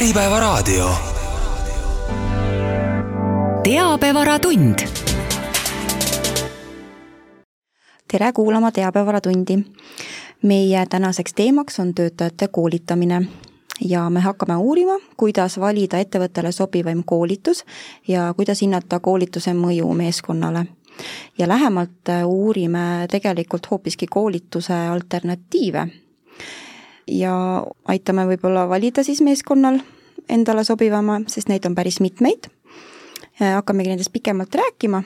Äripäevaraadio. 0.00 0.90
teabevaratund. 3.62 4.78
tere 8.12 8.32
kuulama 8.32 8.72
Teabevaratundi. 8.72 9.58
meie 10.42 10.86
tänaseks 10.86 11.34
teemaks 11.34 11.80
on 11.80 11.94
töötajate 11.94 12.48
koolitamine 12.48 13.22
ja 13.80 14.10
me 14.10 14.20
hakkame 14.20 14.56
uurima, 14.56 14.92
kuidas 15.16 15.60
valida 15.60 15.98
ettevõttele 15.98 16.52
sobivaim 16.52 17.02
koolitus 17.04 17.64
ja 18.08 18.34
kuidas 18.36 18.62
hinnata 18.62 19.00
koolituse 19.00 19.52
mõju 19.52 19.94
meeskonnale. 19.94 20.66
ja 21.38 21.48
lähemalt 21.48 22.08
uurime 22.24 23.06
tegelikult 23.10 23.70
hoopiski 23.70 24.06
koolituse 24.06 24.74
alternatiive 24.74 25.88
ja 27.10 27.34
aitame 27.90 28.26
võib-olla 28.28 28.68
valida 28.70 29.04
siis 29.06 29.20
meeskonnal 29.24 29.80
endale 30.30 30.64
sobivama, 30.64 31.20
sest 31.26 31.50
neid 31.50 31.66
on 31.66 31.74
päris 31.74 32.00
mitmeid. 32.00 32.46
hakkamegi 33.40 33.88
nendest 33.88 34.12
pikemalt 34.12 34.54
rääkima 34.54 35.02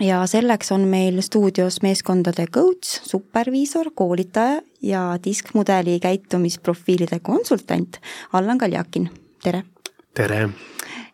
ja 0.00 0.26
selleks 0.26 0.72
on 0.72 0.80
meil 0.88 1.20
stuudios 1.22 1.82
meeskondade 1.82 2.46
coach, 2.46 3.00
superviisor, 3.02 3.90
koolitaja 3.94 4.60
ja 4.82 5.18
diskmudeli 5.24 6.00
käitumisprofiilide 6.00 7.18
konsultant 7.22 8.00
Allan 8.32 8.58
Kaljakin, 8.58 9.10
tere! 9.42 9.62
tere! 10.14 10.48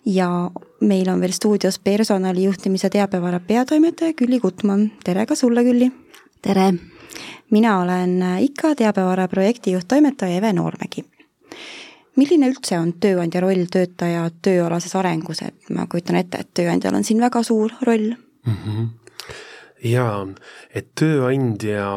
ja 0.06 0.50
meil 0.80 1.08
on 1.08 1.20
veel 1.20 1.32
stuudios 1.32 1.78
personalijuhtimise 1.78 2.90
teabevara 2.90 3.40
peatoimetaja 3.40 4.12
Külli 4.12 4.40
Gutmann, 4.40 4.90
tere 5.04 5.26
ka 5.26 5.34
sulle, 5.34 5.64
Külli! 5.64 5.92
tere! 6.42 6.93
Mina 7.50 7.78
olen 7.80 8.22
IKA 8.40 8.74
teabevara 8.74 9.28
projektijuht, 9.28 9.88
toimetaja 9.88 10.36
Eve 10.36 10.52
Noormägi. 10.52 11.04
milline 12.16 12.48
üldse 12.48 12.78
on 12.78 12.92
tööandja 13.02 13.40
roll 13.42 13.66
töötaja 13.70 14.28
tööalases 14.42 14.94
arengus, 14.94 15.42
et 15.42 15.70
ma 15.70 15.86
kujutan 15.86 16.16
ette, 16.16 16.38
et 16.38 16.50
tööandjal 16.54 16.94
on 16.94 17.04
siin 17.04 17.20
väga 17.20 17.42
suur 17.42 17.72
roll 17.82 18.14
mm. 18.46 18.54
-hmm. 18.54 18.86
jaa, 19.82 20.26
et 20.74 20.94
tööandja 20.94 21.88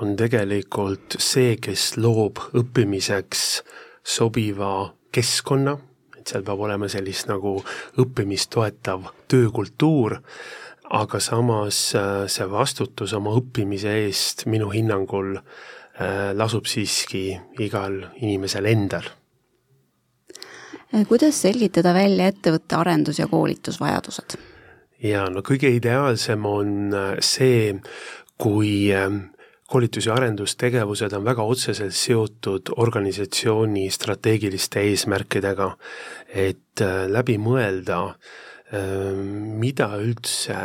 on 0.00 0.16
tegelikult 0.16 1.18
see, 1.18 1.56
kes 1.56 1.96
loob 1.96 2.38
õppimiseks 2.54 3.62
sobiva 4.04 4.94
keskkonna, 5.12 5.76
et 6.18 6.30
seal 6.30 6.44
peab 6.46 6.60
olema 6.60 6.88
sellist 6.88 7.28
nagu 7.30 7.58
õppimist 7.98 8.50
toetav 8.54 9.10
töökultuur 9.28 10.18
aga 10.90 11.20
samas 11.20 11.94
äh, 11.96 12.26
see 12.30 12.46
vastutus 12.48 13.12
oma 13.16 13.34
õppimise 13.36 13.92
eest 14.06 14.46
minu 14.48 14.70
hinnangul 14.72 15.36
äh, 15.36 16.32
lasub 16.36 16.68
siiski 16.68 17.32
igal 17.60 18.00
inimesel 18.22 18.68
endal. 18.70 19.08
Äh, 20.94 21.04
kuidas 21.08 21.42
selgitada 21.44 21.92
välja 21.96 22.30
ettevõtte 22.32 22.78
arendus- 22.80 23.20
ja 23.20 23.28
koolitusvajadused? 23.28 24.38
jaa, 25.04 25.28
no 25.30 25.44
kõige 25.46 25.70
ideaalsem 25.70 26.46
on 26.48 26.94
see, 27.22 27.70
kui 28.40 28.88
ähm, 28.90 29.28
koolitus- 29.70 30.08
ja 30.08 30.16
arendustegevused 30.16 31.12
on 31.14 31.28
väga 31.28 31.44
otseselt 31.44 31.94
seotud 31.94 32.72
organisatsiooni 32.82 33.86
strateegiliste 33.94 34.82
eesmärkidega, 34.88 35.70
et 36.34 36.82
läbi 37.12 37.36
mõelda 37.38 38.00
äh, 38.08 38.36
mida 38.72 39.88
üldse 39.96 40.56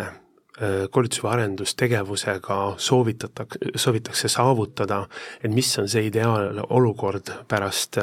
koolitus- 0.94 1.22
või 1.24 1.32
arendustegevusega 1.32 2.58
soovitatakse, 2.78 3.74
soovitakse 3.76 4.30
saavutada, 4.30 5.08
et 5.44 5.52
mis 5.52 5.72
on 5.80 5.88
see 5.90 6.06
ideaalolukord 6.10 7.32
pärast, 7.48 7.98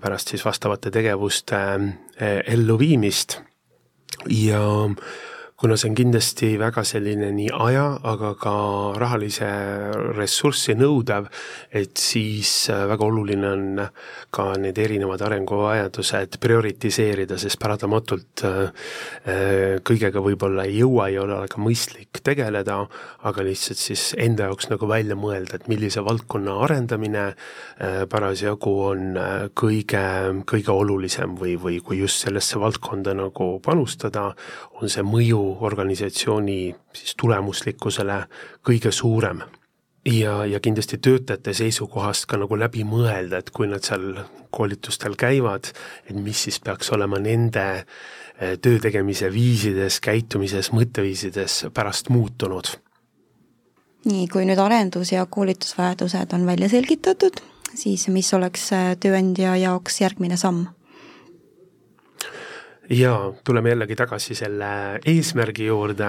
pärast 0.00 0.28
siis 0.28 0.44
vastavate 0.44 0.92
tegevuste 0.94 1.58
elluviimist? 2.46 3.40
Ja 4.28 4.62
kuna 5.62 5.76
see 5.78 5.92
on 5.92 5.94
kindlasti 5.94 6.48
väga 6.58 6.82
selline 6.82 7.28
nii 7.36 7.52
aja, 7.54 7.84
aga 8.10 8.32
ka 8.34 8.52
rahalise 8.98 9.46
ressurssi 10.16 10.74
nõudev, 10.74 11.28
et 11.70 12.02
siis 12.02 12.50
äh, 12.72 12.80
väga 12.90 13.06
oluline 13.06 13.46
on 13.46 13.82
ka 14.34 14.48
need 14.58 14.80
erinevad 14.82 15.22
arenguvajadused 15.22 16.40
prioritiseerida, 16.42 17.38
sest 17.38 17.60
paratamatult 17.62 18.42
äh, 18.48 18.58
äh, 19.22 19.76
kõigega 19.86 20.24
võib-olla 20.24 20.64
ei 20.66 20.80
jõua, 20.80 21.06
ei 21.12 21.20
ole 21.22 21.38
ka 21.46 21.62
mõistlik 21.62 22.18
tegeleda, 22.26 22.80
aga 23.30 23.46
lihtsalt 23.46 23.78
siis 23.78 24.08
enda 24.18 24.50
jaoks 24.50 24.66
nagu 24.72 24.90
välja 24.90 25.14
mõelda, 25.14 25.60
et 25.60 25.70
millise 25.70 26.02
valdkonna 26.02 26.58
arendamine 26.66 27.28
parasjagu 28.10 28.72
on 28.88 29.14
kõige, 29.58 30.02
kõige 30.48 30.74
olulisem 30.74 31.38
või, 31.38 31.54
või 31.54 31.78
kui 31.86 32.02
just 32.02 32.26
sellesse 32.26 32.58
valdkonda 32.58 33.14
nagu 33.18 33.48
panustada, 33.62 34.32
on 34.82 34.90
see 34.90 35.04
mõju 35.06 35.40
organisatsiooni 35.62 36.60
siis 36.96 37.16
tulemuslikkusele 37.20 38.22
kõige 38.66 38.92
suurem. 38.92 39.42
ja, 40.04 40.44
ja 40.46 40.58
kindlasti 40.60 40.98
töötajate 40.98 41.52
seisukohast 41.54 42.26
ka 42.26 42.36
nagu 42.36 42.56
läbi 42.58 42.82
mõelda, 42.82 43.38
et 43.38 43.50
kui 43.54 43.68
nad 43.70 43.84
seal 43.86 44.16
koolitustel 44.50 45.14
käivad, 45.14 45.70
et 46.10 46.16
mis 46.16 46.42
siis 46.42 46.58
peaks 46.60 46.90
olema 46.90 47.20
nende 47.22 47.66
eh, 47.78 48.58
töö 48.58 48.80
tegemise 48.82 49.30
viisides, 49.32 50.00
käitumises, 50.02 50.72
mõtteviisides 50.74 51.68
pärast 51.74 52.10
muutunud. 52.10 52.74
nii, 54.04 54.26
kui 54.28 54.42
nüüd 54.44 54.58
arendus- 54.58 55.14
ja 55.14 55.26
koolitusvajadused 55.26 56.34
on 56.34 56.46
välja 56.46 56.68
selgitatud, 56.68 57.38
siis 57.74 58.08
mis 58.08 58.34
oleks 58.34 58.72
eh, 58.72 58.96
tööandja 58.98 59.56
jaoks 59.56 60.00
järgmine 60.00 60.36
samm? 60.36 60.66
Jaa, 62.90 63.32
tuleme 63.44 63.72
jällegi 63.72 63.96
tagasi 63.96 64.34
selle 64.34 64.98
eesmärgi 65.06 65.66
juurde, 65.68 66.08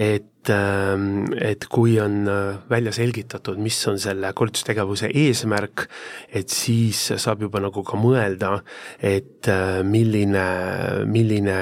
et, 0.00 0.48
ähm, 0.50 1.26
et 1.36 1.66
kui 1.68 1.98
on 2.00 2.22
äh, 2.28 2.56
välja 2.70 2.92
selgitatud, 2.96 3.58
mis 3.60 3.76
on 3.90 3.98
selle 4.00 4.30
koolitustegevuse 4.32 5.10
eesmärk, 5.12 5.84
et 6.32 6.48
siis 6.48 7.02
saab 7.20 7.44
juba 7.44 7.60
nagu 7.60 7.84
ka 7.84 8.00
mõelda, 8.00 8.54
et 9.04 9.50
äh, 9.52 9.82
milline, 9.84 10.46
milline 11.12 11.58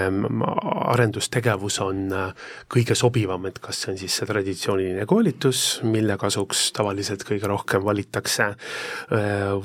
arendustegevus 0.95 1.81
on 1.83 2.07
äh, 2.15 2.49
kõige 2.73 2.95
sobivam, 2.95 3.51
et 3.51 3.59
kas 3.59 3.83
see 3.83 3.95
on 3.97 4.01
siis 4.05 4.21
see 4.21 4.31
traditsiooniline 4.31 5.09
koolitus, 5.11 5.83
mille 5.83 6.19
kasuks 6.21 6.71
tavaliselt 6.77 7.27
kõige 7.27 7.51
rohkem 7.51 7.83
valitakse, 7.87 8.53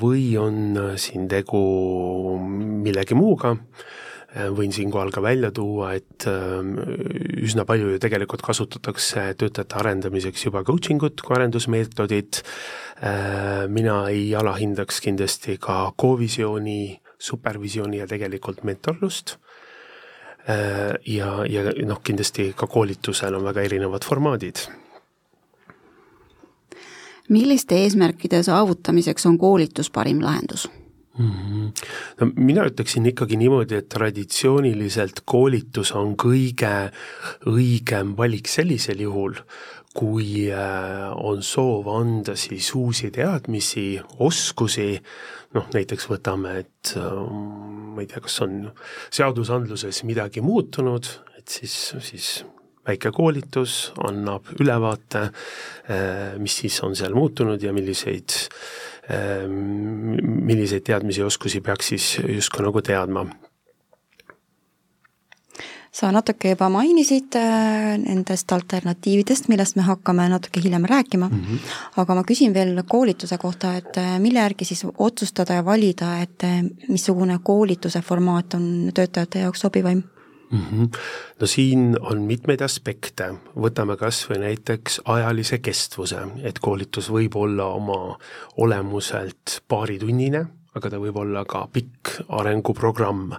või 0.00 0.32
on 0.40 0.76
siin 1.00 1.28
tegu 1.30 1.60
millegi 2.42 3.14
muuga 3.18 3.54
võin 4.32 4.72
siinkohal 4.72 5.10
ka 5.12 5.22
välja 5.22 5.50
tuua, 5.52 5.92
et 5.98 6.26
ähm, 6.30 6.74
üsna 7.44 7.66
palju 7.68 7.92
ju 7.92 8.00
tegelikult 8.00 8.44
kasutatakse 8.44 9.26
töötajate 9.38 9.76
arendamiseks 9.80 10.46
juba 10.46 10.64
coaching 10.64 11.02
ut 11.04 11.20
kui 11.20 11.36
arendusmeetodit, 11.36 12.40
äh, 13.04 13.68
mina 13.68 14.06
ei 14.08 14.30
alahindaks 14.38 15.02
kindlasti 15.04 15.58
ka 15.60 15.92
co-visiooni, 16.00 16.96
supervisiooni 17.22 18.00
ja 18.00 18.08
tegelikult 18.08 18.64
mentorlust, 18.64 19.36
äh, 20.48 20.96
ja, 21.06 21.34
ja 21.44 21.68
noh, 21.84 22.00
kindlasti 22.00 22.52
ka 22.56 22.66
koolitusel 22.66 23.36
on 23.36 23.44
väga 23.52 23.68
erinevad 23.68 24.08
formaadid. 24.08 24.64
Milliste 27.32 27.76
eesmärkide 27.84 28.42
saavutamiseks 28.42 29.26
on 29.28 29.36
koolitus 29.38 29.90
parim 29.92 30.24
lahendus? 30.24 30.70
Mm. 31.18 31.30
-hmm. 31.30 31.72
no 32.20 32.30
mina 32.36 32.64
ütleksin 32.68 33.06
ikkagi 33.06 33.36
niimoodi, 33.36 33.74
et 33.74 33.88
traditsiooniliselt 33.88 35.22
koolitus 35.24 35.92
on 35.92 36.16
kõige 36.16 36.92
õigem 37.46 38.16
valik 38.16 38.48
sellisel 38.48 39.00
juhul, 39.00 39.36
kui 39.94 40.48
äh, 40.52 41.12
on 41.16 41.42
soov 41.42 41.88
anda 41.92 42.36
siis 42.36 42.74
uusi 42.74 43.10
teadmisi, 43.10 44.00
oskusi, 44.18 45.02
noh 45.54 45.68
näiteks 45.74 46.08
võtame, 46.08 46.56
et 46.64 46.94
äh, 46.96 47.12
ma 47.92 48.00
ei 48.00 48.08
tea, 48.08 48.20
kas 48.24 48.40
on 48.40 48.72
seadusandluses 49.10 50.04
midagi 50.08 50.40
muutunud, 50.40 51.08
et 51.38 51.48
siis, 51.48 51.94
siis 52.00 52.44
väike 52.86 53.12
koolitus 53.14 53.92
annab 54.08 54.48
ülevaate, 54.60 55.28
äh, 55.90 56.38
mis 56.38 56.56
siis 56.64 56.80
on 56.82 56.96
seal 56.96 57.14
muutunud 57.14 57.62
ja 57.62 57.72
milliseid 57.72 58.40
Ehm, 59.10 60.14
milliseid 60.46 60.84
teadmisi 60.86 61.20
ja 61.20 61.26
oskusi 61.26 61.60
peaks 61.60 61.88
siis 61.88 62.04
justkui 62.28 62.62
nagu 62.62 62.82
teadma 62.86 63.24
sa 65.92 66.12
natuke 66.14 66.52
juba 66.52 66.68
mainisid 66.70 67.34
äh, 67.34 67.96
nendest 67.98 68.54
alternatiividest, 68.54 69.50
millest 69.50 69.74
me 69.76 69.82
hakkame 69.88 70.28
natuke 70.30 70.62
hiljem 70.62 70.86
rääkima 70.86 71.28
mm, 71.28 71.42
-hmm. 71.42 71.74
aga 71.96 72.14
ma 72.14 72.22
küsin 72.30 72.54
veel 72.54 72.78
koolituse 72.88 73.38
kohta, 73.38 73.74
et 73.76 73.98
mille 74.18 74.38
järgi 74.38 74.64
siis 74.64 74.86
otsustada 74.98 75.58
ja 75.58 75.64
valida, 75.64 76.18
et 76.22 76.46
missugune 76.88 77.38
koolituse 77.42 78.00
formaat 78.00 78.54
on 78.54 78.90
töötajate 78.94 79.38
jaoks 79.38 79.60
sobivaim? 79.60 80.02
Mm. 80.52 80.60
-hmm. 80.70 80.88
no 81.40 81.46
siin 81.46 81.96
on 82.00 82.22
mitmeid 82.28 82.62
aspekte, 82.62 83.32
võtame 83.56 83.96
kas 83.96 84.22
või 84.30 84.42
näiteks 84.46 85.00
ajalise 85.04 85.58
kestvuse, 85.58 86.22
et 86.42 86.58
koolitus 86.58 87.10
võib 87.10 87.36
olla 87.36 87.66
oma 87.66 88.18
olemuselt 88.56 89.60
paaritunnine, 89.68 90.46
aga 90.74 90.90
ta 90.90 91.02
võib 91.02 91.16
olla 91.16 91.44
ka 91.44 91.66
pikk 91.72 92.16
arenguprogramm 92.28 93.32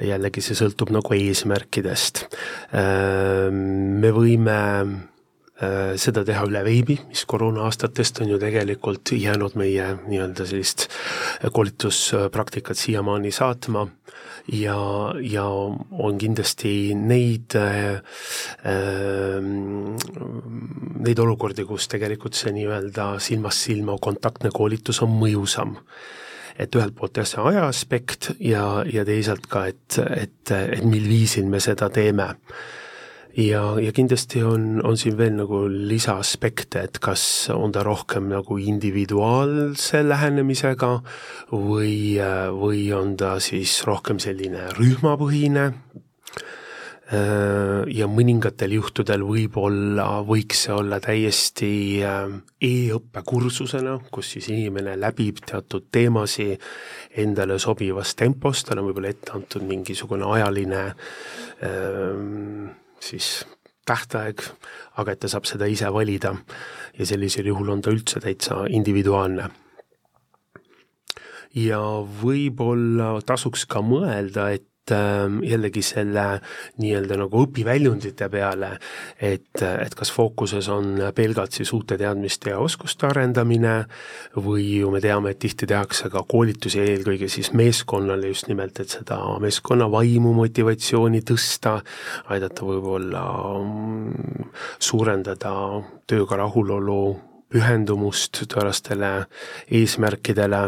jällegi 0.00 0.40
see 0.40 0.54
sõltub 0.54 0.92
nagu 0.94 1.14
eesmärkidest. 1.14 2.26
Me 2.72 4.10
võime 4.14 4.58
Äh, 4.58 5.17
seda 5.98 6.22
teha 6.22 6.44
üle 6.46 6.60
veebi, 6.62 6.94
mis 7.08 7.24
koroona 7.26 7.64
aastatest 7.66 8.20
on 8.22 8.30
ju 8.30 8.38
tegelikult 8.38 9.10
jäänud 9.18 9.56
meie 9.58 9.88
nii-öelda 10.04 10.46
sellist 10.46 10.86
koolituspraktikat 11.52 12.78
siiamaani 12.78 13.32
saatma. 13.34 13.88
Ja, 14.54 14.78
ja 15.20 15.44
on 15.44 16.16
kindlasti 16.18 16.94
neid 16.96 17.52
äh,, 17.58 17.98
neid 21.04 21.18
olukordi, 21.20 21.66
kus 21.68 21.90
tegelikult 21.92 22.38
see 22.38 22.54
nii-öelda 22.56 23.10
silmast 23.20 23.66
silma 23.66 23.98
kontaktne 24.00 24.54
koolitus 24.54 25.02
on 25.04 25.12
mõjusam. 25.20 25.76
Et 26.58 26.74
ühelt 26.74 26.94
poolt 26.96 27.18
jah, 27.20 27.28
see 27.28 27.44
aja 27.50 27.66
aspekt 27.68 28.32
ja, 28.40 28.84
ja 28.88 29.04
teisalt 29.06 29.50
ka, 29.50 29.66
et, 29.68 29.98
et, 30.06 30.54
et 30.54 30.86
mil 30.86 31.04
viisil 31.10 31.50
me 31.50 31.60
seda 31.62 31.90
teeme 31.92 32.32
ja, 33.38 33.62
ja 33.80 33.92
kindlasti 33.94 34.42
on, 34.42 34.80
on 34.84 34.98
siin 34.98 35.16
veel 35.18 35.36
nagu 35.38 35.62
lisaaspekte, 35.70 36.82
et 36.88 36.98
kas 37.02 37.22
on 37.54 37.72
ta 37.74 37.84
rohkem 37.86 38.28
nagu 38.32 38.58
individuaalse 38.58 40.02
lähenemisega 40.06 40.92
või, 41.52 42.18
või 42.58 42.88
on 42.96 43.14
ta 43.20 43.36
siis 43.42 43.80
rohkem 43.86 44.20
selline 44.22 44.70
rühmapõhine. 44.78 45.70
Ja 47.08 48.04
mõningatel 48.12 48.74
juhtudel 48.76 49.22
võib-olla 49.24 50.18
võiks 50.28 50.66
see 50.66 50.74
olla 50.74 50.98
täiesti 51.00 51.70
e-õppekursusena, 52.04 53.94
kus 54.12 54.34
siis 54.34 54.50
inimene 54.52 54.92
läbib 55.00 55.40
teatud 55.40 55.86
teemasi 55.88 56.50
endale 57.24 57.56
sobivas 57.64 58.12
tempos, 58.12 58.60
tal 58.68 58.82
on 58.82 58.90
võib-olla 58.90 59.14
ette 59.14 59.32
antud 59.38 59.64
mingisugune 59.70 60.28
ajaline 60.34 60.82
ähm, 61.64 62.68
siis 63.00 63.46
tähtaeg, 63.88 64.42
aga 65.00 65.12
et 65.12 65.22
ta 65.22 65.30
saab 65.32 65.48
seda 65.48 65.68
ise 65.70 65.88
valida 65.92 66.34
ja 66.98 67.06
sellisel 67.08 67.48
juhul 67.48 67.72
on 67.72 67.82
ta 67.82 67.94
üldse 67.94 68.20
täitsa 68.24 68.66
individuaalne. 68.68 69.48
ja 71.54 71.80
võib-olla 72.22 73.22
tasuks 73.26 73.64
ka 73.66 73.80
mõelda, 73.82 74.50
et 74.52 74.67
jällegi 74.90 75.82
selle 75.84 76.24
nii-öelda 76.78 77.18
nagu 77.20 77.42
õpiväljundite 77.46 78.28
peale, 78.32 78.70
et, 79.20 79.62
et 79.62 79.94
kas 79.98 80.12
fookuses 80.14 80.68
on 80.72 81.02
pelgalt 81.14 81.56
siis 81.58 81.72
uute 81.76 81.98
teadmiste 82.00 82.52
ja 82.54 82.58
oskuste 82.62 83.08
arendamine 83.08 83.76
või 84.36 84.66
ju 84.80 84.92
me 84.94 85.02
teame, 85.04 85.34
et 85.34 85.42
tihti 85.42 85.68
tehakse 85.68 86.10
ka 86.12 86.24
koolitusi 86.28 86.82
eelkõige 86.84 87.28
siis 87.32 87.52
meeskonnale 87.56 88.32
just 88.32 88.48
nimelt, 88.48 88.80
et 88.80 88.98
seda 88.98 89.20
meeskonna 89.42 89.88
vaimu, 89.90 90.34
motivatsiooni 90.38 91.22
tõsta, 91.26 91.78
aidata 92.32 92.66
võib-olla 92.68 93.24
mm, 93.62 94.52
suurendada 94.78 95.54
tööga 96.08 96.38
rahulolu, 96.42 97.00
pühendumust 97.48 98.42
töölastele 98.52 99.12
eesmärkidele, 99.72 100.66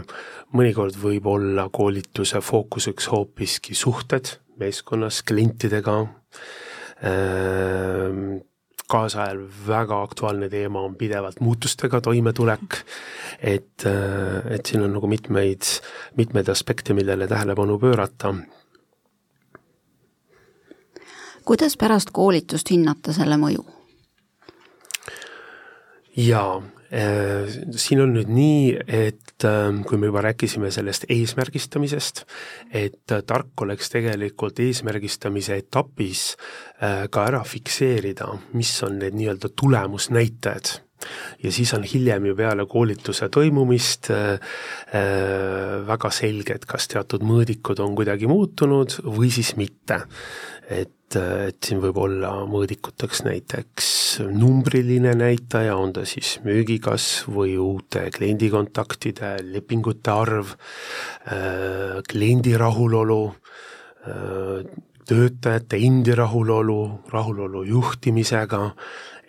mõnikord 0.57 0.97
võib 1.01 1.27
olla 1.31 1.69
koolituse 1.73 2.41
fookuseks 2.43 3.09
hoopiski 3.13 3.75
suhted 3.75 4.37
meeskonnas, 4.61 5.23
klientidega, 5.23 5.97
ehm, 7.07 8.41
kaasajal 8.91 9.45
väga 9.67 10.03
aktuaalne 10.03 10.49
teema 10.53 10.83
on 10.83 10.97
pidevalt 10.99 11.41
muutustega 11.41 12.01
toimetulek, 12.01 12.81
et, 13.41 13.87
et 14.51 14.67
siin 14.67 14.85
on 14.85 14.97
nagu 14.99 15.11
mitmeid, 15.11 15.69
mitmeid 16.19 16.51
aspekte, 16.53 16.95
millele 16.95 17.29
tähelepanu 17.31 17.79
pöörata. 17.79 18.35
kuidas 21.45 21.77
pärast 21.77 22.11
koolitust 22.13 22.71
hinnata 22.71 23.13
selle 23.13 23.39
mõju? 23.41 23.80
Jaa, 26.17 26.57
äh, 26.93 27.49
siin 27.77 28.03
on 28.03 28.15
nüüd 28.17 28.31
nii, 28.33 28.75
et 28.87 29.47
ähm, 29.47 29.83
kui 29.87 29.99
me 30.01 30.11
juba 30.11 30.25
rääkisime 30.27 30.71
sellest 30.75 31.07
eesmärgistamisest, 31.09 32.25
et 32.73 33.15
äh, 33.15 33.23
tark 33.27 33.63
oleks 33.63 33.93
tegelikult 33.93 34.61
eesmärgistamise 34.63 35.61
etapis 35.63 36.35
äh, 36.83 37.07
ka 37.11 37.27
ära 37.31 37.45
fikseerida, 37.47 38.33
mis 38.59 38.75
on 38.87 38.99
need 39.03 39.19
nii-öelda 39.19 39.53
tulemusnäitajad 39.55 40.79
ja 41.43 41.53
siis 41.53 41.73
on 41.77 41.85
hiljem 41.87 42.31
ju 42.31 42.37
peale 42.37 42.67
koolituse 42.71 43.29
toimumist 43.33 44.11
äh, 44.15 44.39
väga 45.89 46.11
selge, 46.15 46.61
et 46.61 46.67
kas 46.69 46.89
teatud 46.93 47.25
mõõdikud 47.27 47.83
on 47.83 47.97
kuidagi 47.99 48.31
muutunud 48.31 49.01
või 49.05 49.33
siis 49.35 49.57
mitte. 49.61 50.03
et 50.71 50.97
et, 51.11 51.17
et 51.49 51.67
siin 51.67 51.81
võib 51.83 51.99
olla 51.99 52.31
mõõdikuteks 52.49 53.25
näiteks 53.27 53.89
numbriline 54.31 55.15
näitaja, 55.19 55.77
on 55.77 55.93
ta 55.97 56.05
siis 56.07 56.39
müügikasv 56.45 57.31
või 57.35 57.57
uute 57.59 58.09
kliendikontaktide, 58.15 59.37
lepingute 59.51 60.11
arv, 60.13 60.55
äh, 61.27 61.99
kliendi 62.09 62.57
rahulolu, 62.59 63.23
äh, 64.07 64.71
töötajate 65.11 65.81
endi 65.83 66.15
rahulolu, 66.15 66.81
rahulolu 67.11 67.65
juhtimisega, 67.67 68.71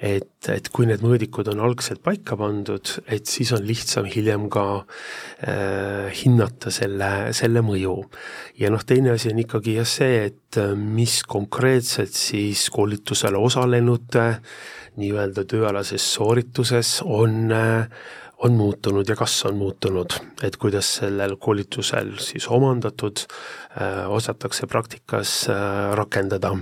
et, 0.02 0.50
et 0.50 0.70
kui 0.74 0.88
need 0.90 1.04
mõõdikud 1.06 1.52
on 1.54 1.62
algselt 1.68 2.02
paika 2.04 2.36
pandud, 2.40 2.90
et 3.06 3.30
siis 3.30 3.52
on 3.54 3.62
lihtsam 3.66 4.08
hiljem 4.10 4.48
ka 4.52 4.66
äh, 4.82 6.10
hinnata 6.24 6.74
selle, 6.74 7.32
selle 7.38 7.62
mõju. 7.66 7.98
ja 8.58 8.72
noh, 8.74 8.82
teine 8.82 9.14
asi 9.14 9.30
on 9.32 9.44
ikkagi 9.44 9.78
jah 9.78 9.90
see, 9.90 10.26
et 10.32 10.58
äh, 10.62 10.74
mis 10.76 11.22
konkreetselt 11.24 12.18
siis 12.18 12.68
koolitusel 12.74 13.38
osalenute 13.38 14.26
nii-öelda 14.98 15.46
tööalases 15.48 16.10
soorituses 16.18 17.00
on 17.06 17.54
äh, 17.54 17.86
on 18.42 18.58
muutunud 18.58 19.06
ja 19.10 19.16
kas 19.16 19.36
on 19.46 19.60
muutunud, 19.60 20.16
et 20.42 20.58
kuidas 20.58 20.88
sellel 20.98 21.36
koolitusel 21.38 22.16
siis 22.18 22.48
omandatud 22.50 23.22
äh, 23.78 24.10
osatakse 24.10 24.66
praktikas 24.68 25.44
äh, 25.50 25.94
rakendada 25.94 26.56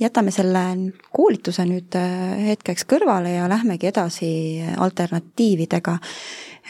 jätame 0.00 0.32
selle 0.34 0.62
koolituse 1.12 1.66
nüüd 1.68 1.96
äh, 1.98 2.38
hetkeks 2.52 2.86
kõrvale 2.88 3.36
ja 3.36 3.48
lähmegi 3.50 3.90
edasi 3.90 4.30
alternatiividega. 4.76 5.98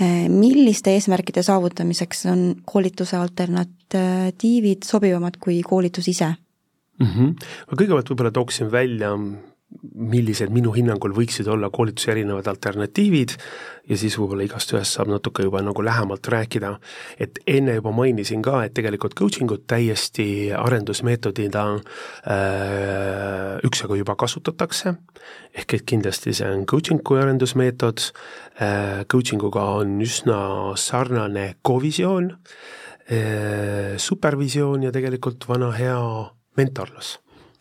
Äh, 0.01 0.27
milliste 0.33 0.95
eesmärkide 0.97 1.45
saavutamiseks 1.47 2.27
on 2.33 2.45
koolituse 2.65 3.17
alternatiivid 3.21 4.87
sobivamad 4.89 5.37
kui 5.41 5.61
koolitus 5.67 6.09
ise 6.09 6.33
mm? 6.99 7.07
-hmm. 7.07 7.35
ma 7.71 7.77
kõigepealt 7.77 8.13
võib-olla 8.13 8.33
tooksin 8.33 8.73
välja 8.73 9.13
millised 9.95 10.51
minu 10.53 10.73
hinnangul 10.75 11.15
võiksid 11.17 11.49
olla 11.51 11.71
koolituse 11.73 12.13
erinevad 12.13 12.47
alternatiivid 12.51 13.35
ja 13.89 13.99
siis 13.99 14.15
võib-olla 14.19 14.45
igast 14.47 14.73
ühest 14.75 14.97
saab 14.97 15.11
natuke 15.11 15.45
juba 15.47 15.63
nagu 15.65 15.85
lähemalt 15.85 16.29
rääkida. 16.29 16.79
et 17.19 17.39
enne 17.47 17.75
juba 17.75 17.93
mainisin 17.93 18.43
ka, 18.43 18.65
et 18.65 18.75
tegelikult 18.75 19.15
coaching 19.19 19.51
ut 19.51 19.67
täiesti 19.67 20.53
arendusmeetodina 20.53 21.65
äh, 21.75 23.59
üksjagu 23.67 23.99
juba 24.01 24.17
kasutatakse, 24.17 24.95
ehk 25.55 25.75
et 25.75 25.87
kindlasti 25.87 26.35
see 26.35 26.49
on 26.49 26.67
coaching 26.67 27.03
kui 27.03 27.21
arendusmeetod. 27.21 28.13
Äh,, 28.63 29.05
coaching 29.09 29.43
uga 29.43 29.65
on 29.81 29.97
üsna 30.05 30.77
sarnane 30.77 31.55
kovisioon 31.63 32.31
äh,, 33.11 33.97
supervisioon 33.97 34.83
ja 34.87 34.93
tegelikult 34.93 35.49
vana 35.49 35.73
hea 35.73 35.99
mentorlus 36.57 37.17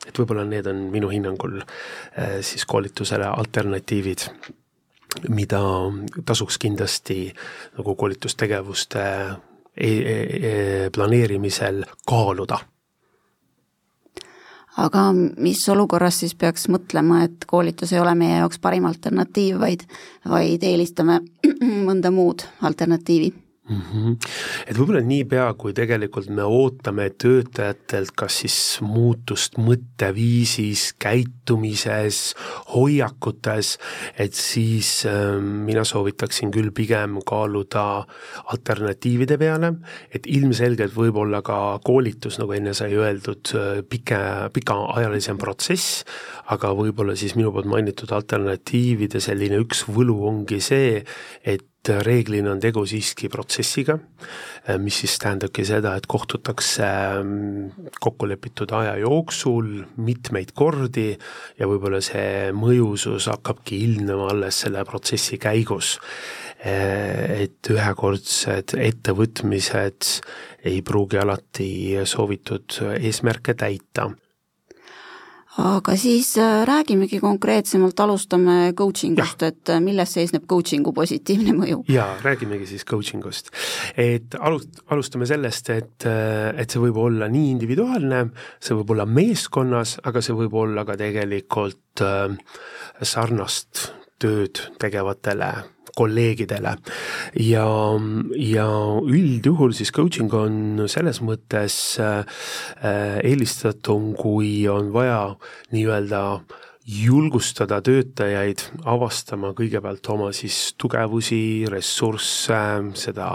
et 0.08 0.18
võib-olla 0.18 0.46
need 0.48 0.68
on 0.68 0.88
minu 0.94 1.12
hinnangul 1.12 1.62
äh, 1.62 2.40
siis 2.42 2.66
koolitusele 2.66 3.28
alternatiivid, 3.30 4.26
mida 5.30 5.62
tasuks 6.26 6.58
kindlasti 6.62 7.24
nagu 7.78 7.96
koolitustegevuste 7.96 9.06
e 9.72 9.92
e 9.92 10.18
e 10.52 10.90
planeerimisel 10.92 11.84
kaaluda 12.08 12.60
aga 14.80 15.10
mis 15.14 15.62
olukorras 15.70 16.22
siis 16.22 16.36
peaks 16.36 16.68
mõtlema, 16.72 17.26
et 17.28 17.46
koolitus 17.48 17.92
ei 17.94 18.00
ole 18.00 18.14
meie 18.16 18.40
jaoks 18.40 18.60
parim 18.64 18.88
alternatiiv, 18.88 19.60
vaid, 19.60 19.86
vaid 20.30 20.64
eelistame 20.64 21.20
mõnda 21.88 22.12
muud 22.14 22.46
alternatiivi? 22.68 23.34
Mm. 23.70 23.82
-hmm. 23.82 24.16
et 24.68 24.78
võib-olla 24.78 25.02
niipea, 25.06 25.54
kui 25.54 25.74
tegelikult 25.74 26.30
me 26.30 26.44
ootame 26.44 27.10
töötajatelt 27.10 28.12
kas 28.18 28.40
siis 28.44 28.58
muutust 28.82 29.58
mõtteviisis, 29.62 30.94
käitumises, 31.00 32.34
hoiakutes, 32.74 33.78
et 34.18 34.34
siis 34.34 35.06
äh, 35.06 35.38
mina 35.42 35.84
soovitaksin 35.84 36.52
küll 36.52 36.72
pigem 36.76 37.20
kaaluda 37.26 38.06
alternatiivide 38.54 39.38
peale, 39.38 39.74
et 40.14 40.28
ilmselgelt 40.28 40.96
võib-olla 40.96 41.42
ka 41.42 41.80
koolitus, 41.84 42.40
nagu 42.42 42.54
enne 42.58 42.74
sai 42.78 42.94
öeldud, 42.96 43.54
pike, 43.90 44.22
pikaajalisem 44.54 45.38
protsess, 45.38 46.04
aga 46.52 46.74
võib-olla 46.76 47.16
siis 47.16 47.36
minu 47.36 47.52
poolt 47.52 47.70
mainitud 47.70 48.12
alternatiivide 48.12 49.22
selline 49.24 49.62
üks 49.62 49.86
võlu 49.88 50.18
ongi 50.28 50.62
see, 50.64 51.04
et 51.44 51.71
reeglina 52.06 52.52
on 52.52 52.60
tegu 52.62 52.84
siiski 52.86 53.30
protsessiga, 53.32 53.96
mis 54.82 55.00
siis 55.02 55.16
tähendabki 55.22 55.66
seda, 55.66 55.96
et 55.98 56.06
kohtutakse 56.10 56.86
mm, 57.24 57.90
kokkulepitud 58.02 58.72
aja 58.78 58.94
jooksul 59.02 59.72
mitmeid 59.98 60.54
kordi 60.54 61.10
ja 61.58 61.70
võib-olla 61.70 62.02
see 62.06 62.52
mõjusus 62.54 63.32
hakkabki 63.32 63.82
ilmnema 63.88 64.30
alles 64.36 64.62
selle 64.66 64.86
protsessi 64.86 65.42
käigus. 65.42 65.98
Et 66.62 67.72
ühekordsed 67.74 68.76
ettevõtmised 68.78 70.10
ei 70.70 70.84
pruugi 70.86 71.18
alati 71.18 71.72
soovitud 72.06 72.78
eesmärke 73.00 73.58
täita 73.58 74.12
aga 75.60 75.96
siis 76.00 76.38
äh, 76.40 76.62
räägimegi 76.68 77.20
konkreetsemalt, 77.20 78.00
alustame 78.00 78.74
coaching 78.78 79.20
ust, 79.20 79.44
et 79.44 79.72
äh, 79.72 79.82
milles 79.84 80.14
seisneb 80.16 80.46
coaching'u 80.50 80.94
positiivne 80.96 81.56
mõju? 81.58 81.82
jaa, 81.92 82.14
räägimegi 82.24 82.70
siis 82.70 82.86
coaching 82.88 83.26
ust. 83.28 83.52
et 84.00 84.38
alust-, 84.40 84.80
alustame 84.94 85.28
sellest, 85.28 85.74
et, 85.76 86.08
äh, 86.08 86.52
et 86.56 86.72
see 86.72 86.84
võib 86.84 87.02
olla 87.04 87.28
nii 87.32 87.52
individuaalne, 87.58 88.24
see 88.64 88.78
võib 88.80 88.96
olla 88.96 89.08
meeskonnas, 89.10 89.98
aga 90.08 90.24
see 90.24 90.38
võib 90.38 90.56
olla 90.64 90.86
ka 90.88 90.96
tegelikult 91.00 92.02
sarnast 93.04 93.90
tööd 94.22 94.62
tegevatele 94.80 95.52
kolleegidele. 95.96 96.76
ja, 97.40 97.68
ja 98.38 98.68
üldjuhul 99.02 99.76
siis 99.78 99.92
coaching 99.92 100.34
on 100.34 100.88
selles 100.92 101.22
mõttes 101.26 101.78
äh, 102.02 102.26
eelistatum, 103.24 104.14
kui 104.18 104.68
on 104.72 104.92
vaja 104.94 105.24
nii-öelda 105.72 106.24
julgustada 106.92 107.78
töötajaid 107.86 108.64
avastama 108.90 109.52
kõigepealt 109.58 110.08
oma 110.10 110.32
siis 110.34 110.74
tugevusi, 110.82 111.68
ressursse, 111.70 112.58
seda 112.98 113.28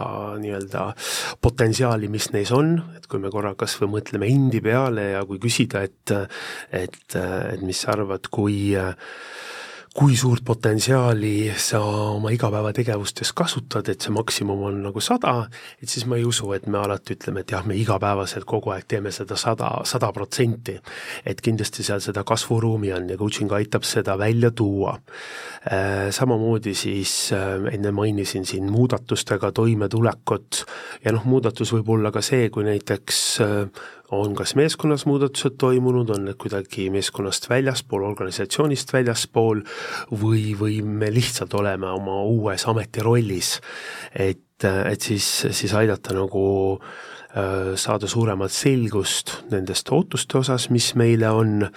nii-öelda 0.43 0.89
potentsiaali, 1.45 2.11
mis 2.11 2.33
neis 2.35 2.51
on, 2.55 2.75
et 2.99 3.07
kui 3.07 3.23
me 3.23 3.31
korra 3.31 3.55
kas 3.59 3.79
või 3.81 3.95
mõtleme 3.97 4.29
endi 4.33 4.61
peale 4.65 5.13
ja 5.15 5.25
kui 5.29 5.39
küsida, 5.43 5.85
et 5.87 6.15
et, 6.75 7.17
et 7.17 7.63
mis 7.63 7.79
sa 7.79 7.95
arvad, 7.95 8.27
kui 8.35 8.75
äh, 8.79 8.95
kui 9.97 10.17
suurt 10.17 10.45
potentsiaali 10.45 11.55
sa 11.57 11.79
oma 11.81 12.29
igapäevategevustes 12.35 13.31
kasutad, 13.33 13.89
et 13.89 14.05
see 14.05 14.13
maksimum 14.13 14.67
on 14.69 14.83
nagu 14.85 15.01
sada, 15.01 15.47
et 15.81 15.89
siis 15.89 16.05
ma 16.05 16.19
ei 16.21 16.27
usu, 16.29 16.51
et 16.53 16.67
me 16.69 16.77
alati 16.83 17.17
ütleme, 17.17 17.41
et 17.41 17.55
jah, 17.55 17.65
me 17.65 17.79
igapäevaselt 17.81 18.45
kogu 18.45 18.75
aeg 18.75 18.85
teeme 18.85 19.13
seda 19.15 19.39
sada, 19.41 19.71
sada 19.89 20.13
protsenti. 20.13 20.77
et 21.25 21.41
kindlasti 21.41 21.83
seal 21.87 22.03
seda 22.05 22.25
kasvuruumi 22.29 22.93
on 22.93 23.09
ja 23.09 23.17
coaching 23.17 23.53
aitab 23.53 23.89
seda 23.89 24.19
välja 24.19 24.51
tuua. 24.51 24.99
Äh, 25.73 26.11
samamoodi 26.11 26.75
siis 26.75 27.33
äh, 27.33 27.65
enne 27.73 27.91
mainisin 27.91 28.45
siin 28.47 28.71
muudatustega 28.71 29.53
toimetulekut 29.53 30.65
ja 31.05 31.13
noh, 31.13 31.25
muudatus 31.25 31.73
võib 31.73 31.89
olla 31.97 32.13
ka 32.13 32.21
see, 32.21 32.51
kui 32.51 32.69
näiteks 32.69 33.23
äh, 33.41 33.85
on 34.11 34.35
kas 34.35 34.55
meeskonnas 34.55 35.07
muudatused 35.07 35.57
toimunud, 35.59 36.11
on 36.15 36.27
need 36.29 36.39
kuidagi 36.39 36.89
meeskonnast 36.95 37.49
väljaspool, 37.51 38.05
organisatsioonist 38.07 38.93
väljaspool 38.93 39.63
või, 40.11 40.55
või 40.59 40.81
me 40.83 41.11
lihtsalt 41.15 41.55
oleme 41.55 41.91
oma 41.91 42.21
uues 42.25 42.67
ametirollis. 42.69 43.61
et, 44.15 44.65
et 44.65 45.01
siis, 45.01 45.47
siis 45.51 45.75
aidata 45.75 46.15
nagu 46.17 46.45
äh, 46.77 47.75
saada 47.75 48.09
suuremat 48.09 48.53
selgust 48.53 49.37
nendest 49.51 49.91
ootuste 49.93 50.39
osas, 50.39 50.71
mis 50.71 50.95
meile 50.95 51.31
on 51.31 51.69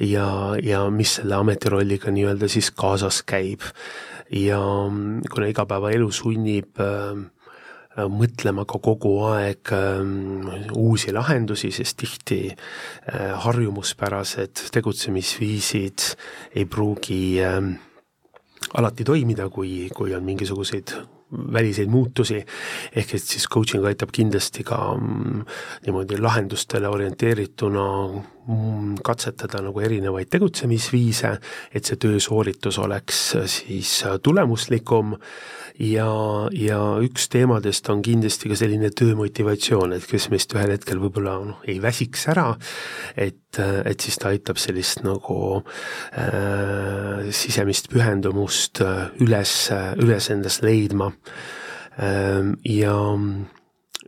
ja, 0.00 0.28
ja 0.62 0.84
mis 0.90 1.18
selle 1.18 1.40
ametirolliga 1.40 2.12
nii-öelda 2.14 2.48
siis 2.48 2.70
kaasas 2.70 3.22
käib. 3.22 3.62
ja 4.30 4.60
kuna 5.32 5.46
igapäevaelu 5.48 6.10
sunnib 6.12 6.76
Äh, 6.78 7.37
mõtlema 8.06 8.64
ka 8.68 8.78
kogu 8.82 9.14
aeg 9.32 9.72
ähm, 9.74 10.46
uusi 10.76 11.12
lahendusi, 11.14 11.72
sest 11.74 11.98
tihti 11.98 12.40
äh, 12.52 13.34
harjumuspärased 13.44 14.68
tegutsemisviisid 14.74 16.06
ei 16.54 16.66
pruugi 16.70 17.20
ähm, 17.42 17.74
alati 18.78 19.04
toimida, 19.04 19.48
kui, 19.50 19.88
kui 19.94 20.14
on 20.14 20.24
mingisuguseid 20.26 20.94
väliseid 21.28 21.90
muutusi, 21.92 22.38
ehk 22.96 23.14
et 23.14 23.22
siis 23.22 23.44
coaching 23.52 23.84
aitab 23.84 24.12
kindlasti 24.14 24.64
ka 24.64 24.78
mm, 24.96 25.42
niimoodi 25.86 26.16
lahendustele 26.22 26.88
orienteerituna 26.88 27.84
katsetada 29.04 29.60
nagu 29.64 29.80
erinevaid 29.84 30.30
tegutsemisviise, 30.32 31.34
et 31.74 31.88
see 31.88 32.00
töösooritus 32.00 32.78
oleks 32.80 33.22
siis 33.50 33.92
tulemuslikum 34.24 35.16
ja, 35.78 36.08
ja 36.56 36.78
üks 37.04 37.28
teemadest 37.32 37.88
on 37.92 38.02
kindlasti 38.04 38.50
ka 38.50 38.58
selline 38.58 38.90
töömotivatsioon, 38.96 39.94
et 39.96 40.06
kes 40.08 40.28
meist 40.32 40.54
ühel 40.56 40.74
hetkel 40.74 41.00
võib-olla 41.02 41.36
noh, 41.44 41.62
ei 41.68 41.78
väsiks 41.82 42.26
ära, 42.32 42.48
et, 43.16 43.58
et 43.58 44.00
siis 44.00 44.18
ta 44.18 44.32
aitab 44.32 44.60
sellist 44.60 45.04
nagu 45.06 45.38
äh, 46.18 47.28
sisemist 47.34 47.90
pühendumust 47.92 48.82
äh, 48.84 49.08
üles, 49.24 49.54
üles 50.00 50.30
endas 50.34 50.62
leidma 50.64 51.12
äh,. 51.98 52.52
ja, 52.64 52.98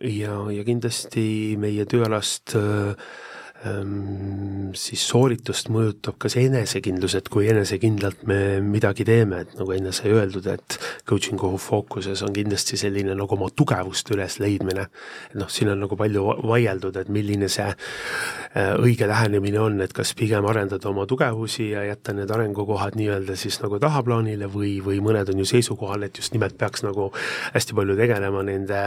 ja, 0.01 0.37
ja 0.55 0.67
kindlasti 0.67 1.27
meie 1.61 1.87
tööalast 1.91 2.57
äh, 2.59 3.11
siis 3.61 5.03
sooritust 5.05 5.69
mõjutab 5.73 6.17
ka 6.21 6.31
see 6.33 6.47
enesekindlus, 6.49 7.17
et 7.19 7.29
kui 7.29 7.49
enesekindlalt 7.53 8.23
me 8.29 8.39
midagi 8.65 9.05
teeme, 9.05 9.43
et 9.45 9.53
nagu 9.59 9.75
enne 9.77 9.93
sai 9.93 10.15
öeldud, 10.17 10.47
et 10.49 10.79
coaching'u 11.09 11.59
fookuses 11.61 12.23
on 12.27 12.35
kindlasti 12.35 12.79
selline 12.81 13.15
nagu 13.19 13.37
oma 13.37 13.51
tugevuste 13.55 14.15
ülesleidmine. 14.17 14.87
noh, 15.35 15.49
siin 15.49 15.71
on 15.73 15.81
nagu 15.85 15.97
palju 15.97 16.25
vaieldud, 16.49 16.97
et 16.97 17.09
milline 17.13 17.49
see 17.49 17.67
äh, 17.71 18.75
õige 18.79 19.09
lähenemine 19.09 19.61
on, 19.61 19.81
et 19.85 19.93
kas 19.97 20.13
pigem 20.19 20.47
arendada 20.51 20.89
oma 20.91 21.07
tugevusi 21.07 21.71
ja 21.71 21.85
jätta 21.89 22.15
need 22.17 22.31
arengukohad 22.31 22.99
nii-öelda 22.99 23.37
siis 23.39 23.61
nagu 23.63 23.79
tahaplaanile 23.83 24.49
või, 24.51 24.77
või 24.85 25.01
mõned 25.05 25.31
on 25.33 25.43
ju 25.43 25.49
seisukohal, 25.49 26.07
et 26.07 26.19
just 26.21 26.35
nimelt 26.35 26.59
peaks 26.59 26.85
nagu 26.87 27.11
hästi 27.55 27.77
palju 27.77 27.97
tegelema 27.99 28.43
nende 28.47 28.81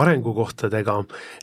arengukohtadega, 0.00 0.96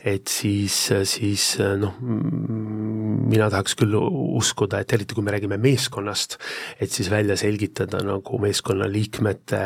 et 0.04 0.28
siis, 0.32 0.76
siis 1.08 1.50
noh, 1.80 1.96
mina 2.02 3.48
tahaks 3.52 3.76
küll 3.78 3.96
uskuda, 3.98 4.82
et 4.82 4.92
eriti 4.96 5.16
kui 5.16 5.24
me 5.26 5.34
räägime 5.34 5.58
meeskonnast, 5.62 6.38
et 6.80 6.92
siis 6.92 7.10
välja 7.12 7.36
selgitada 7.38 8.00
nagu 8.04 8.40
meeskonna 8.42 8.88
liikmete 8.90 9.62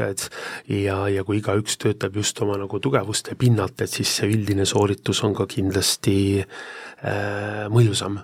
tugevused 0.00 0.30
ja, 0.68 1.08
ja 1.08 1.24
kui 1.24 1.40
igaüks 1.40 1.78
töötab 1.80 2.16
just 2.16 2.40
oma 2.42 2.58
nagu 2.60 2.80
tugevuste 2.80 3.36
pinnalt, 3.38 3.80
et 3.80 3.90
siis 3.90 4.10
see 4.20 4.30
üldine 4.30 4.66
sooritus 4.66 5.22
on 5.24 5.34
ka 5.34 5.46
kindlasti 5.46 6.40
äh, 6.40 7.66
mõjusam. 7.70 8.20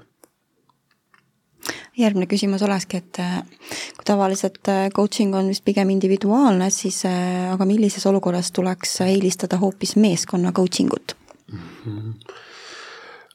Järgmine 1.96 2.28
küsimus 2.28 2.62
olekski, 2.62 3.00
et 3.00 3.20
äh, 3.20 3.42
kui 3.96 4.06
tavaliselt 4.06 4.68
äh, 4.68 4.88
coaching 4.94 5.34
on 5.34 5.48
vist 5.48 5.64
pigem 5.64 5.90
individuaalne, 5.90 6.70
siis 6.70 7.04
äh, 7.08 7.52
aga 7.52 7.66
millises 7.66 8.06
olukorras 8.06 8.52
tuleks 8.52 9.00
eelistada 9.06 9.58
hoopis 9.58 9.96
meeskonna 9.96 10.52
coaching 10.52 10.92
ut? 10.92 11.16
Mm? 11.52 11.70
-hmm 11.84 12.44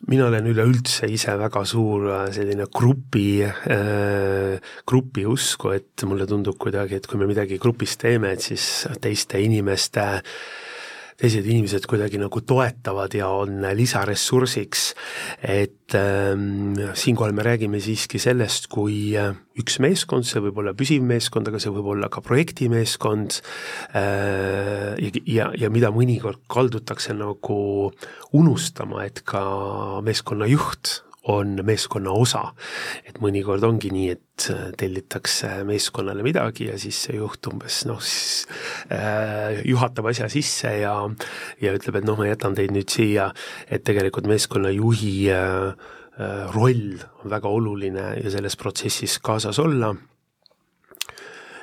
mina 0.10 0.26
olen 0.28 0.48
üleüldse 0.50 1.10
ise 1.12 1.36
väga 1.40 1.66
suur 1.68 2.08
äh, 2.10 2.24
selline 2.34 2.66
grupi 2.74 3.44
äh,, 3.46 4.58
grupi 4.88 5.28
usku, 5.30 5.76
et 5.76 6.06
mulle 6.10 6.28
tundub 6.30 6.58
kuidagi, 6.62 6.98
et 6.98 7.08
kui 7.08 7.22
me 7.22 7.30
midagi 7.30 7.60
grupis 7.62 7.98
teeme, 8.02 8.34
et 8.34 8.50
siis 8.50 8.88
teiste 9.04 9.42
inimeste 9.42 10.08
äh, 10.18 10.36
teised 11.22 11.46
inimesed 11.46 11.86
kuidagi 11.90 12.20
nagu 12.22 12.42
toetavad 12.42 13.14
ja 13.14 13.30
on 13.30 13.62
lisaressursiks, 13.78 14.88
et 15.46 15.96
ähm, 15.98 16.74
siinkohal 16.98 17.36
me 17.38 17.46
räägime 17.46 17.82
siiski 17.84 18.20
sellest, 18.22 18.68
kui 18.72 19.14
äh, 19.20 19.36
üks 19.62 19.78
meeskond, 19.84 20.26
see 20.26 20.42
võib 20.42 20.64
olla 20.64 20.74
püsiv 20.78 21.06
meeskond, 21.06 21.52
aga 21.52 21.62
see 21.62 21.74
võib 21.76 21.92
olla 21.94 22.10
ka 22.12 22.24
projektimeeskond 22.26 23.38
äh, 23.94 24.98
ja, 24.98 25.14
ja, 25.26 25.52
ja 25.66 25.72
mida 25.74 25.94
mõnikord 25.94 26.42
kaldutakse 26.52 27.14
nagu 27.18 27.62
unustama, 28.34 29.06
et 29.06 29.22
ka 29.28 29.46
meeskonna 30.06 30.50
juht 30.50 31.02
on 31.30 31.60
meeskonna 31.66 32.12
osa. 32.12 32.54
et 33.06 33.20
mõnikord 33.22 33.64
ongi 33.64 33.92
nii, 33.94 34.10
et 34.10 34.48
äh, 34.50 34.72
tellitakse 34.78 35.62
meeskonnale 35.68 36.24
midagi 36.26 36.70
ja 36.72 36.78
siis 36.82 37.04
see 37.06 37.20
juht 37.20 37.46
umbes 37.52 37.84
noh, 37.86 38.02
siis 38.02 38.48
äh, 38.90 39.62
juhatab 39.68 40.10
asja 40.10 40.30
sisse 40.34 40.74
ja 40.82 40.96
ja 41.62 41.74
ütleb, 41.78 42.00
et 42.02 42.08
noh, 42.08 42.18
ma 42.18 42.30
jätan 42.30 42.58
teid 42.58 42.74
nüüd 42.74 42.90
siia, 42.90 43.30
et 43.70 43.86
tegelikult 43.86 44.30
meeskonnajuhi 44.32 45.16
äh, 45.30 45.68
äh, 46.18 46.56
roll 46.56 46.98
on 47.22 47.30
väga 47.30 47.50
oluline 47.50 48.08
ja 48.24 48.34
selles 48.34 48.58
protsessis 48.58 49.20
kaasas 49.22 49.62
olla, 49.62 49.94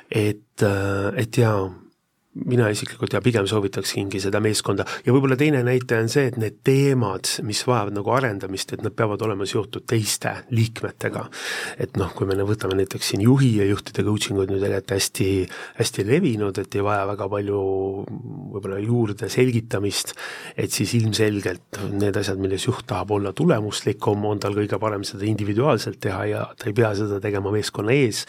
et, 0.09 0.63
äh, 0.63 1.11
et 1.19 1.37
jaa, 1.37 1.67
mina 2.45 2.69
isiklikult 2.71 3.13
ja 3.13 3.21
pigem 3.23 3.47
soovitaksingi 3.49 4.21
seda 4.23 4.41
meeskonda 4.43 4.85
ja 5.05 5.13
võib-olla 5.13 5.37
teine 5.39 5.61
näitaja 5.65 6.03
on 6.03 6.11
see, 6.11 6.27
et 6.29 6.37
need 6.39 6.59
teemad, 6.67 7.27
mis 7.47 7.61
vajavad 7.67 7.97
nagu 7.97 8.13
arendamist, 8.15 8.73
et 8.75 8.83
nad 8.85 8.95
peavad 8.95 9.21
olema 9.25 9.47
seotud 9.49 9.85
teiste 9.89 10.33
liikmetega. 10.55 11.25
et 11.79 11.97
noh, 11.99 12.11
kui 12.15 12.27
me 12.29 12.37
võtame 12.47 12.77
näiteks 12.79 13.11
siin 13.13 13.23
juhi 13.25 13.55
ja 13.59 13.67
juhtide 13.69 14.03
coaching 14.07 14.39
on 14.39 14.53
ju 14.53 14.59
tegelikult 14.61 14.95
hästi, 14.95 15.29
hästi 15.79 16.05
levinud, 16.07 16.57
et 16.61 16.75
ei 16.75 16.85
vaja 16.85 17.07
väga 17.09 17.29
palju 17.31 17.59
võib-olla 18.53 18.79
juurde 18.83 19.29
selgitamist, 19.31 20.15
et 20.57 20.71
siis 20.73 20.93
ilmselgelt 20.99 21.81
need 21.91 22.17
asjad, 22.19 22.39
milles 22.41 22.65
juht 22.67 22.85
tahab 22.89 23.13
olla 23.17 23.33
tulemuslikum, 23.35 24.25
on 24.29 24.41
tal 24.41 24.55
kõige 24.57 24.79
parem 24.81 25.05
seda 25.07 25.27
individuaalselt 25.29 25.99
teha 26.03 26.23
ja 26.29 26.45
ta 26.57 26.69
ei 26.69 26.77
pea 26.77 26.93
seda 26.97 27.19
tegema 27.23 27.51
meeskonna 27.53 27.95
ees, 27.95 28.25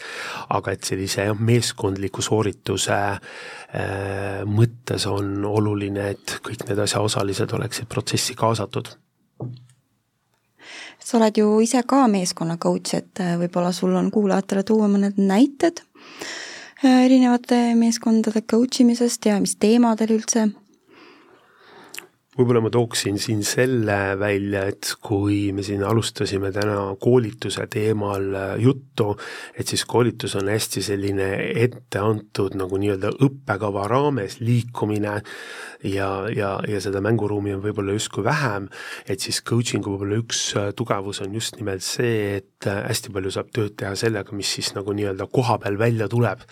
aga 0.49 0.75
et 0.75 0.87
sellise 0.87 1.27
jah, 1.29 1.37
meeskondliku 1.51 2.23
soorituse 2.25 2.99
äh, 3.11 4.00
mõttes 4.47 5.05
on 5.09 5.45
oluline, 5.45 6.11
et 6.15 6.37
kõik 6.45 6.67
need 6.69 6.79
asjaosalised 6.83 7.53
oleksid 7.57 7.89
protsessi 7.91 8.35
kaasatud. 8.37 8.93
Sa 11.01 11.17
oled 11.17 11.37
ju 11.37 11.47
ise 11.63 11.81
ka 11.87 12.05
meeskonna 12.11 12.59
coach, 12.61 12.93
et 12.95 13.19
äh, 13.19 13.33
võib-olla 13.41 13.71
sul 13.73 13.95
on 13.97 14.11
kuulajatele 14.13 14.63
tuua 14.67 14.87
mõned 14.91 15.17
näited 15.17 15.81
äh, 15.81 17.05
erinevate 17.07 17.73
meeskondade 17.75 18.43
coach 18.45 18.83
imisest 18.83 19.25
ja 19.25 19.39
mis 19.41 19.57
teemadel 19.57 20.13
üldse 20.19 20.51
võib-olla 22.37 22.61
ma 22.63 22.69
tooksin 22.71 23.17
siin 23.19 23.41
selle 23.43 23.97
välja, 24.19 24.63
et 24.71 24.93
kui 25.03 25.49
me 25.55 25.65
siin 25.67 25.83
alustasime 25.83 26.51
täna 26.55 26.77
koolituse 27.01 27.65
teemal 27.71 28.27
äh, 28.37 28.53
juttu, 28.63 29.09
et 29.51 29.67
siis 29.67 29.83
koolitus 29.89 30.37
on 30.39 30.47
hästi 30.51 30.83
selline 30.85 31.27
ette 31.65 31.99
antud 31.99 32.55
nagu 32.59 32.79
nii-öelda 32.79 33.11
õppekava 33.27 33.83
raames 33.91 34.39
liikumine 34.39 35.17
ja, 35.83 36.09
ja, 36.31 36.53
ja 36.67 36.81
seda 36.83 37.03
mänguruumi 37.03 37.57
on 37.57 37.65
võib-olla 37.65 37.97
justkui 37.97 38.23
vähem, 38.23 38.69
et 39.11 39.19
siis 39.19 39.43
coaching'u 39.43 39.97
võib-olla 39.97 40.23
üks 40.23 40.45
äh, 40.55 40.71
tugevus 40.77 41.19
on 41.25 41.35
just 41.35 41.59
nimelt 41.59 41.83
see, 41.83 42.39
et 42.39 42.50
hästi 42.69 43.13
palju 43.15 43.31
saab 43.33 43.49
tööd 43.55 43.75
teha 43.79 43.95
sellega, 43.99 44.35
mis 44.37 44.51
siis 44.57 44.73
nagu 44.77 44.93
nii-öelda 44.97 45.27
koha 45.33 45.57
peal 45.63 45.79
välja 45.79 46.07
tuleb. 46.11 46.45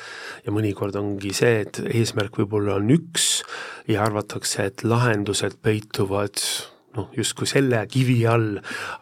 ja 0.46 0.52
mõnikord 0.56 0.96
ongi 1.00 1.34
see, 1.36 1.62
et 1.66 1.82
eesmärk 1.86 2.42
võib-olla 2.42 2.80
on 2.80 2.90
üks 2.96 3.30
ja 3.88 4.04
arvatakse, 4.06 4.70
et 4.72 4.84
lahendused 4.84 5.60
peituvad 5.62 6.38
noh, 6.98 7.10
justkui 7.16 7.48
selle 7.50 7.80
kivi 7.92 8.18
all, 8.30 8.58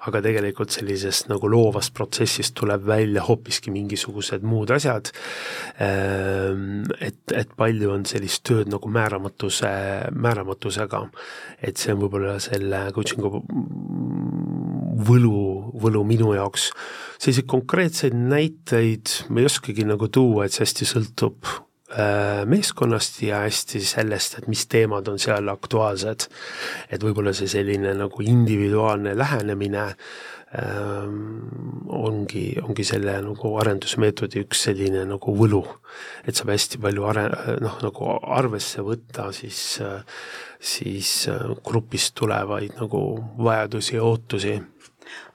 aga 0.07 0.21
tegelikult 0.25 0.73
sellisest 0.75 1.29
nagu 1.31 1.49
loovast 1.51 1.93
protsessist 1.97 2.55
tuleb 2.57 2.83
välja 2.87 3.23
hoopiski 3.27 3.71
mingisugused 3.73 4.45
muud 4.47 4.71
asjad. 4.75 5.11
Ehm, 5.83 6.83
et, 6.99 7.19
et 7.31 7.53
palju 7.57 7.93
on 7.93 8.05
sellist 8.09 8.43
tööd 8.47 8.71
nagu 8.71 8.91
määramatuse, 8.91 9.71
määramatusega, 10.15 11.03
et 11.61 11.79
see 11.79 11.95
on 11.95 12.03
võib-olla 12.03 12.37
selle 12.43 12.87
coaching'u 12.95 13.43
võlu, 14.97 15.71
võlu 15.77 16.03
minu 16.07 16.33
jaoks. 16.33 16.71
selliseid 17.17 17.47
konkreetseid 17.49 18.17
näiteid 18.17 19.29
ma 19.29 19.41
ei 19.41 19.49
oskagi 19.49 19.85
nagu 19.85 20.07
tuua, 20.07 20.45
et 20.45 20.55
see 20.55 20.65
hästi 20.65 20.89
sõltub 20.89 21.55
Äh, 21.87 22.45
meeskonnast 22.45 23.21
ja 23.23 23.37
hästi 23.45 23.79
sellest, 23.79 24.33
et 24.41 24.47
mis 24.51 24.65
teemad 24.67 25.07
on 25.07 25.21
seal 25.23 25.47
aktuaalsed. 25.47 26.25
et 26.91 27.03
võib-olla 27.03 27.31
see 27.31 27.47
selline 27.47 27.93
nagu 27.95 28.23
individuaalne 28.27 29.13
lähenemine 29.15 29.85
ähm, 30.59 31.47
ongi, 31.87 32.57
ongi 32.59 32.83
selle 32.83 33.13
nagu 33.23 33.53
arendusmeetodi 33.61 34.43
üks 34.43 34.65
selline 34.67 35.05
nagu 35.07 35.31
võlu. 35.39 35.63
et 36.27 36.35
saab 36.35 36.51
hästi 36.51 36.83
palju 36.83 37.07
are-, 37.07 37.55
noh, 37.63 37.79
nagu 37.79 38.11
arvesse 38.35 38.83
võtta 38.83 39.31
siis, 39.31 39.79
siis 40.59 41.13
äh, 41.31 41.55
grupist 41.63 42.17
tulevaid 42.19 42.75
nagu 42.81 43.05
vajadusi 43.39 43.95
ja 43.95 44.03
ootusi 44.03 44.57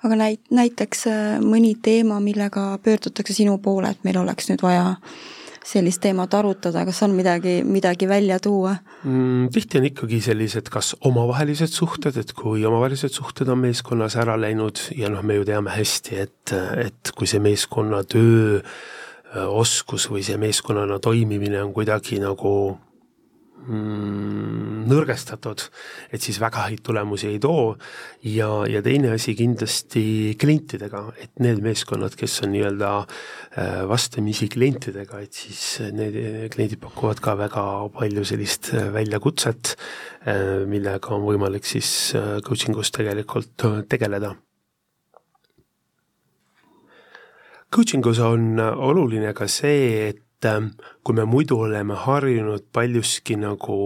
aga 0.03 0.19
näit-, 0.19 0.49
näiteks 0.51 1.07
äh, 1.11 1.37
mõni 1.43 1.77
teema, 1.83 2.21
millega 2.21 2.73
pöördutakse 2.83 3.37
sinu 3.37 3.59
poole, 3.63 3.93
et 3.93 4.03
meil 4.07 4.19
oleks 4.23 4.51
nüüd 4.51 4.65
vaja 4.65 4.97
sellist 5.67 6.03
teemat 6.03 6.35
arutada, 6.35 6.83
kas 6.89 6.99
on 7.07 7.15
midagi, 7.15 7.61
midagi 7.67 8.09
välja 8.11 8.41
tuua 8.43 8.75
mm,? 9.05 9.51
tihti 9.55 9.79
on 9.79 9.87
ikkagi 9.87 10.19
sellised 10.25 10.71
kas 10.75 10.93
omavahelised 11.07 11.71
suhted, 11.71 12.19
et 12.19 12.33
kui 12.35 12.65
omavahelised 12.67 13.15
suhted 13.15 13.51
on 13.53 13.63
meeskonnas 13.63 14.17
ära 14.19 14.35
läinud 14.41 14.81
ja 14.99 15.11
noh, 15.13 15.23
me 15.23 15.39
ju 15.39 15.47
teame 15.47 15.75
hästi, 15.75 16.19
et, 16.25 16.55
et 16.83 17.15
kui 17.17 17.31
see 17.31 17.43
meeskonnatöö 17.45 18.59
äh, 18.59 19.47
oskus 19.47 20.09
või 20.11 20.25
see 20.27 20.41
meeskonnana 20.41 20.99
toimimine 21.03 21.63
on 21.63 21.71
kuidagi 21.77 22.19
nagu 22.23 22.57
mm, 23.67 24.83
nõrgestatud, 24.91 25.65
et 26.13 26.23
siis 26.23 26.39
väga 26.43 26.67
häid 26.69 26.83
tulemusi 26.87 27.29
ei 27.31 27.41
too. 27.43 27.75
Ja, 28.27 28.49
ja 28.69 28.83
teine 28.85 29.13
asi 29.17 29.35
kindlasti 29.39 30.05
klientidega, 30.41 31.05
et 31.23 31.43
need 31.43 31.63
meeskonnad, 31.65 32.17
kes 32.19 32.41
on 32.47 32.53
nii-öelda 32.55 32.93
äh, 33.03 33.83
vastamisi 33.91 34.49
klientidega, 34.53 35.23
et 35.25 35.43
siis 35.43 35.83
need 35.95 36.17
kliendid 36.55 36.83
pakuvad 36.83 37.23
ka 37.23 37.37
väga 37.41 37.67
palju 37.97 38.27
sellist 38.29 38.73
äh, 38.77 38.89
väljakutset, 38.95 39.75
äh, 40.27 40.63
millega 40.69 41.15
on 41.17 41.27
võimalik 41.27 41.69
siis 41.69 42.13
coaching 42.47 42.79
us 42.79 42.93
tegelikult 42.95 43.69
tegeleda. 43.91 44.35
Coaching 47.73 48.05
us 48.05 48.19
on 48.21 48.61
oluline 48.61 49.33
ka 49.33 49.47
see, 49.49 50.11
et 50.11 50.21
kui 51.05 51.15
me 51.15 51.25
muidu 51.25 51.59
oleme 51.67 51.95
harjunud 51.95 52.65
paljuski 52.73 53.37
nagu 53.37 53.77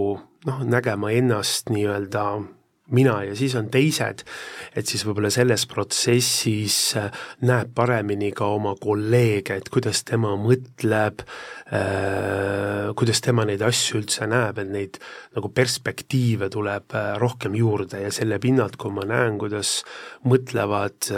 noh, 0.46 0.62
nägema 0.64 1.10
ennast 1.12 1.70
nii-öelda 1.70 2.26
mina 2.94 3.16
ja 3.26 3.34
siis 3.36 3.54
on 3.58 3.66
teised, 3.72 4.22
et 4.76 4.86
siis 4.86 5.02
võib-olla 5.06 5.30
selles 5.34 5.64
protsessis 5.70 6.78
äh, 6.98 7.08
näeb 7.46 7.72
paremini 7.74 8.30
ka 8.36 8.46
oma 8.54 8.76
kolleege, 8.78 9.56
et 9.58 9.70
kuidas 9.72 10.04
tema 10.06 10.34
mõtleb 10.38 11.24
äh,, 11.74 12.92
kuidas 12.98 13.22
tema 13.24 13.46
neid 13.48 13.64
asju 13.66 14.02
üldse 14.02 14.28
näeb, 14.30 14.60
et 14.62 14.70
neid 14.70 15.00
nagu 15.36 15.50
perspektiive 15.54 16.50
tuleb 16.54 16.94
äh, 16.94 17.08
rohkem 17.22 17.56
juurde 17.58 18.04
ja 18.04 18.12
selle 18.14 18.38
pinnalt, 18.42 18.78
kui 18.78 18.94
ma 18.94 19.06
näen, 19.08 19.40
kuidas 19.40 19.80
mõtlevad 20.26 21.10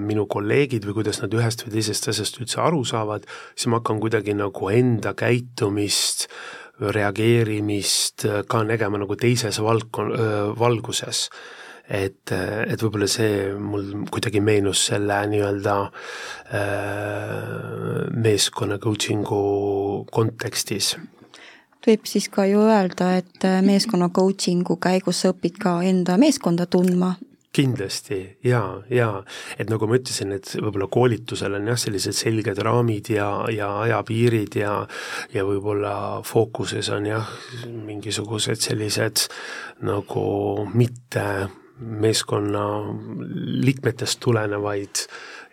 minu 0.00 0.26
kolleegid 0.30 0.84
või 0.88 1.00
kuidas 1.00 1.20
nad 1.22 1.32
ühest 1.36 1.64
või 1.64 1.78
teisest 1.78 2.08
asjast 2.12 2.38
üldse 2.40 2.60
aru 2.64 2.84
saavad, 2.88 3.24
siis 3.54 3.68
ma 3.72 3.80
hakkan 3.80 4.00
kuidagi 4.02 4.36
nagu 4.36 4.70
enda 4.72 5.14
käitumist 5.16 6.28
äh, 6.28 6.63
reageerimist 6.80 8.26
ka 8.48 8.62
nägema 8.66 8.98
nagu 8.98 9.16
teises 9.16 9.60
valdkon-, 9.62 10.14
valguses. 10.58 11.28
et, 11.84 12.32
et 12.32 12.80
võib-olla 12.80 13.06
see 13.12 13.50
mul 13.60 14.06
kuidagi 14.08 14.40
meenus 14.40 14.86
selle 14.88 15.18
nii-öelda 15.28 15.74
meeskonna 18.24 18.78
coaching'u 18.80 19.40
kontekstis 20.08 20.94
võib 21.84 22.08
siis 22.08 22.30
ka 22.32 22.46
ju 22.48 22.62
öelda, 22.64 23.10
et 23.20 23.44
meeskonna 23.66 24.08
coaching'u 24.08 24.78
käigus 24.80 25.20
sa 25.20 25.34
õpid 25.34 25.60
ka 25.60 25.76
enda 25.84 26.16
meeskonda 26.20 26.66
tundma 26.66 27.14
kindlasti 27.54 28.18
jaa, 28.44 28.82
jaa, 28.90 29.22
et 29.58 29.70
nagu 29.70 29.88
ma 29.88 29.98
ütlesin, 29.98 30.34
et 30.36 30.54
võib-olla 30.58 30.88
koolitusel 30.92 31.58
on 31.58 31.68
jah, 31.72 31.80
sellised 31.80 32.16
selged 32.18 32.60
raamid 32.66 33.10
ja, 33.14 33.28
ja 33.54 33.70
ajapiirid 33.84 34.58
ja 34.60 34.74
ja 35.34 35.44
võib-olla 35.46 36.22
fookuses 36.26 36.90
on 36.94 37.10
jah, 37.10 37.28
mingisugused 37.66 38.64
sellised 38.64 39.28
nagu 39.86 40.24
mitte 40.74 41.26
meeskonna 41.78 42.64
liikmetest 43.64 44.20
tulenevaid 44.22 45.06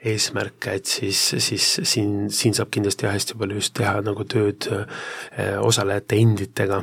eesmärke, 0.06 0.76
et 0.80 0.90
siis, 0.90 1.20
siis 1.38 1.68
siin, 1.84 2.30
siin 2.34 2.58
saab 2.58 2.72
kindlasti 2.74 3.06
jah, 3.06 3.14
hästi 3.14 3.38
palju 3.38 3.62
just 3.62 3.76
teha 3.78 4.00
nagu 4.06 4.26
tööd 4.30 4.68
eh, 4.72 5.58
osalejate 5.62 6.18
enditega. 6.22 6.82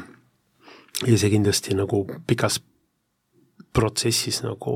ja 1.07 1.19
see 1.19 1.31
kindlasti 1.31 1.75
nagu 1.79 2.05
pikas 2.27 2.59
protsessis 3.79 4.43
nagu 4.45 4.75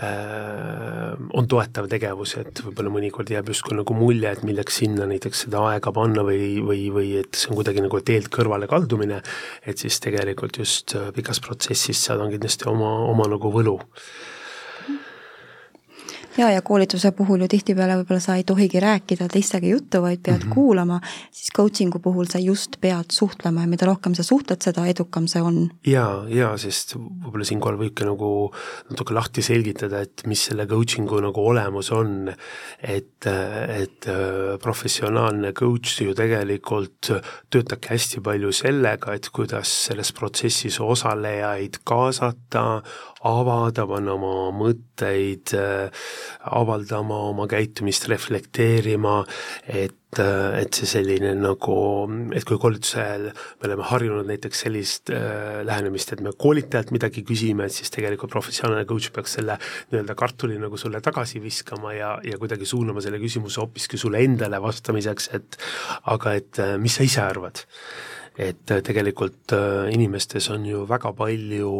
äh, 0.00 1.12
on 1.36 1.50
toetav 1.50 1.90
tegevus, 1.90 2.36
et 2.40 2.62
võib-olla 2.64 2.94
mõnikord 2.94 3.34
jääb 3.34 3.52
justkui 3.52 3.78
nagu 3.78 3.96
mulje, 3.98 4.30
et 4.30 4.46
milleks 4.46 4.80
sinna 4.82 5.08
näiteks 5.10 5.46
seda 5.46 5.66
aega 5.72 5.92
panna 5.96 6.24
või, 6.26 6.58
või, 6.64 6.86
või 6.94 7.14
et 7.20 7.38
see 7.38 7.52
on 7.52 7.60
kuidagi 7.60 7.84
nagu 7.84 8.02
teelt 8.06 8.30
kõrvale 8.32 8.70
kaldumine, 8.70 9.22
et 9.66 9.82
siis 9.82 10.00
tegelikult 10.02 10.62
just 10.62 10.96
äh, 10.98 11.10
pikas 11.16 11.42
protsessis 11.44 12.06
seal 12.06 12.22
on 12.22 12.32
kindlasti 12.32 12.70
oma, 12.70 12.94
oma 13.10 13.28
nagu 13.30 13.54
võlu 13.54 13.78
jaa, 16.38 16.50
ja 16.50 16.62
koolituse 16.62 17.12
puhul 17.16 17.44
ju 17.44 17.48
tihtipeale 17.50 17.96
võib-olla 18.00 18.22
sa 18.22 18.36
ei 18.38 18.44
tohigi 18.46 18.80
rääkida 18.82 19.26
teistega 19.32 19.66
juttu, 19.66 20.02
vaid 20.02 20.22
pead 20.22 20.36
mm 20.38 20.48
-hmm. 20.48 20.54
kuulama, 20.54 21.00
siis 21.30 21.50
coaching'u 21.56 21.98
puhul 21.98 22.26
sa 22.30 22.38
just 22.38 22.76
pead 22.80 23.10
suhtlema 23.12 23.60
ja 23.60 23.66
mida 23.66 23.86
rohkem 23.86 24.14
sa 24.14 24.22
suhtled, 24.22 24.62
seda 24.62 24.86
edukam 24.86 25.26
see 25.28 25.42
on. 25.42 25.70
jaa, 25.86 26.24
jaa, 26.28 26.56
sest 26.56 26.94
võib-olla 26.96 27.44
siinkohal 27.44 27.78
võibki 27.78 28.04
nagu 28.04 28.52
natuke 28.90 29.14
lahti 29.14 29.42
selgitada, 29.42 30.00
et 30.00 30.22
mis 30.26 30.44
selle 30.44 30.66
coaching'u 30.66 31.20
nagu 31.20 31.46
olemus 31.46 31.90
on, 31.92 32.32
et, 32.82 33.26
et 33.26 34.06
äh, 34.06 34.58
professionaalne 34.62 35.52
coach 35.52 36.02
ju 36.02 36.14
tegelikult 36.14 37.12
töötabki 37.50 37.88
hästi 37.88 38.20
palju 38.20 38.52
sellega, 38.52 39.14
et 39.14 39.28
kuidas 39.32 39.86
selles 39.86 40.12
protsessis 40.12 40.80
osalejaid 40.80 41.80
kaasata, 41.84 42.82
avada, 43.28 43.84
panna 43.88 44.14
oma 44.16 44.50
mõtteid 44.56 45.52
äh, 45.58 46.04
avaldama, 46.56 47.18
oma 47.30 47.48
käitumist 47.50 48.08
reflekteerima, 48.10 49.22
et 49.68 49.96
et 50.10 50.74
see 50.74 50.88
selline 50.90 51.36
nagu, 51.38 51.74
et 52.34 52.42
kui 52.42 52.58
koolituse 52.58 52.96
ajal 52.98 53.28
me 53.30 53.68
oleme 53.68 53.84
harjunud 53.86 54.26
näiteks 54.26 54.64
sellist 54.64 55.12
äh, 55.14 55.60
lähenemist, 55.62 56.10
et 56.10 56.22
me 56.26 56.32
koolitajalt 56.34 56.90
midagi 56.90 57.22
küsime, 57.22 57.68
et 57.68 57.76
siis 57.76 57.94
tegelikult 57.94 58.32
professionaalne 58.34 58.88
coach 58.90 59.12
peaks 59.14 59.36
selle 59.38 59.54
nii-öelda 59.92 60.16
kartuli 60.18 60.58
nagu 60.58 60.80
sulle 60.82 60.98
tagasi 61.04 61.38
viskama 61.44 61.94
ja, 61.94 62.16
ja 62.26 62.42
kuidagi 62.42 62.66
suunama 62.66 63.04
selle 63.04 63.22
küsimuse 63.22 63.62
hoopiski 63.62 64.00
sulle 64.02 64.24
endale 64.26 64.58
vastamiseks, 64.58 65.30
et 65.38 65.60
aga 66.10 66.34
et 66.40 66.58
äh, 66.58 66.74
mis 66.82 66.98
sa 66.98 67.06
ise 67.06 67.22
arvad 67.22 67.62
et 68.40 68.72
äh, 68.72 68.82
tegelikult 68.86 69.52
äh, 69.56 69.90
inimestes 69.92 70.48
on 70.54 70.64
ju 70.68 70.86
väga 70.88 71.12
palju 71.16 71.72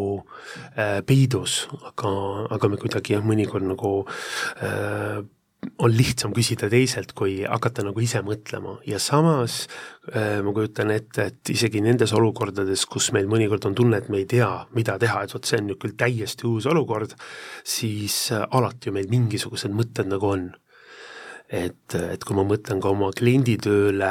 äh, 0.77 1.01
peidus, 1.07 1.65
aga, 1.93 2.15
aga 2.57 2.71
me 2.71 2.81
kuidagi 2.81 3.17
jah, 3.17 3.25
mõnikord 3.25 3.65
nagu 3.69 3.93
äh, 4.61 5.21
on 5.81 5.93
lihtsam 5.93 6.33
küsida 6.37 6.69
teiselt, 6.73 7.13
kui 7.17 7.41
hakata 7.45 7.85
nagu 7.85 8.01
ise 8.05 8.23
mõtlema. 8.25 8.79
Ja 8.89 9.01
samas 9.03 9.63
äh, 10.13 10.41
ma 10.45 10.55
kujutan 10.57 10.93
ette, 10.95 11.31
et 11.31 11.53
isegi 11.53 11.83
nendes 11.85 12.13
olukordades, 12.17 12.87
kus 12.91 13.11
meil 13.17 13.29
mõnikord 13.31 13.69
on 13.69 13.77
tunne, 13.77 14.01
et 14.01 14.09
me 14.13 14.23
ei 14.23 14.29
tea, 14.29 14.49
mida 14.77 14.97
teha, 15.01 15.25
et 15.25 15.37
vot 15.37 15.49
see 15.49 15.61
on 15.61 15.71
nüüd 15.71 15.81
küll 15.83 15.97
täiesti 16.01 16.49
uus 16.49 16.69
olukord, 16.71 17.17
siis 17.65 18.27
äh, 18.37 18.45
alati 18.57 18.91
ju 18.91 18.97
meil 18.97 19.09
mingisugused 19.13 19.73
mõtted 19.77 20.11
nagu 20.13 20.33
on 20.33 20.51
et, 21.51 21.97
et 21.99 22.25
kui 22.25 22.37
ma 22.39 22.45
mõtlen 22.47 22.81
ka 22.83 22.93
oma 22.95 23.11
klienditööle 23.17 24.11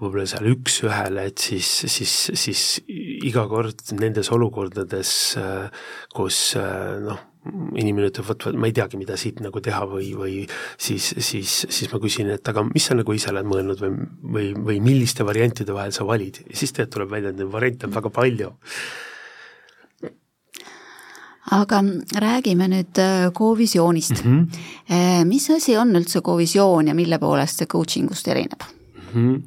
võib-olla 0.00 0.26
seal 0.30 0.48
üks-ühele, 0.52 1.28
et 1.30 1.42
siis, 1.42 1.68
siis, 1.86 2.14
siis 2.34 2.62
iga 2.88 3.46
kord 3.50 3.94
nendes 3.98 4.32
olukordades, 4.34 5.12
kus 6.14 6.40
noh, 7.06 7.28
inimene 7.78 8.10
ütleb, 8.10 8.26
vot, 8.26 8.46
vot 8.46 8.58
ma 8.58 8.68
ei 8.70 8.74
teagi, 8.76 8.98
mida 9.00 9.16
siit 9.18 9.40
nagu 9.42 9.62
teha 9.62 9.82
või, 9.90 10.12
või 10.18 10.34
siis, 10.76 11.12
siis, 11.18 11.54
siis 11.66 11.90
ma 11.92 12.02
küsin, 12.02 12.30
et 12.34 12.50
aga 12.52 12.64
mis 12.68 12.86
sa 12.86 12.98
nagu 12.98 13.14
ise 13.16 13.32
oled 13.32 13.48
mõelnud 13.50 13.82
või, 13.82 14.10
või, 14.36 14.50
või 14.70 14.82
milliste 14.84 15.26
variantide 15.26 15.74
vahel 15.74 15.94
sa 15.94 16.06
valid? 16.08 16.42
Ja 16.46 16.58
siis 16.58 16.74
tegelikult 16.74 16.98
tuleb 16.98 17.16
välja, 17.16 17.32
et 17.32 17.40
neid 17.40 17.50
variante 17.54 17.88
on 17.88 17.96
väga 17.98 18.14
palju 18.14 18.52
aga 21.50 21.82
räägime 22.16 22.68
nüüd 22.68 22.98
Covisioonist 23.34 24.20
äh, 24.20 24.24
mm. 24.24 24.48
-hmm. 24.88 25.24
mis 25.24 25.50
asi 25.50 25.76
on 25.76 25.96
üldse 25.96 26.20
Covisioon 26.20 26.88
ja 26.88 26.94
mille 26.94 27.18
poolest 27.18 27.58
see 27.58 27.66
coaching 27.66 28.10
ust 28.10 28.28
erineb 28.28 28.62
mm? 29.14 29.14
-hmm 29.14 29.42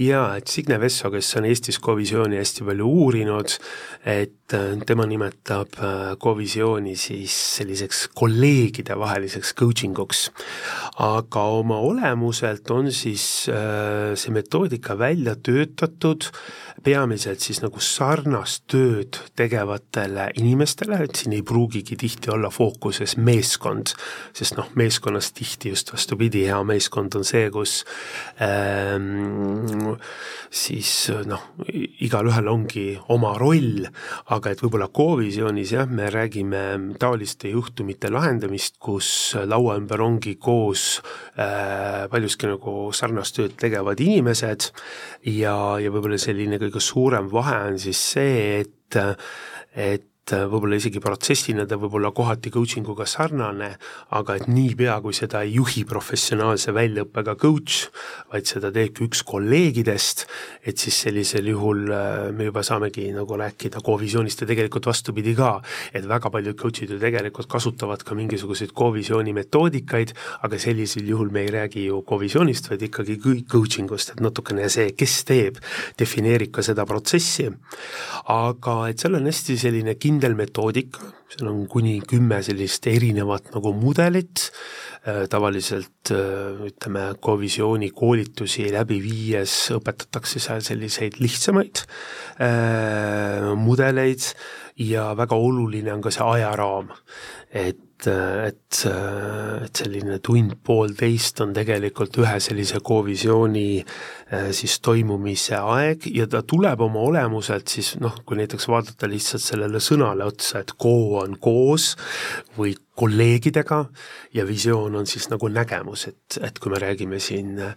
jaa, 0.00 0.36
et 0.36 0.48
Signe 0.48 0.78
Vesso, 0.80 1.10
kes 1.12 1.36
on 1.36 1.46
Eestis 1.48 1.80
Covisiooni 1.82 2.38
hästi 2.40 2.64
palju 2.64 2.88
uurinud, 3.04 3.56
et 4.08 4.32
äh, 4.56 4.78
tema 4.86 5.06
nimetab 5.06 5.76
Covisiooni 6.22 6.96
siis 6.96 7.34
selliseks 7.56 8.08
kolleegidevaheliseks 8.14 9.54
coaching 9.54 9.98
uks. 9.98 10.30
aga 11.00 11.44
oma 11.60 11.78
olemuselt 11.78 12.70
on 12.70 12.92
siis 12.92 13.46
see 13.50 14.32
metoodika 14.34 14.98
välja 14.98 15.36
töötatud 15.36 16.28
peamiselt 16.84 17.42
siis 17.44 17.60
nagu 17.60 17.80
sarnast 17.82 18.64
tööd 18.70 19.18
tegevatele 19.36 20.30
inimestele, 20.40 21.02
et 21.04 21.18
siin 21.18 21.34
ei 21.36 21.42
pruugigi 21.46 21.96
tihti 22.00 22.32
olla 22.32 22.50
fookuses 22.52 23.16
meeskond, 23.20 23.92
sest 24.36 24.56
noh, 24.56 24.70
meeskonnas 24.80 25.32
tihti 25.36 25.74
just 25.74 25.92
vastupidi, 25.92 26.46
hea 26.48 26.60
meeskond 26.66 27.18
on 27.18 27.26
see, 27.28 27.50
kus 27.52 27.82
ähm, 28.44 29.92
siis 30.50 31.10
noh, 31.28 31.50
igalühel 32.06 32.48
ongi 32.50 32.86
oma 33.12 33.34
roll, 33.40 33.84
aga 34.32 34.39
et 34.48 34.62
võib-olla 34.64 34.88
Covisionis 34.88 35.74
jah, 35.74 35.86
me 35.86 36.08
räägime 36.10 36.62
taoliste 36.98 37.52
juhtumite 37.52 38.08
lahendamist, 38.10 38.78
kus 38.80 39.10
laua 39.44 39.76
ümber 39.80 40.00
ongi 40.00 40.36
koos 40.40 41.02
äh, 41.36 42.08
paljuski 42.10 42.48
nagu 42.48 42.76
sarnast 42.96 43.36
tööd 43.36 43.56
tegevad 43.60 44.00
inimesed. 44.00 44.70
Ja, 45.28 45.56
ja 45.82 45.92
võib-olla 45.92 46.18
selline 46.20 46.60
kõige 46.62 46.80
suurem 46.80 47.28
vahe 47.32 47.58
on 47.70 47.80
siis 47.82 48.00
see, 48.14 48.62
et 48.64 48.76
et 49.70 50.09
võib-olla 50.30 50.78
isegi 50.78 51.00
protsessina 51.02 51.64
ta 51.66 51.76
võib 51.80 51.96
olla 51.98 52.10
kohati 52.14 52.50
coaching 52.54 52.86
uga 52.92 53.06
sarnane, 53.08 53.70
aga 54.16 54.36
et 54.38 54.46
niipea, 54.50 54.98
kui 55.02 55.14
seda 55.16 55.42
ei 55.46 55.56
juhi 55.56 55.82
professionaalse 55.88 56.74
väljaõppega 56.76 57.34
coach, 57.40 57.88
vaid 58.30 58.46
seda 58.46 58.70
teebki 58.74 59.06
üks 59.08 59.24
kolleegidest, 59.26 60.26
et 60.62 60.78
siis 60.78 61.00
sellisel 61.06 61.50
juhul 61.50 61.90
äh, 61.90 62.30
me 62.36 62.46
juba 62.50 62.62
saamegi 62.66 63.08
nagu 63.14 63.38
rääkida 63.40 63.82
kovisioonist 63.84 64.44
ja 64.44 64.50
tegelikult 64.50 64.86
vastupidi 64.90 65.34
ka, 65.38 65.56
et 65.94 66.06
väga 66.08 66.30
paljud 66.30 66.58
coach'id 66.60 66.94
ju 66.94 67.00
tegelikult 67.02 67.50
kasutavad 67.50 68.04
ka 68.06 68.14
mingisuguseid 68.18 68.74
kovisiooni 68.76 69.34
metoodikaid, 69.36 70.14
aga 70.46 70.60
sellisel 70.62 71.08
juhul 71.10 71.32
me 71.34 71.44
ei 71.46 71.54
räägi 71.56 71.88
ju 71.88 72.02
kovisioonist, 72.06 72.70
vaid 72.70 72.86
ikkagi 72.86 73.18
coaching 73.50 73.90
ust, 73.90 74.14
et 74.14 74.22
natukene 74.22 74.68
see, 74.70 74.92
kes 74.94 75.24
teeb, 75.26 75.58
defineerib 75.98 76.54
ka 76.54 76.62
seda 76.66 76.86
protsessi. 76.86 77.50
aga 78.30 78.74
et 78.90 79.00
seal 79.00 79.16
on 79.16 79.26
hästi 79.26 79.56
selline 79.58 79.94
kindel 79.98 80.09
kindel 80.10 80.34
metoodika, 80.34 81.12
seal 81.30 81.50
on 81.50 81.66
kuni 81.70 81.98
kümme 82.08 82.40
sellist 82.42 82.86
erinevat 82.90 83.52
nagu 83.54 83.72
mudelit, 83.76 84.48
äh, 85.06 85.26
tavaliselt 85.30 86.12
äh, 86.14 86.64
ütleme, 86.70 87.10
Covisiooni 87.22 87.90
koolitusi 87.94 88.66
läbi 88.74 89.00
viies 89.04 89.54
õpetatakse 89.76 90.42
seal 90.42 90.64
selliseid 90.66 91.20
lihtsamaid 91.22 91.84
äh, 92.42 93.52
mudeleid 93.58 94.32
ja 94.80 95.10
väga 95.18 95.38
oluline 95.38 95.94
on 95.94 96.02
ka 96.02 96.12
see 96.14 96.26
ajaraam, 96.38 96.90
et 97.50 97.86
et, 98.00 98.78
et 98.80 99.76
selline 99.76 100.14
tund-poolteist 100.24 101.42
on 101.44 101.50
tegelikult 101.52 102.14
ühe 102.22 102.38
sellise 102.40 102.78
kovisiooni 102.80 103.82
Äh, 104.30 104.52
siis 104.54 104.76
toimumise 104.78 105.56
aeg 105.58 106.04
ja 106.14 106.22
ta 106.30 106.44
tuleb 106.46 106.84
oma 106.84 107.00
olemuselt 107.02 107.72
siis 107.72 107.96
noh, 107.98 108.14
kui 108.22 108.38
näiteks 108.38 108.68
vaadata 108.70 109.08
lihtsalt 109.10 109.42
sellele 109.42 109.80
sõnale 109.82 110.22
otsa, 110.22 110.60
et 110.62 110.70
ko 110.78 111.19
on 111.22 111.36
koos 111.40 111.94
või 112.58 112.74
kolleegidega 113.00 113.78
ja 114.36 114.44
visioon 114.48 114.98
on 115.00 115.06
siis 115.08 115.30
nagu 115.30 115.48
nägemus, 115.48 116.06
et, 116.10 116.36
et 116.44 116.58
kui 116.60 116.72
me 116.72 116.80
räägime 116.82 117.20
siin 117.22 117.54
äh, 117.64 117.72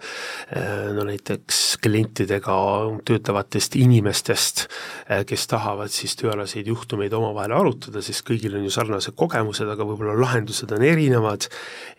no 0.95 1.05
näiteks 1.07 1.77
klientidega 1.83 2.57
töötavatest 3.07 3.77
inimestest, 3.79 4.65
äh, 5.07 5.23
kes 5.29 5.47
tahavad 5.51 5.93
siis 5.93 6.17
tööalaseid 6.19 6.67
juhtumeid 6.67 7.13
omavahel 7.15 7.55
arutada, 7.59 8.03
siis 8.03 8.19
kõigil 8.25 8.57
on 8.59 8.67
ju 8.67 8.73
sarnased 8.73 9.15
kogemused, 9.19 9.69
aga 9.69 9.87
võib-olla 9.87 10.17
lahendused 10.19 10.75
on 10.75 10.83
erinevad, 10.83 11.47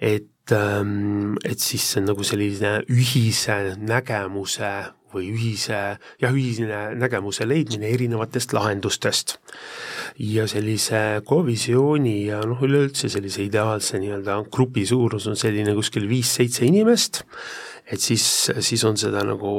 et 0.00 0.28
et 0.52 1.61
siis 1.62 1.85
see 1.92 2.02
on 2.02 2.11
nagu 2.11 2.24
selline 2.26 2.83
ühise 2.92 3.57
nägemuse 3.80 4.72
või 5.14 5.30
ühise, 5.30 5.80
jah, 6.20 6.35
ühine 6.35 6.80
nägemuse 6.98 7.46
leidmine 7.46 7.92
erinevatest 7.94 8.52
lahendustest. 8.52 9.38
ja 10.18 10.44
sellise 10.46 11.22
kovisiooni 11.26 12.26
ja 12.28 12.40
noh, 12.46 12.61
üleüldse 12.62 13.09
sellise 13.11 13.42
ideaalse 13.42 13.98
nii-öelda 13.98 14.44
grupi 14.52 14.85
suurus 14.87 15.26
on 15.26 15.37
selline 15.37 15.74
kuskil 15.74 16.07
viis-seitse 16.11 16.66
inimest, 16.66 17.24
et 17.90 18.00
siis, 18.00 18.50
siis 18.61 18.85
on 18.85 18.96
seda 18.96 19.24
nagu 19.26 19.54